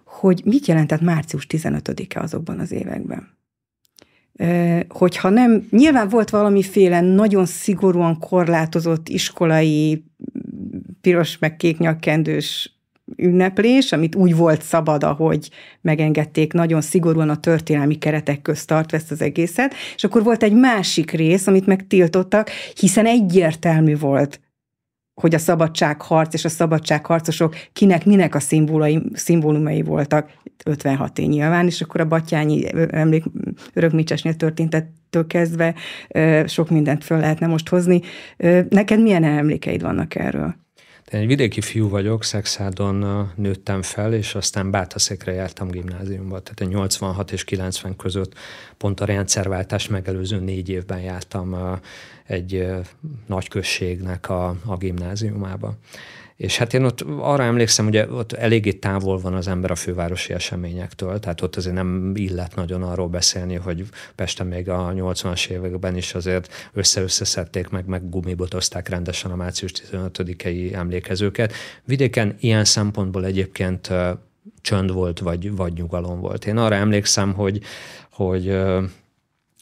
[0.04, 3.42] hogy mit jelentett március 15-e azokban az években
[4.90, 10.06] hogyha nem, nyilván volt valamiféle nagyon szigorúan korlátozott iskolai
[11.02, 11.78] piros meg kék
[13.16, 15.50] ünneplés, amit úgy volt szabad, ahogy
[15.82, 20.54] megengedték nagyon szigorúan a történelmi keretek közt tartva ezt az egészet, és akkor volt egy
[20.54, 24.40] másik rész, amit megtiltottak, hiszen egyértelmű volt,
[25.14, 28.40] hogy a szabadságharc és a szabadságharcosok kinek minek a
[29.14, 30.32] szimbólumai voltak,
[30.66, 33.24] 56 év nyilván, és akkor a Batyányi emlék
[33.74, 35.76] örökmicsesnél történtettől kezdve
[36.46, 38.02] sok mindent föl lehetne most hozni.
[38.70, 40.56] Neked milyen emlékeid vannak erről?
[41.12, 46.40] Én egy vidéki fiú vagyok, Szexádon nőttem fel, és aztán Bátaszékre jártam gimnáziumba.
[46.40, 48.34] Tehát egy 86 és 90 között
[48.78, 51.80] pont a rendszerváltás megelőző négy évben jártam
[52.26, 52.68] egy
[53.28, 55.78] nagyközségnek a, a gimnáziumába.
[56.36, 60.34] És hát én ott arra emlékszem, hogy ott eléggé távol van az ember a fővárosi
[60.34, 63.86] eseményektől, tehát ott azért nem illet nagyon arról beszélni, hogy
[64.16, 70.74] Pesten még a 80-as években is azért össze-összeszedték meg, meg gumibotozták rendesen a március 15-i
[70.74, 71.54] emlékezőket.
[71.86, 73.90] Vidéken ilyen szempontból egyébként
[74.62, 76.46] csönd volt, vagy, vagy nyugalom volt.
[76.46, 77.62] Én arra emlékszem, hogy,
[78.12, 78.58] hogy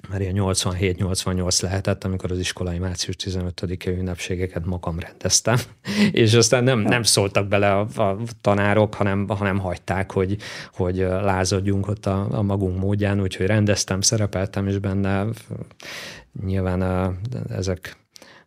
[0.09, 5.57] már ilyen 87-88 lehetett, amikor az iskolai március 15-e ünnepségeket magam rendeztem,
[6.11, 10.37] és aztán nem, nem szóltak bele a, a tanárok, hanem, hanem hagyták, hogy,
[10.73, 15.25] hogy lázadjunk ott a, a magunk módján, úgyhogy rendeztem, szerepeltem is benne.
[16.45, 17.13] Nyilván a,
[17.49, 18.00] ezek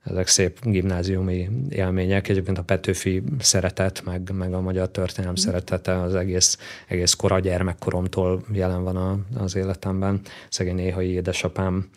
[0.05, 2.28] ezek szép gimnáziumi élmények.
[2.28, 5.43] Egyébként a Petőfi szeretet, meg, meg a magyar történelem mm.
[5.43, 6.59] szeretete az egész,
[6.89, 10.20] egész kora gyermekkoromtól jelen van a, az életemben.
[10.48, 11.89] Szegény néhai édesapám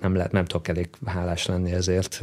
[0.00, 2.22] nem, lehet, nem tudok elég hálás lenni ezért.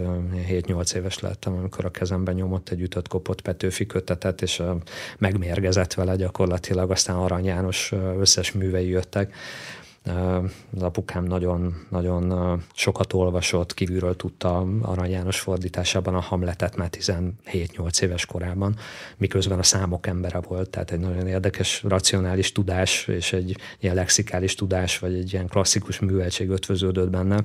[0.49, 4.63] 7-8 éves lettem, amikor a kezemben nyomott egy ütött kopott Petőfi kötetet, és
[5.17, 9.35] megmérgezett vele gyakorlatilag, aztán Arany János összes művei jöttek
[10.75, 18.01] az apukám nagyon, nagyon sokat olvasott, kívülről tudta Arany János fordításában a Hamletet már 17-8
[18.01, 18.75] éves korában,
[19.17, 24.55] miközben a számok embere volt, tehát egy nagyon érdekes racionális tudás és egy ilyen lexikális
[24.55, 27.43] tudás, vagy egy ilyen klasszikus műveltség ötvöződött benne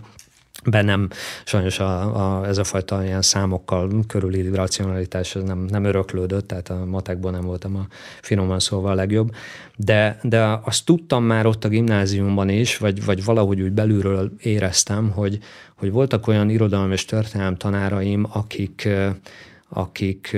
[0.64, 1.08] bennem.
[1.44, 6.70] Sajnos a, a, ez a fajta ilyen számokkal körüli racionalitás ez nem, nem öröklődött, tehát
[6.70, 7.86] a matekból nem voltam a
[8.20, 9.34] finoman szóval a legjobb,
[9.76, 15.10] de, de azt tudtam már ott a gimnáziumban is, vagy, vagy valahogy úgy belülről éreztem,
[15.10, 15.38] hogy,
[15.76, 18.88] hogy voltak olyan irodalom és történelem tanáraim, akik,
[19.68, 20.36] akik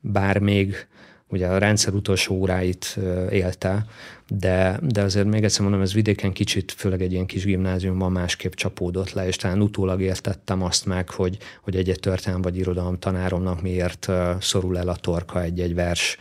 [0.00, 0.86] bár még
[1.30, 2.98] ugye a rendszer utolsó óráit
[3.30, 3.86] élte,
[4.28, 8.52] de, de azért még egyszer mondom, ez vidéken kicsit, főleg egy ilyen kis gimnáziumban másképp
[8.52, 13.62] csapódott le, és talán utólag értettem azt meg, hogy, hogy egy-egy történelem vagy irodalom tanáromnak
[13.62, 14.08] miért
[14.40, 16.16] szorul el a torka egy-egy vers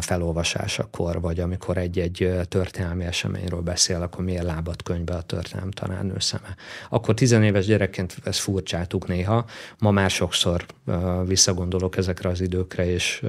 [0.00, 6.56] felolvasásakor, vagy amikor egy-egy történelmi eseményről beszél, akkor miért lábad könyvbe a történelem tanárnő szeme.
[6.90, 9.44] Akkor tizenéves gyerekként ezt furcsáltuk néha,
[9.78, 10.66] ma már sokszor
[11.26, 13.22] visszagondolok ezekre az időkre, és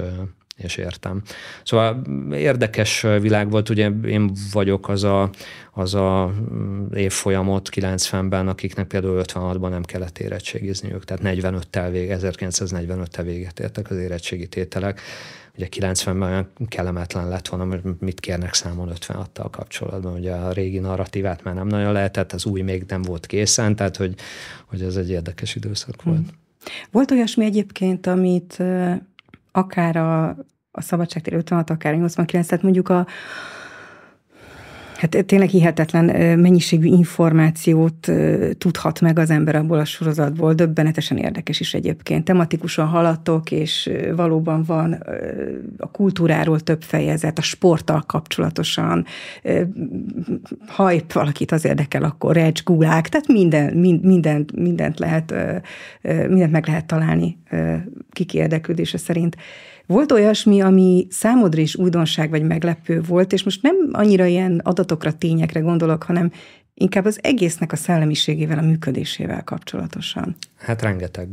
[0.64, 1.22] és értem.
[1.64, 2.02] Szóval
[2.32, 5.30] érdekes világ volt, ugye én vagyok az a,
[5.74, 6.34] az a
[6.94, 13.98] évfolyamot 90-ben, akiknek például 56-ban nem kellett érettségizniük, tehát 45-tel vége, 1945-tel véget értek az
[13.98, 15.02] érettségi tételek.
[15.56, 20.14] Ugye 90-ben olyan kellemetlen lett volna, hogy mit kérnek számon 56-tal kapcsolatban.
[20.14, 23.98] Ugye a régi narratívát már nem nagyon lehetett, az új még nem volt készen, tehát
[23.98, 24.16] hogy,
[24.66, 26.18] hogy ez egy érdekes időszak volt.
[26.18, 26.40] Hmm.
[26.92, 28.64] Volt olyasmi egyébként, amit
[29.52, 30.38] akár a,
[30.72, 33.08] a Szabadságtér 56, akár a 89, tehát mondjuk a
[35.02, 36.06] Hát tényleg hihetetlen
[36.40, 38.12] mennyiségű információt
[38.58, 42.26] tudhat meg az ember abból a sorozatból, döbbenetesen érdekes is egyébként.
[42.26, 45.04] Tematikusan haladtok, és valóban van
[45.78, 49.06] a kultúráról több fejezet, a sporttal kapcsolatosan,
[50.68, 55.34] ha valakit az érdekel, akkor recs, gulák, tehát minden, mindent, mindent lehet,
[56.02, 57.38] mindent meg lehet találni
[58.12, 59.36] kiki érdeklődése szerint.
[59.92, 65.14] Volt olyasmi, ami számodra is újdonság vagy meglepő volt, és most nem annyira ilyen adatokra,
[65.14, 66.32] tényekre gondolok, hanem
[66.74, 70.36] inkább az egésznek a szellemiségével, a működésével kapcsolatosan.
[70.58, 71.28] Hát rengeteg.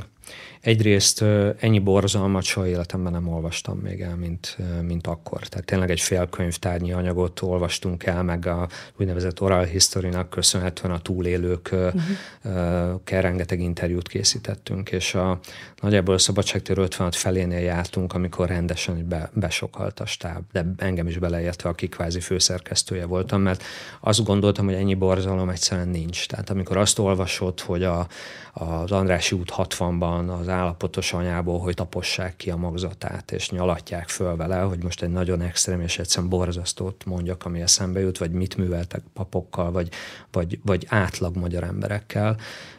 [0.68, 1.24] Egyrészt
[1.58, 5.40] ennyi borzalmat soha életemben nem olvastam még el, mint, mint akkor.
[5.40, 8.68] Tehát tényleg egy fél könyvtárnyi anyagot olvastunk el, meg a
[8.98, 13.00] úgynevezett oral history-nak köszönhetően a túlélők uh-huh.
[13.04, 15.38] rengeteg interjút készítettünk, és a,
[15.80, 21.18] nagyjából a szabadságtér 56 felénél jártunk, amikor rendesen be, besokalt a stáb, de engem is
[21.18, 23.62] beleértve, aki kvázi főszerkesztője voltam, mert
[24.00, 26.26] azt gondoltam, hogy ennyi borzalom egyszerűen nincs.
[26.26, 28.06] Tehát amikor azt olvasod, hogy a,
[28.52, 34.36] az Andrási út 60-ban az állapotos anyából, hogy tapossák ki a magzatát, és nyalatják föl
[34.36, 38.56] vele, hogy most egy nagyon extrém és egyszerűen borzasztót mondjak, ami eszembe jut, vagy mit
[38.56, 39.88] műveltek papokkal, vagy,
[40.32, 42.36] vagy, vagy átlag magyar emberekkel,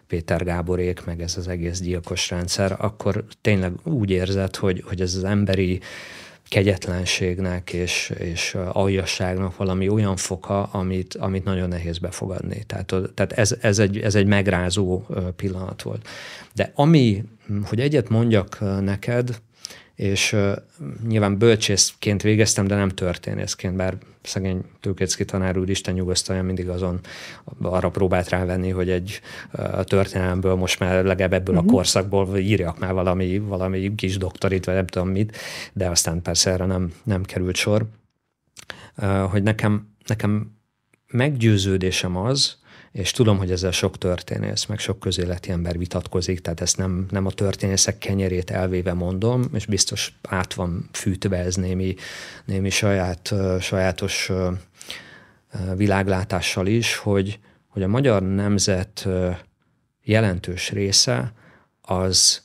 [0.07, 5.15] Péter Gáborék, meg ez az egész gyilkos rendszer, akkor tényleg úgy érzed, hogy, hogy ez
[5.15, 5.79] az emberi
[6.49, 12.63] kegyetlenségnek és, és aljasságnak valami olyan foka, amit, amit nagyon nehéz befogadni.
[12.67, 15.05] Tehát, tehát ez, ez, egy, ez egy megrázó
[15.35, 16.07] pillanat volt.
[16.53, 17.23] De ami,
[17.63, 19.41] hogy egyet mondjak neked,
[19.99, 20.51] és uh,
[21.07, 26.99] nyilván bölcsészként végeztem, de nem történészként, bár szegény Tőkécki tanár úr Isten nyugosztalja mindig azon
[27.61, 29.21] arra próbált rávenni, hogy egy
[29.53, 31.57] uh, történelemből most már legalább ebből uh-huh.
[31.57, 31.73] a mhm.
[31.73, 35.37] korszakból írjak már valami, valami kis doktorit, vagy nem tudom mit,
[35.73, 37.85] de aztán persze erre nem, nem került sor.
[38.97, 40.51] Uh, hogy nekem, nekem
[41.07, 42.57] meggyőződésem az,
[42.91, 47.25] és tudom, hogy ezzel sok történész, meg sok közéleti ember vitatkozik, tehát ezt nem, nem
[47.25, 51.95] a történészek kenyerét elvéve mondom, és biztos át van fűtve ez némi,
[52.45, 54.31] némi saját, sajátos
[55.75, 59.07] világlátással is, hogy, hogy a magyar nemzet
[60.03, 61.33] jelentős része
[61.81, 62.41] az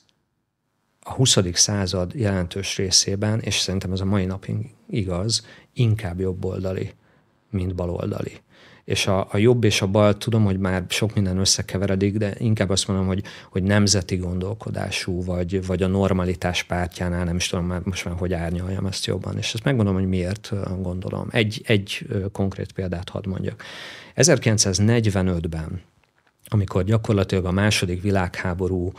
[1.00, 1.38] a 20.
[1.52, 4.56] század jelentős részében, és szerintem ez a mai napig
[4.88, 6.92] igaz, inkább jobboldali,
[7.50, 8.42] mint baloldali
[8.85, 12.70] és a, a jobb és a bal, tudom, hogy már sok minden összekeveredik, de inkább
[12.70, 17.81] azt mondom, hogy, hogy nemzeti gondolkodású, vagy, vagy a normalitás pártjánál, nem is tudom már
[17.85, 19.36] most már, hogy árnyaljam ezt jobban.
[19.36, 20.52] És ezt megmondom, hogy miért
[20.82, 21.28] gondolom.
[21.31, 23.62] Egy, egy konkrét példát hadd mondjak.
[24.16, 25.82] 1945-ben
[26.48, 28.93] amikor gyakorlatilag a második világháború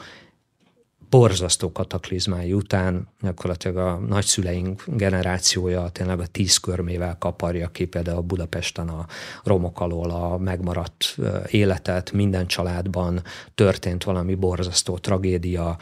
[1.10, 8.90] borzasztó kataklizmái után gyakorlatilag a nagyszüleink generációja tényleg a tíz körmével kaparja ki például Budapesten
[8.90, 9.06] a
[9.44, 11.18] romok alól a megmaradt
[11.48, 13.22] életet, minden családban
[13.56, 15.78] történt valami borzasztó tragédia,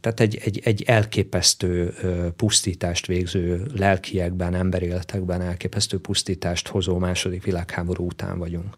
[0.00, 1.94] tehát egy, egy, egy elképesztő
[2.36, 8.74] pusztítást végző lelkiekben, emberéletekben elképesztő pusztítást hozó második világháború után vagyunk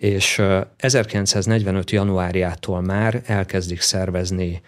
[0.00, 0.42] és
[0.76, 1.90] 1945.
[1.90, 4.60] januárjától már elkezdik szervezni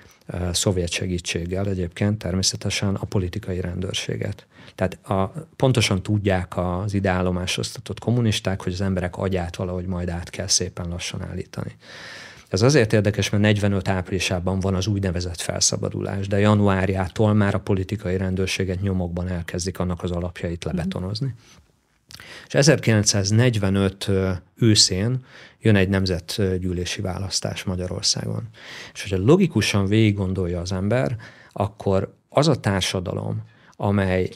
[0.53, 4.47] szovjet segítséggel egyébként természetesen a politikai rendőrséget.
[4.75, 10.47] Tehát a, pontosan tudják az ideállomásosztatott kommunisták, hogy az emberek agyát valahogy majd át kell
[10.47, 11.77] szépen lassan állítani.
[12.49, 18.17] Ez azért érdekes, mert 45 áprilisában van az úgynevezett felszabadulás, de januárjától már a politikai
[18.17, 21.27] rendőrséget nyomokban elkezdik annak az alapjait lebetonozni.
[21.27, 21.62] Mm.
[22.53, 24.11] És 1945
[24.55, 25.25] őszén
[25.61, 28.49] jön egy nemzetgyűlési választás Magyarországon.
[28.93, 31.17] És hogyha logikusan végig gondolja az ember,
[31.53, 33.43] akkor az a társadalom,
[33.77, 34.31] amely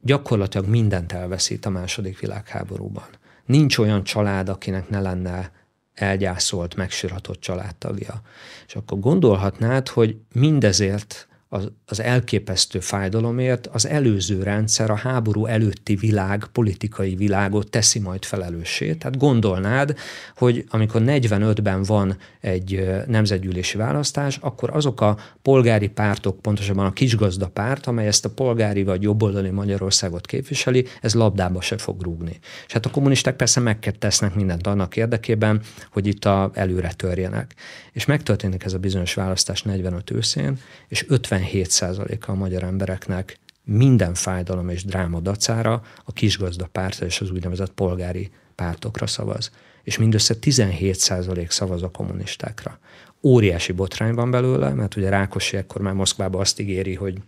[0.00, 3.08] gyakorlatilag mindent elveszít a második világháborúban.
[3.46, 5.52] Nincs olyan család, akinek ne lenne
[5.94, 8.20] elgyászolt, megsírhatott családtagja.
[8.66, 15.94] És akkor gondolhatnád, hogy mindezért az, az elképesztő fájdalomért az előző rendszer, a háború előtti
[15.94, 18.94] világ, politikai világot teszi majd felelőssé.
[18.94, 19.96] Tehát gondolnád,
[20.36, 27.48] hogy amikor 45-ben van egy nemzetgyűlési választás, akkor azok a polgári pártok, pontosabban a kisgazda
[27.48, 32.38] párt, amely ezt a polgári vagy jobboldali Magyarországot képviseli, ez labdába se fog rúgni.
[32.66, 35.60] És hát a kommunisták persze megtesznek mindent annak érdekében,
[35.92, 37.54] hogy itt a előre törjenek.
[37.92, 40.58] És megtörténik ez a bizonyos választás 45 őszén,
[40.88, 47.20] és 50 17%-a a magyar embereknek minden fájdalom és dráma dacára a kisgazda pártra és
[47.20, 49.50] az úgynevezett polgári pártokra szavaz.
[49.82, 52.78] És mindössze 17% szavaz a kommunistákra.
[53.22, 57.18] Óriási botrány van belőle, mert ugye Rákosi ekkor már Moszkvába azt ígéri, hogy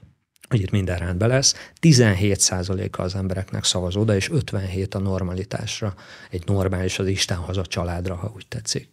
[0.49, 5.95] hogy itt minden rendben lesz, 17%-a az embereknek szavaz oda, és 57 a normalitásra,
[6.31, 8.89] egy normális, az Isten haza családra, ha úgy tetszik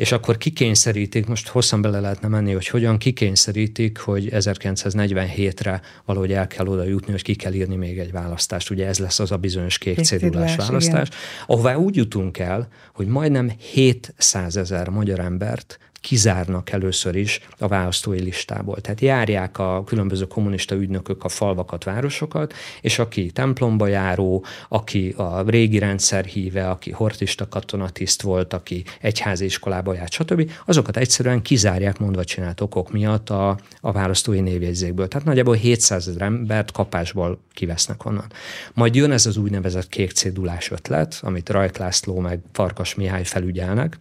[0.00, 6.46] és akkor kikényszerítik, most hosszan bele lehetne menni, hogy hogyan kikényszerítik, hogy 1947-re valahogy el
[6.46, 8.70] kell oda jutni, hogy ki kell írni még egy választást.
[8.70, 11.20] Ugye ez lesz az a bizonyos kék, kék cédulás választás, igen.
[11.46, 18.20] ahová úgy jutunk el, hogy majdnem 700 ezer magyar embert kizárnak először is a választói
[18.20, 18.80] listából.
[18.80, 25.42] Tehát járják a különböző kommunista ügynökök a falvakat, városokat, és aki templomba járó, aki a
[25.46, 31.98] régi rendszer híve, aki hortista katonatiszt volt, aki egyházi iskolába járt, stb., azokat egyszerűen kizárják
[31.98, 35.08] mondva csinált okok miatt a, a választói névjegyzékből.
[35.08, 38.32] Tehát nagyjából 700 ezer embert kapásból kivesznek onnan.
[38.74, 43.98] Majd jön ez az úgynevezett kék cédulás ötlet, amit Rajk László meg Farkas Mihály felügyelnek,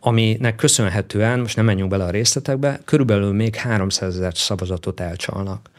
[0.00, 5.70] aminek köszönhetően, most nem menjünk bele a részletekbe, körülbelül még 300 ezer szavazatot elcsalnak.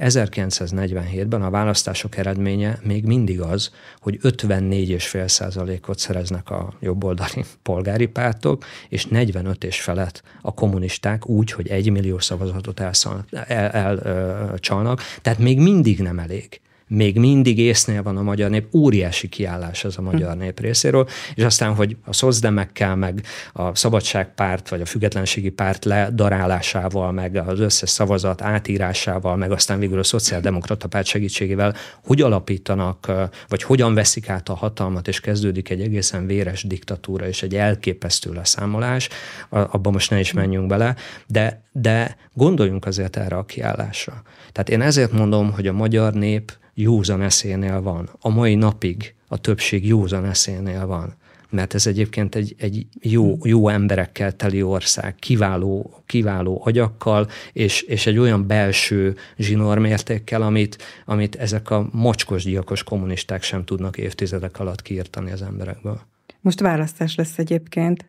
[0.00, 3.70] 1947-ben a választások eredménye még mindig az,
[4.00, 11.52] hogy 54,5 százalékot szereznek a jobboldali polgári pártok, és 45 és felett a kommunisták úgy,
[11.52, 13.26] hogy 1 millió szavazatot elcsalnak.
[13.30, 16.60] El, el, el, tehát még mindig nem elég
[16.94, 21.42] még mindig észnél van a magyar nép, óriási kiállás ez a magyar nép részéről, és
[21.42, 27.90] aztán, hogy a szozdemekkel, meg a szabadságpárt, vagy a függetlenségi párt ledarálásával, meg az összes
[27.90, 31.74] szavazat átírásával, meg aztán végül a szociáldemokrata párt segítségével,
[32.04, 33.12] hogy alapítanak,
[33.48, 38.32] vagy hogyan veszik át a hatalmat, és kezdődik egy egészen véres diktatúra, és egy elképesztő
[38.32, 39.08] leszámolás,
[39.48, 40.96] abban most ne is menjünk bele,
[41.26, 44.22] de, de gondoljunk azért erre a kiállásra.
[44.52, 48.08] Tehát én ezért mondom, hogy a magyar nép józan eszénél van.
[48.20, 51.14] A mai napig a többség józan eszénél van.
[51.50, 58.06] Mert ez egyébként egy, egy jó, jó emberekkel teli ország, kiváló, kiváló agyakkal, és, és
[58.06, 64.82] egy olyan belső zsinórmértékkel, amit, amit ezek a mocskos, gyilkos kommunisták sem tudnak évtizedek alatt
[64.82, 66.00] kiirtani az emberekből.
[66.40, 68.04] Most választás lesz egyébként.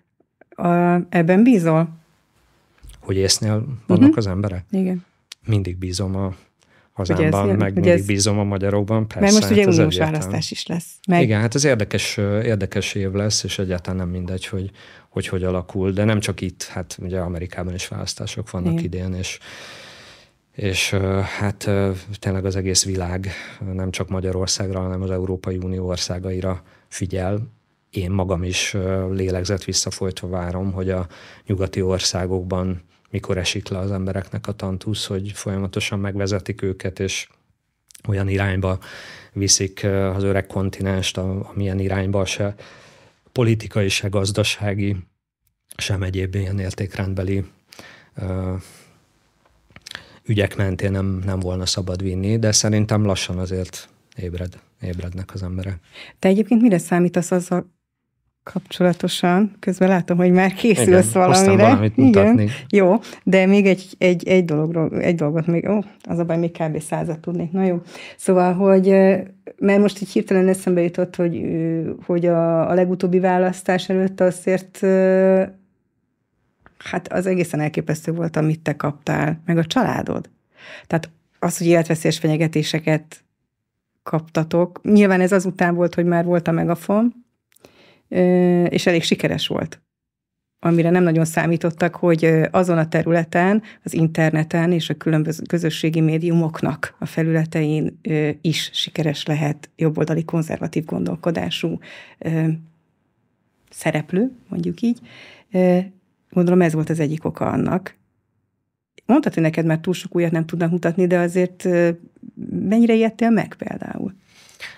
[0.49, 0.67] A,
[1.09, 1.89] ebben bízol?
[2.99, 3.51] Hogy észnél
[3.87, 4.17] vannak uh-huh.
[4.17, 4.65] az emberek?
[4.71, 5.05] Igen.
[5.45, 6.33] Mindig bízom a
[6.93, 9.07] hazámban, ez, meg mindig ez, bízom a magyarokban.
[9.07, 10.91] Persze, mert most ugye hát uniós választás is lesz.
[11.07, 11.21] Meg...
[11.21, 14.71] Igen, hát ez érdekes, érdekes év lesz, és egyáltalán nem mindegy, hogy,
[15.09, 18.83] hogy hogy alakul, de nem csak itt, hát ugye Amerikában is választások vannak Igen.
[18.83, 19.39] idén, és
[20.55, 20.89] és
[21.39, 21.69] hát
[22.19, 23.31] tényleg az egész világ
[23.73, 27.51] nem csak Magyarországra, hanem az Európai Unió országaira figyel.
[27.89, 28.75] Én magam is
[29.11, 31.07] lélegzett visszafolytva várom, hogy a
[31.45, 32.81] nyugati országokban
[33.13, 37.27] mikor esik le az embereknek a tantusz, hogy folyamatosan megvezetik őket, és
[38.07, 38.79] olyan irányba
[39.33, 39.83] viszik
[40.13, 42.55] az öreg kontinenst, amilyen irányba se
[43.31, 44.97] politikai, se gazdasági,
[45.77, 47.45] sem egyéb ilyen értékrendbeli
[50.25, 55.79] ügyek mentén nem, nem volna szabad vinni, de szerintem lassan azért ébred, ébrednek az emberek.
[56.19, 57.71] Te egyébként mire számítasz azzal
[58.43, 61.63] kapcsolatosan, közben látom, hogy már készülsz Igen, valamire.
[61.63, 62.41] valamit mutatni.
[62.41, 66.37] Igen, jó, de még egy, egy, egy, dologról, egy dolgot még, ó, az a baj,
[66.37, 66.81] még kb.
[66.81, 67.51] százat tudnék.
[67.51, 67.81] Na jó.
[68.17, 68.87] Szóval, hogy
[69.57, 71.41] mert most így hirtelen eszembe jutott, hogy,
[72.05, 74.79] hogy a, a legutóbbi választás előtt azért
[76.77, 80.29] hát az egészen elképesztő volt, amit te kaptál, meg a családod.
[80.87, 81.09] Tehát
[81.39, 83.23] az, hogy életveszélyes fenyegetéseket
[84.03, 84.79] kaptatok.
[84.83, 87.13] Nyilván ez azután volt, hogy már volt a megafon,
[88.69, 89.81] és elég sikeres volt
[90.65, 96.95] amire nem nagyon számítottak, hogy azon a területen, az interneten és a különböző közösségi médiumoknak
[96.99, 97.99] a felületein
[98.41, 101.79] is sikeres lehet jobboldali konzervatív gondolkodású
[103.69, 104.99] szereplő, mondjuk így.
[106.29, 107.95] Gondolom ez volt az egyik oka annak.
[109.05, 111.67] Mondtad, hogy neked már túl sok újat nem tudnak mutatni, de azért
[112.49, 114.13] mennyire ijedtél meg például?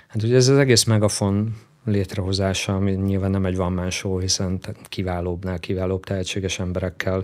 [0.08, 1.56] Hát ugye ez az egész megafon
[1.86, 4.60] létrehozása, ami nyilván nem egy man show, hiszen
[4.90, 7.24] kiválóbbnál kiválóbb tehetséges emberekkel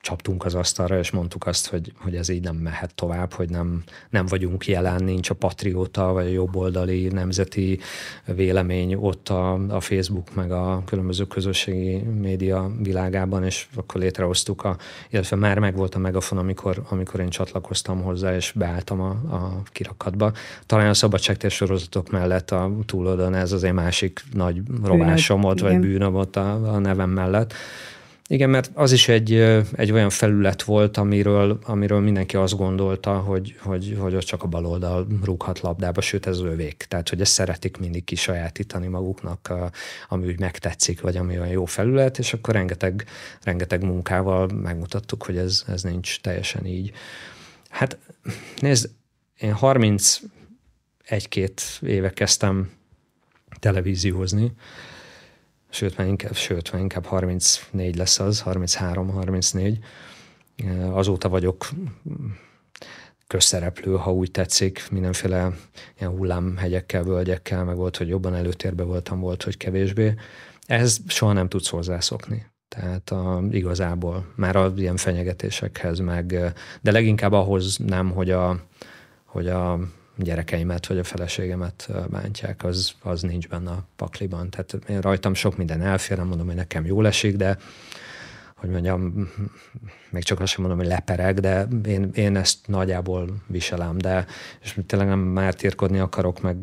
[0.00, 3.82] csaptunk az asztalra, és mondtuk azt, hogy, hogy ez így nem mehet tovább, hogy nem,
[4.10, 7.78] nem vagyunk jelen, nincs a patrióta, vagy a jobboldali nemzeti
[8.24, 14.76] vélemény ott a, a Facebook, meg a különböző közösségi média világában, és akkor létrehoztuk, a,
[15.10, 20.32] illetve már megvolt a megafon, amikor, amikor én csatlakoztam hozzá, és beálltam a, a kirakatba.
[20.66, 25.78] Talán a szabadságtér sorozatok mellett a túloldalon ez az egy másik nagy rovásom ott, vagy
[25.78, 27.54] bűnöm ott a, a nevem mellett
[28.30, 29.32] igen, mert az is egy,
[29.72, 34.46] egy olyan felület volt, amiről, amiről mindenki azt gondolta, hogy, hogy, hogy ott csak a
[34.46, 36.84] baloldal rúghat labdába, sőt ez övék.
[36.88, 39.52] Tehát, hogy ezt szeretik mindig kisajátítani maguknak,
[40.08, 43.04] ami úgy megtetszik, vagy ami olyan jó felület, és akkor rengeteg,
[43.42, 46.92] rengeteg munkával megmutattuk, hogy ez, ez nincs teljesen így.
[47.68, 47.98] Hát
[48.60, 48.90] nézd,
[49.38, 52.70] én 31-két éve kezdtem
[53.58, 54.52] televíziózni,
[55.70, 59.76] sőt, már inkább, sőt, már inkább 34 lesz az, 33-34.
[60.92, 61.68] Azóta vagyok
[63.26, 65.52] közszereplő, ha úgy tetszik, mindenféle
[65.98, 70.14] ilyen hullámhegyekkel, völgyekkel, meg volt, hogy jobban előtérbe voltam, volt, hogy kevésbé.
[70.66, 72.46] Ez soha nem tudsz hozzászokni.
[72.68, 76.26] Tehát a, igazából már az ilyen fenyegetésekhez, meg,
[76.80, 78.60] de leginkább ahhoz nem, hogy a,
[79.24, 79.78] hogy a
[80.22, 84.50] gyerekeimet vagy a feleségemet bántják, az, az nincs benne a pakliban.
[84.50, 87.58] Tehát én rajtam sok minden elfér, nem mondom, hogy nekem jól esik, de
[88.54, 89.28] hogy mondjam,
[90.10, 94.26] még csak azt sem mondom, hogy lepereg, de én, én ezt nagyjából viselem, de
[94.62, 96.56] és tényleg nem mártírkodni akarok, meg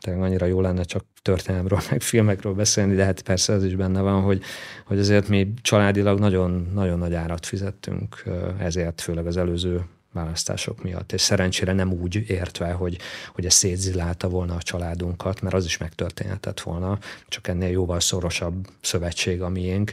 [0.00, 4.00] tényleg annyira jó lenne csak történelmről, meg filmekről beszélni, de hát persze ez is benne
[4.00, 4.42] van, hogy,
[4.84, 8.22] hogy azért mi családilag nagyon, nagyon nagy árat fizettünk
[8.58, 9.84] ezért, főleg az előző
[10.18, 12.98] választások miatt, és szerencsére nem úgy értve, hogy,
[13.34, 18.66] hogy ez szétzilálta volna a családunkat, mert az is megtörténhetett volna, csak ennél jóval szorosabb
[18.80, 19.92] szövetség a miénk,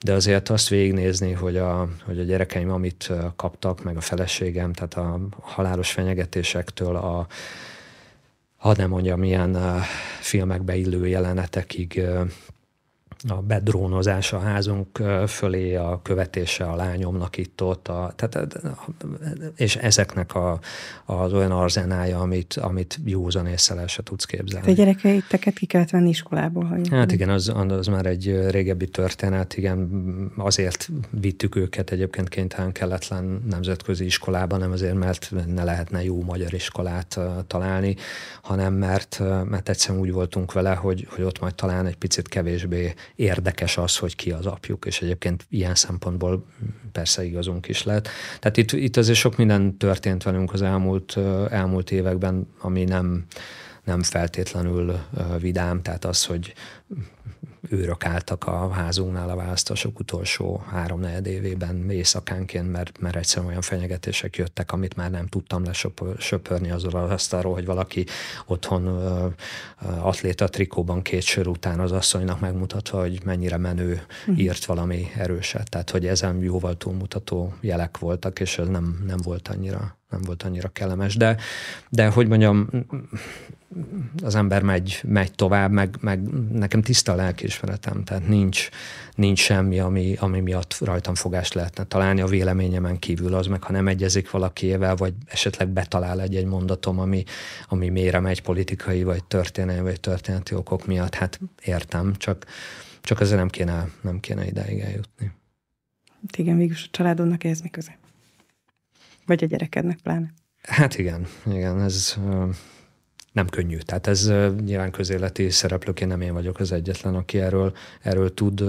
[0.00, 4.94] de azért azt végignézni, hogy a, hogy a gyerekeim amit kaptak, meg a feleségem, tehát
[4.94, 7.26] a halálos fenyegetésektől a,
[8.56, 9.82] hadd nem mondjam, milyen
[10.20, 12.02] filmekbe illő jelenetekig
[13.28, 18.58] a bedrónozás a házunk fölé, a követése a lányomnak itt-ott, a, tehát,
[19.56, 20.60] és ezeknek a,
[21.04, 24.70] az olyan arzenája, amit, amit józan észre se tudsz képzelni.
[24.70, 26.64] A gyerekeiteket ki kellett venni iskolából?
[26.64, 29.88] Ha hát igen, az, az már egy régebbi történet, igen,
[30.36, 36.54] azért vittük őket egyébként kénytelen kelletlen nemzetközi iskolába, nem azért, mert ne lehetne jó magyar
[36.54, 37.96] iskolát találni,
[38.42, 42.94] hanem mert, mert egyszerűen úgy voltunk vele, hogy, hogy ott majd talán egy picit kevésbé
[43.20, 46.46] érdekes az, hogy ki az apjuk, és egyébként ilyen szempontból
[46.92, 48.08] persze igazunk is lehet.
[48.38, 51.16] Tehát itt, itt azért sok minden történt velünk az elmúlt,
[51.50, 53.24] elmúlt években, ami nem,
[53.84, 54.98] nem feltétlenül
[55.38, 56.54] vidám, tehát az, hogy
[57.70, 64.36] őrök álltak a házunknál a választások utolsó három évében éjszakánként, mert, mert egyszerűen olyan fenyegetések
[64.36, 68.06] jöttek, amit már nem tudtam lesöpörni azon az asztalról, hogy valaki
[68.46, 69.26] otthon ö,
[70.00, 74.38] atléta trikóban két sör után az asszonynak megmutatva, hogy mennyire menő mhm.
[74.38, 75.70] írt valami erőset.
[75.70, 80.42] Tehát, hogy ezen jóval túlmutató jelek voltak, és ez nem, nem volt annyira nem volt
[80.42, 81.36] annyira kellemes, de,
[81.88, 82.68] de hogy mondjam,
[84.22, 86.22] az ember megy, megy tovább, meg, meg
[86.52, 88.68] nekem tiszta a lelkiismeretem, tehát nincs,
[89.14, 93.72] nincs semmi, ami, ami miatt rajtam fogást lehetne találni a véleményemen kívül az, meg ha
[93.72, 97.24] nem egyezik valakiével, vagy esetleg betalál egy-egy mondatom, ami,
[97.68, 102.46] ami mélyre megy politikai, vagy történelmi, vagy történeti okok miatt, hát értem, csak,
[103.00, 105.32] csak azért nem kéne, nem kéne ideig eljutni.
[106.22, 107.98] Hát igen, végülis a családodnak ez mi köze?
[109.26, 110.32] Vagy a gyerekednek pláne?
[110.62, 112.16] Hát igen, igen, ez
[113.32, 113.78] nem könnyű.
[113.78, 114.32] Tehát ez
[114.64, 118.64] nyilván közéleti szereplőként nem én vagyok az egyetlen, aki erről, erről tud,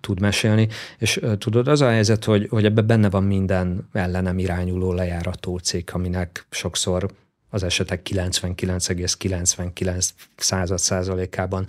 [0.00, 0.68] tud mesélni.
[0.98, 5.88] És tudod, az a helyzet, hogy, hogy ebben benne van minden ellenem irányuló lejárató cég,
[5.92, 7.10] aminek sokszor
[7.50, 11.66] az esetek 99,99 század százalékában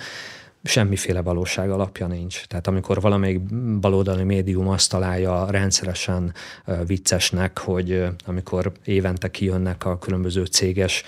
[0.63, 2.45] semmiféle valóság alapja nincs.
[2.45, 3.41] Tehát amikor valamelyik
[3.79, 6.33] baloldali médium azt találja rendszeresen
[6.85, 11.03] viccesnek, hogy amikor évente kijönnek a különböző céges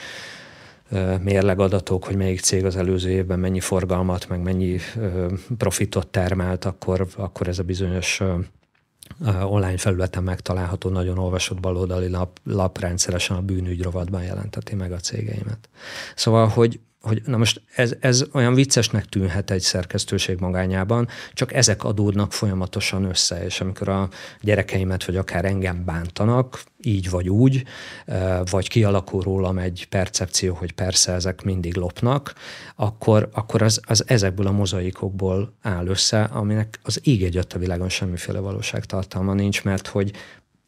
[1.22, 4.80] mérlegadatok, hogy melyik cég az előző évben mennyi forgalmat, meg mennyi
[5.58, 8.22] profitot termelt, akkor, akkor ez a bizonyos
[9.44, 14.98] online felületen megtalálható, nagyon olvasott baloldali lap, lap rendszeresen a bűnügy rovatban jelenteti meg a
[14.98, 15.70] cégeimet.
[16.16, 21.84] Szóval, hogy hogy na most ez, ez olyan viccesnek tűnhet egy szerkesztőség magányában, csak ezek
[21.84, 24.10] adódnak folyamatosan össze, és amikor a
[24.42, 27.64] gyerekeimet, vagy akár engem bántanak, így vagy úgy,
[28.50, 32.34] vagy kialakul rólam egy percepció, hogy persze ezek mindig lopnak,
[32.76, 37.90] akkor, akkor az, az ezekből a mozaikokból áll össze, aminek az ég egyet a világon
[37.90, 40.12] semmiféle valóságtartalma nincs, mert hogy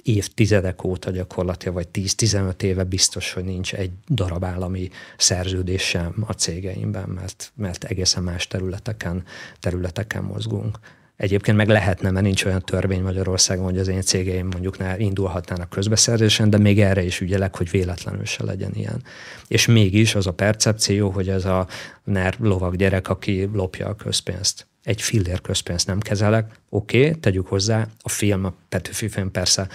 [0.04, 6.32] évtizedek óta gyakorlatilag, vagy 10-15 éve biztos, hogy nincs egy darab állami szerződés sem a
[6.32, 9.24] cégeimben, mert, mert egészen más területeken,
[9.60, 10.80] területeken mozgunk.
[11.16, 15.70] Egyébként meg lehetne, mert nincs olyan törvény Magyarországon, hogy az én cégeim mondjuk ne indulhatnának
[15.70, 19.04] közbeszerzésen, de még erre is ügyelek, hogy véletlenül se legyen ilyen.
[19.48, 21.68] És mégis az a percepció, hogy ez a
[22.04, 27.48] NER lovag gyerek, aki lopja a közpénzt egy fillér közpénzt nem kezelek, oké, okay, tegyük
[27.48, 29.68] hozzá, a film, a Petőfi film persze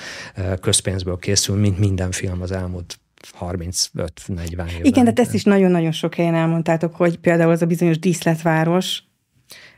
[0.60, 2.98] közpénzből készül, mint minden film az elmúlt
[3.40, 3.70] 35-40
[4.28, 4.68] évben.
[4.82, 9.04] Igen, de ezt is nagyon-nagyon sok helyen elmondtátok, hogy például az a bizonyos díszletváros,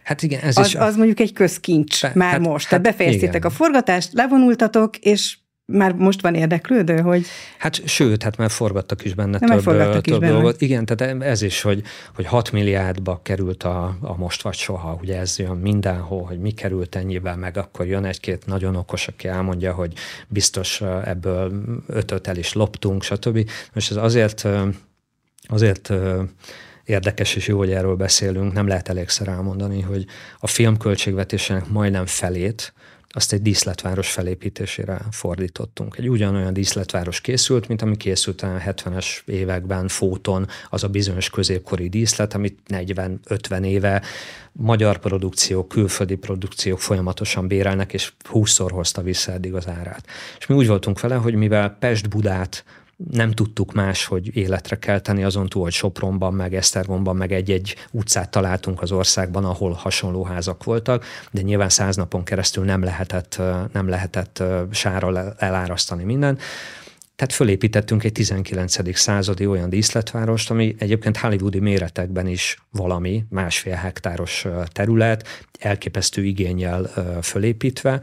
[0.09, 0.75] Hát igen, ez az, is.
[0.75, 2.67] Az mondjuk egy közkincs Be, már hát, most.
[2.67, 3.51] Hát, Tehát befejeztétek igen.
[3.51, 5.39] a forgatást, levonultatok, és
[5.73, 7.27] már most van érdeklődő, hogy...
[7.59, 10.33] Hát sőt, hát már forgattak is benne Nem több, több is benne.
[10.33, 10.61] dolgot.
[10.61, 11.83] Igen, tehát ez is, hogy,
[12.15, 16.51] hogy 6 milliárdba került a, a most vagy soha, ugye ez jön mindenhol, hogy mi
[16.51, 19.93] került ennyivel, meg akkor jön egy-két nagyon okos, aki elmondja, hogy
[20.29, 21.53] biztos ebből
[21.87, 23.51] ötöt el is loptunk, stb.
[23.73, 24.49] Most ez azért,
[25.43, 25.93] azért
[26.85, 30.05] érdekes és jó, hogy erről beszélünk, nem lehet elégszer elmondani, hogy
[30.39, 32.73] a film költségvetésének majdnem felét
[33.11, 35.97] azt egy díszletváros felépítésére fordítottunk.
[35.97, 41.89] Egy ugyanolyan díszletváros készült, mint ami készült a 70-es években Fóton, az a bizonyos középkori
[41.89, 44.03] díszlet, amit 40-50 éve
[44.53, 50.07] magyar produkciók, külföldi produkciók folyamatosan bérelnek, és 20-szor hozta vissza eddig az árát.
[50.39, 52.65] És mi úgy voltunk vele, hogy mivel Pest-Budát
[53.11, 58.31] nem tudtuk más, hogy életre kelteni, azon túl, hogy Sopronban, meg Esztergomban, meg egy-egy utcát
[58.31, 63.43] találtunk az országban, ahol hasonló házak voltak, de nyilván száz napon keresztül nem lehetett,
[63.73, 66.39] nem lehetett sárral elárasztani minden.
[67.17, 68.97] Tehát fölépítettünk egy 19.
[68.97, 75.27] századi olyan díszletvárost, ami egyébként hollywoodi méretekben is valami, másfél hektáros terület,
[75.59, 76.91] elképesztő igényel
[77.23, 78.01] fölépítve,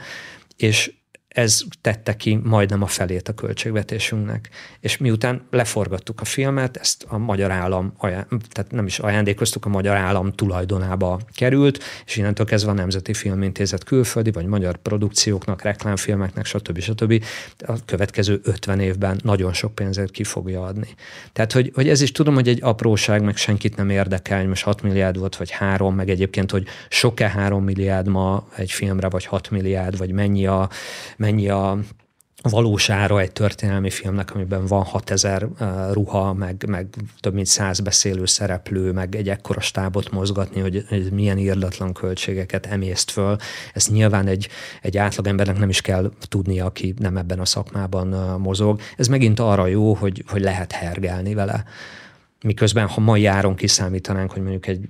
[0.57, 0.93] és
[1.35, 4.49] ez tette ki majdnem a felét a költségvetésünknek.
[4.79, 7.93] És miután leforgattuk a filmet, ezt a magyar állam,
[8.29, 13.83] tehát nem is ajándékoztuk, a magyar állam tulajdonába került, és innentől kezdve a Nemzeti Filmintézet
[13.83, 16.79] külföldi vagy magyar produkcióknak, reklámfilmeknek, stb.
[16.79, 17.23] stb.
[17.65, 20.87] a következő 50 évben nagyon sok pénzért ki fogja adni.
[21.33, 24.63] Tehát, hogy, hogy ez is tudom, hogy egy apróság, meg senkit nem érdekel, hogy most
[24.63, 29.25] 6 milliárd volt, vagy 3, meg egyébként, hogy sok-e 3 milliárd ma egy filmre, vagy
[29.25, 30.69] 6 milliárd, vagy mennyi a,
[31.25, 31.77] mennyi a
[32.49, 35.47] valós ára egy történelmi filmnek, amiben van 6000
[35.91, 36.87] ruha, meg, meg
[37.19, 42.65] több mint száz beszélő szereplő, meg egy ekkora stábot mozgatni, hogy, hogy milyen írdatlan költségeket
[42.65, 43.35] emészt föl.
[43.73, 44.47] Ezt nyilván egy,
[44.81, 48.79] egy átlagembernek nem is kell tudnia, aki nem ebben a szakmában mozog.
[48.97, 51.63] Ez megint arra jó, hogy, hogy lehet hergelni vele.
[52.43, 54.89] Miközben, ha mai áron kiszámítanánk, hogy mondjuk egy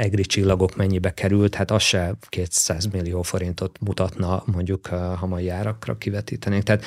[0.00, 5.98] egri csillagok mennyibe került, hát az se 200 millió forintot mutatna mondjuk ha mai árakra
[5.98, 6.62] kivetítenénk.
[6.62, 6.84] Tehát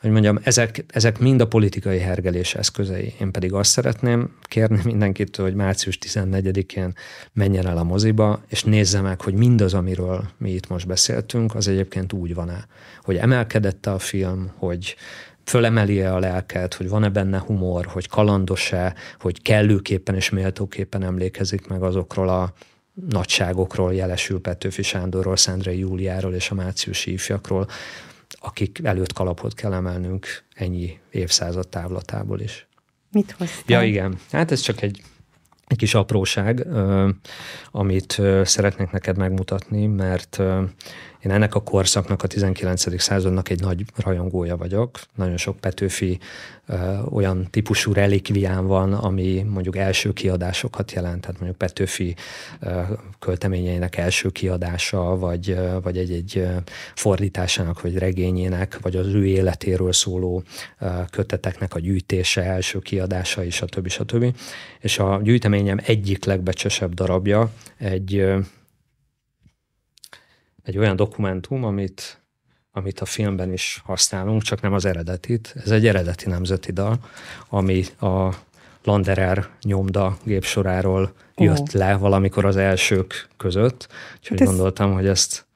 [0.00, 3.14] hogy mondjam, ezek, ezek mind a politikai hergelés eszközei.
[3.20, 6.92] Én pedig azt szeretném kérni mindenkitől, hogy március 14-én
[7.32, 11.68] menjen el a moziba, és nézze meg, hogy mindaz, amiről mi itt most beszéltünk, az
[11.68, 12.66] egyébként úgy van-e,
[13.02, 14.96] hogy emelkedette a film, hogy
[15.44, 21.82] fölemeli-e a lelket, hogy van-e benne humor, hogy kalandos-e, hogy kellőképpen és méltóképpen emlékezik meg
[21.82, 22.52] azokról a
[23.08, 27.66] nagyságokról, Jelesül Petőfi Sándorról, Szendrei Júliáról és a márciusi ifjakról,
[28.28, 32.66] akik előtt kalapot kell emelnünk ennyi évszázad távlatából is.
[33.10, 33.62] Mit hoztál?
[33.66, 34.18] Ja, igen.
[34.30, 35.02] Hát ez csak egy,
[35.66, 36.66] egy kis apróság,
[37.70, 40.40] amit szeretnék neked megmutatni, mert
[41.24, 43.00] én ennek a korszaknak, a 19.
[43.00, 45.00] századnak egy nagy rajongója vagyok.
[45.14, 46.18] Nagyon sok Petőfi
[46.66, 52.14] ö, olyan típusú relikvián van, ami mondjuk első kiadásokat jelent, tehát mondjuk Petőfi
[52.60, 52.80] ö,
[53.18, 56.46] költeményeinek első kiadása, vagy, ö, vagy egy-egy
[56.94, 60.42] fordításának, vagy regényének, vagy az ő életéről szóló
[60.78, 64.36] ö, köteteknek a gyűjtése, első kiadása, és a többi, stb.
[64.80, 68.24] És a gyűjteményem egyik legbecsesebb darabja egy
[70.64, 72.22] egy olyan dokumentum, amit,
[72.72, 75.54] amit a filmben is használunk, csak nem az eredetit.
[75.64, 76.98] Ez egy eredeti nemzeti dal,
[77.48, 78.34] ami a
[78.84, 81.74] Landerer nyomda gépsoráról jött oh.
[81.74, 83.88] le valamikor az elsők között.
[84.16, 84.54] Úgyhogy hát ez...
[84.54, 85.46] gondoltam, hogy ezt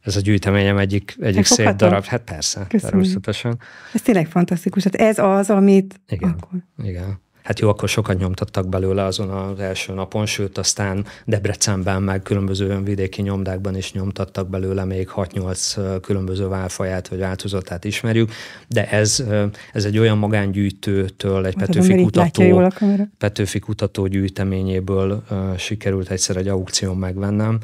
[0.00, 2.04] ez a gyűjteményem egyik, egyik szép darab.
[2.04, 2.90] Hát persze, Köszönöm.
[2.90, 3.58] természetesen.
[3.92, 4.84] Ez tényleg fantasztikus.
[4.84, 6.58] Hát ez az, amit igen, akkor...
[6.82, 7.20] Igen.
[7.46, 12.82] Hát jó, akkor sokat nyomtattak belőle azon az első napon, sőt aztán Debrecenben meg különböző
[12.82, 18.30] vidéki nyomdákban is nyomtattak belőle még 6-8 különböző válfaját vagy változatát ismerjük,
[18.68, 19.24] de ez,
[19.72, 22.70] ez egy olyan magángyűjtőtől, egy hát Petőfi kutató,
[23.18, 25.22] Petőfi kutató gyűjteményéből
[25.56, 27.58] sikerült egyszer egy aukción megvennem,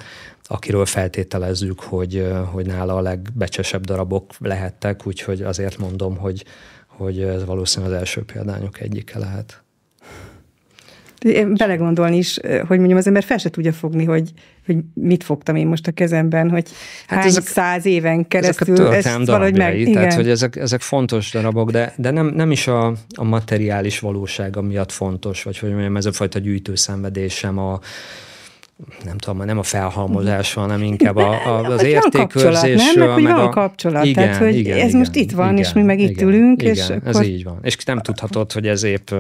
[0.44, 6.44] akiről feltételezzük, hogy, hogy nála a legbecsesebb darabok lehettek, úgyhogy azért mondom, hogy,
[6.86, 9.62] hogy ez valószínűleg az első példányok egyike lehet
[11.56, 14.30] belegondolni is, hogy mondjam, az ember fel se tudja fogni, hogy,
[14.66, 16.68] hogy mit fogtam én most a kezemben, hogy
[17.06, 19.78] hát hány ezek, száz éven keresztül ezek a ezt valahogy meg...
[19.78, 19.92] Igen.
[19.92, 24.62] Tehát, hogy ezek, ezek fontos darabok, de, de nem, nem is a, a materiális valósága
[24.62, 27.80] miatt fontos, vagy hogy mondjam, ez a fajta gyűjtőszenvedésem, a,
[29.04, 32.94] nem tudom, nem a felhalmozás, hanem inkább a, a, az értékőrzés.
[32.94, 33.48] Nem, meg, meg van a...
[33.48, 36.10] kapcsolat, igen, tehát hogy igen, ez igen, most itt van, igen, és mi meg itt
[36.10, 36.62] igen, ülünk.
[36.62, 37.24] Igen, és ez akkor...
[37.24, 37.58] így van.
[37.62, 39.10] És nem tudhatod, hogy ez épp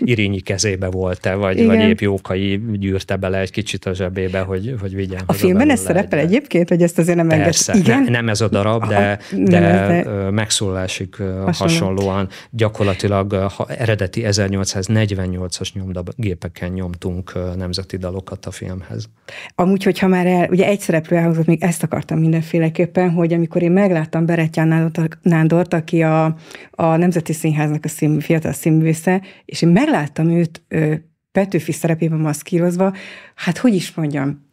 [0.00, 4.94] Irínyi kezébe volt-e, vagy, vagy épp Jókai gyűrte bele egy kicsit a zsebébe, hogy, hogy
[4.94, 5.22] vigyen.
[5.26, 8.02] A filmben ez szerepel egyébként, hogy ezt azért nem Persze, igen?
[8.02, 11.52] Ne, nem ez a darab, de, de, de megszólásig hasonló.
[11.52, 19.07] hasonlóan gyakorlatilag eredeti 1848-as nyomdagépeken nyomtunk nemzeti dalokat a filmhez.
[19.54, 23.72] Amúgy, hogyha már el, ugye egy szereplő elhangzott, még ezt akartam mindenféleképpen, hogy amikor én
[23.72, 26.24] megláttam Beretján Nándort, aki a,
[26.70, 30.94] a Nemzeti Színháznak a szín, fiatal színművésze, és én megláttam őt ö,
[31.32, 32.92] Petőfi szerepében maszkírozva,
[33.34, 34.46] hát hogy is mondjam,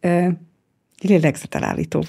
[0.00, 0.28] ö,
[1.00, 2.04] lélegzetelállító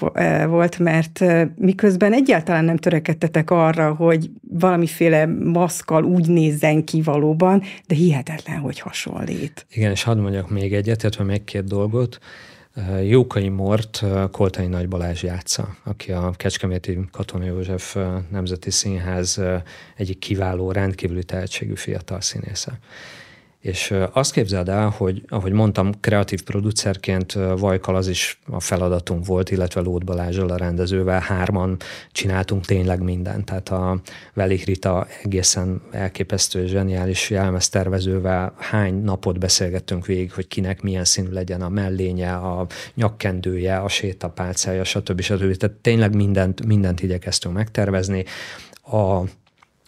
[0.46, 1.24] volt, mert
[1.56, 8.78] miközben egyáltalán nem törekedtetek arra, hogy valamiféle maszkal úgy nézzen ki valóban, de hihetetlen, hogy
[8.78, 9.66] hasonlít.
[9.70, 12.18] Igen, és hadd mondjak még egyet, illetve még két dolgot.
[13.08, 17.96] Jókai Mort Koltai Nagy Balázs játsza, aki a Kecskeméti Katona József
[18.30, 19.40] Nemzeti Színház
[19.96, 22.78] egyik kiváló, rendkívüli tehetségű fiatal színésze.
[23.62, 29.50] És azt képzeld el, hogy ahogy mondtam, kreatív producerként Vajkal az is a feladatunk volt,
[29.50, 31.76] illetve Lót Balázsal a rendezővel, hárman
[32.12, 33.44] csináltunk tényleg mindent.
[33.44, 34.00] Tehát a
[34.34, 41.62] Velik Rita egészen elképesztő, zseniális jelmeztervezővel hány napot beszélgettünk végig, hogy kinek milyen színű legyen
[41.62, 45.20] a mellénye, a nyakkendője, a sétapálcája, stb.
[45.20, 45.56] stb.
[45.56, 48.24] Tehát tényleg mindent, mindent igyekeztünk megtervezni.
[48.82, 49.22] A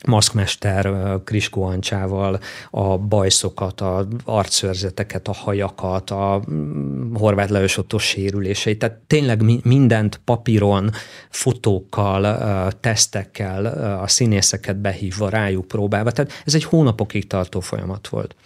[0.07, 0.95] maszkmester
[1.25, 2.41] Kriskó Ancsával
[2.71, 10.21] a bajszokat, a arcszörzeteket, a hajakat, a mm, Horváth Lajos Otto sérüléseit, tehát tényleg mindent
[10.25, 10.91] papíron,
[11.31, 13.67] fotókkal, tesztekkel,
[14.03, 18.37] a színészeket behívva, rájuk próbálva, tehát ez egy hónapokig tartó folyamat volt.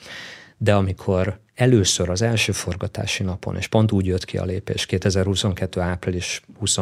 [0.57, 5.81] De amikor először az első forgatási napon, és pont úgy jött ki a lépés, 2022.
[5.81, 6.79] április 20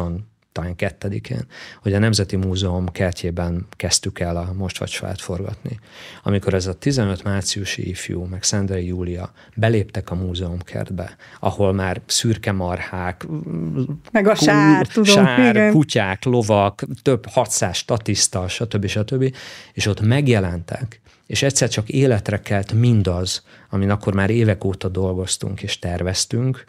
[0.57, 1.45] talán kettedikén,
[1.81, 5.79] hogy a Nemzeti Múzeum kertjében kezdtük el a Mostvacsfát forgatni.
[6.23, 12.01] Amikor ez a 15 márciusi ifjú, meg Szendrei Júlia beléptek a múzeum kertbe, ahol már
[12.05, 13.25] szürke marhák,
[14.11, 15.71] meg a sár, tudom, sár igen.
[15.71, 18.85] kutyák, lovak, több 600 statiszta, stb.
[18.85, 19.35] stb.
[19.73, 25.63] És ott megjelentek, és egyszer csak életre kelt mindaz, amin akkor már évek óta dolgoztunk
[25.63, 26.65] és terveztünk,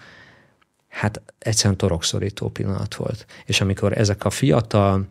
[0.89, 3.27] hát egyszerűen torokszorító pillanat volt.
[3.45, 5.09] És amikor ezek a fiatal,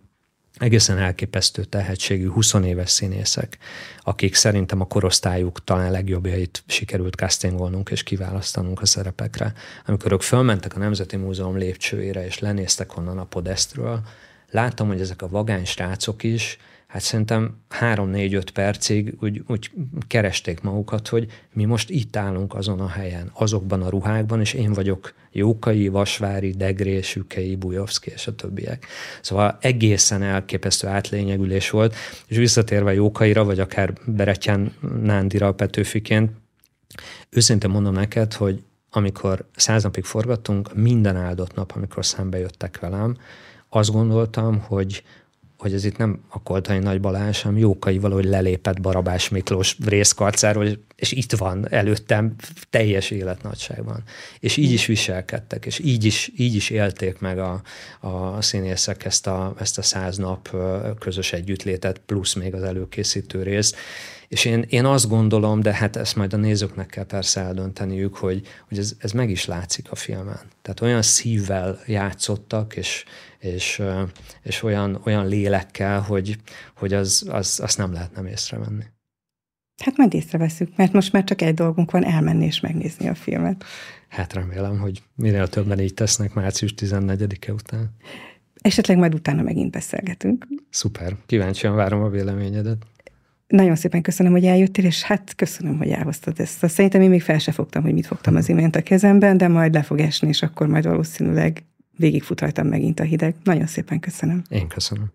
[0.60, 3.58] egészen elképesztő tehetségű 20 éves színészek,
[4.02, 9.54] akik szerintem a korosztályuk talán legjobbjait sikerült castingolnunk és kiválasztanunk a szerepekre.
[9.86, 14.02] Amikor ők fölmentek a Nemzeti Múzeum lépcsőjére és lenéztek onnan a podesztről,
[14.50, 16.58] láttam, hogy ezek a vagány srácok is
[16.88, 19.72] hát szerintem három-négy-öt percig úgy, úgy
[20.08, 24.74] keresték magukat, hogy mi most itt állunk azon a helyen, azokban a ruhákban, és én
[24.74, 28.86] vagyok Jókai, Vasvári, Degré, Sükei, Bujovszki és a többiek.
[29.22, 31.96] Szóval egészen elképesztő átlényegülés volt,
[32.28, 36.32] és visszatérve Jókaira, vagy akár Beretyen Nándira Petőfiként,
[37.30, 43.18] őszintén mondom neked, hogy amikor száz napig forgattunk, minden áldott nap, amikor szembe jöttek velem,
[43.70, 45.04] azt gondoltam, hogy,
[45.58, 50.68] hogy ez itt nem a Koltai Nagy Balázs, hanem Jókai valahogy lelépett Barabás Miklós részkarcáról,
[50.96, 52.36] és itt van előttem
[52.70, 54.04] teljes életnagyságban.
[54.40, 57.62] És így is viselkedtek, és így is, így is élték meg a,
[58.00, 60.56] a színészek ezt a, ezt a száz nap
[61.00, 63.74] közös együttlétet, plusz még az előkészítő rész.
[64.28, 68.48] És én, én azt gondolom, de hát ezt majd a nézőknek kell persze eldönteniük, hogy,
[68.68, 70.40] hogy ez, ez meg is látszik a filmen.
[70.62, 73.04] Tehát olyan szívvel játszottak, és,
[73.40, 73.82] és,
[74.44, 76.38] és olyan, olyan lélekkel, hogy,
[76.76, 78.84] hogy az, az, azt nem lehet nem észrevenni.
[79.84, 83.64] Hát majd észreveszünk, mert most már csak egy dolgunk van, elmenni és megnézni a filmet.
[84.08, 87.96] Hát remélem, hogy minél többen így tesznek március 14-e után.
[88.62, 90.48] Esetleg majd utána megint beszélgetünk.
[90.70, 92.86] Szuper, kíváncsian várom a véleményedet.
[93.48, 96.68] Nagyon szépen köszönöm, hogy eljöttél, és hát köszönöm, hogy elhoztad ezt.
[96.68, 99.74] Szerintem én még fel se fogtam, hogy mit fogtam az imént a kezemben, de majd
[99.74, 101.64] le fog esni, és akkor majd valószínűleg
[101.98, 103.36] végigfutajtam megint a hideg.
[103.44, 104.42] Nagyon szépen köszönöm.
[104.50, 105.12] Én köszönöm.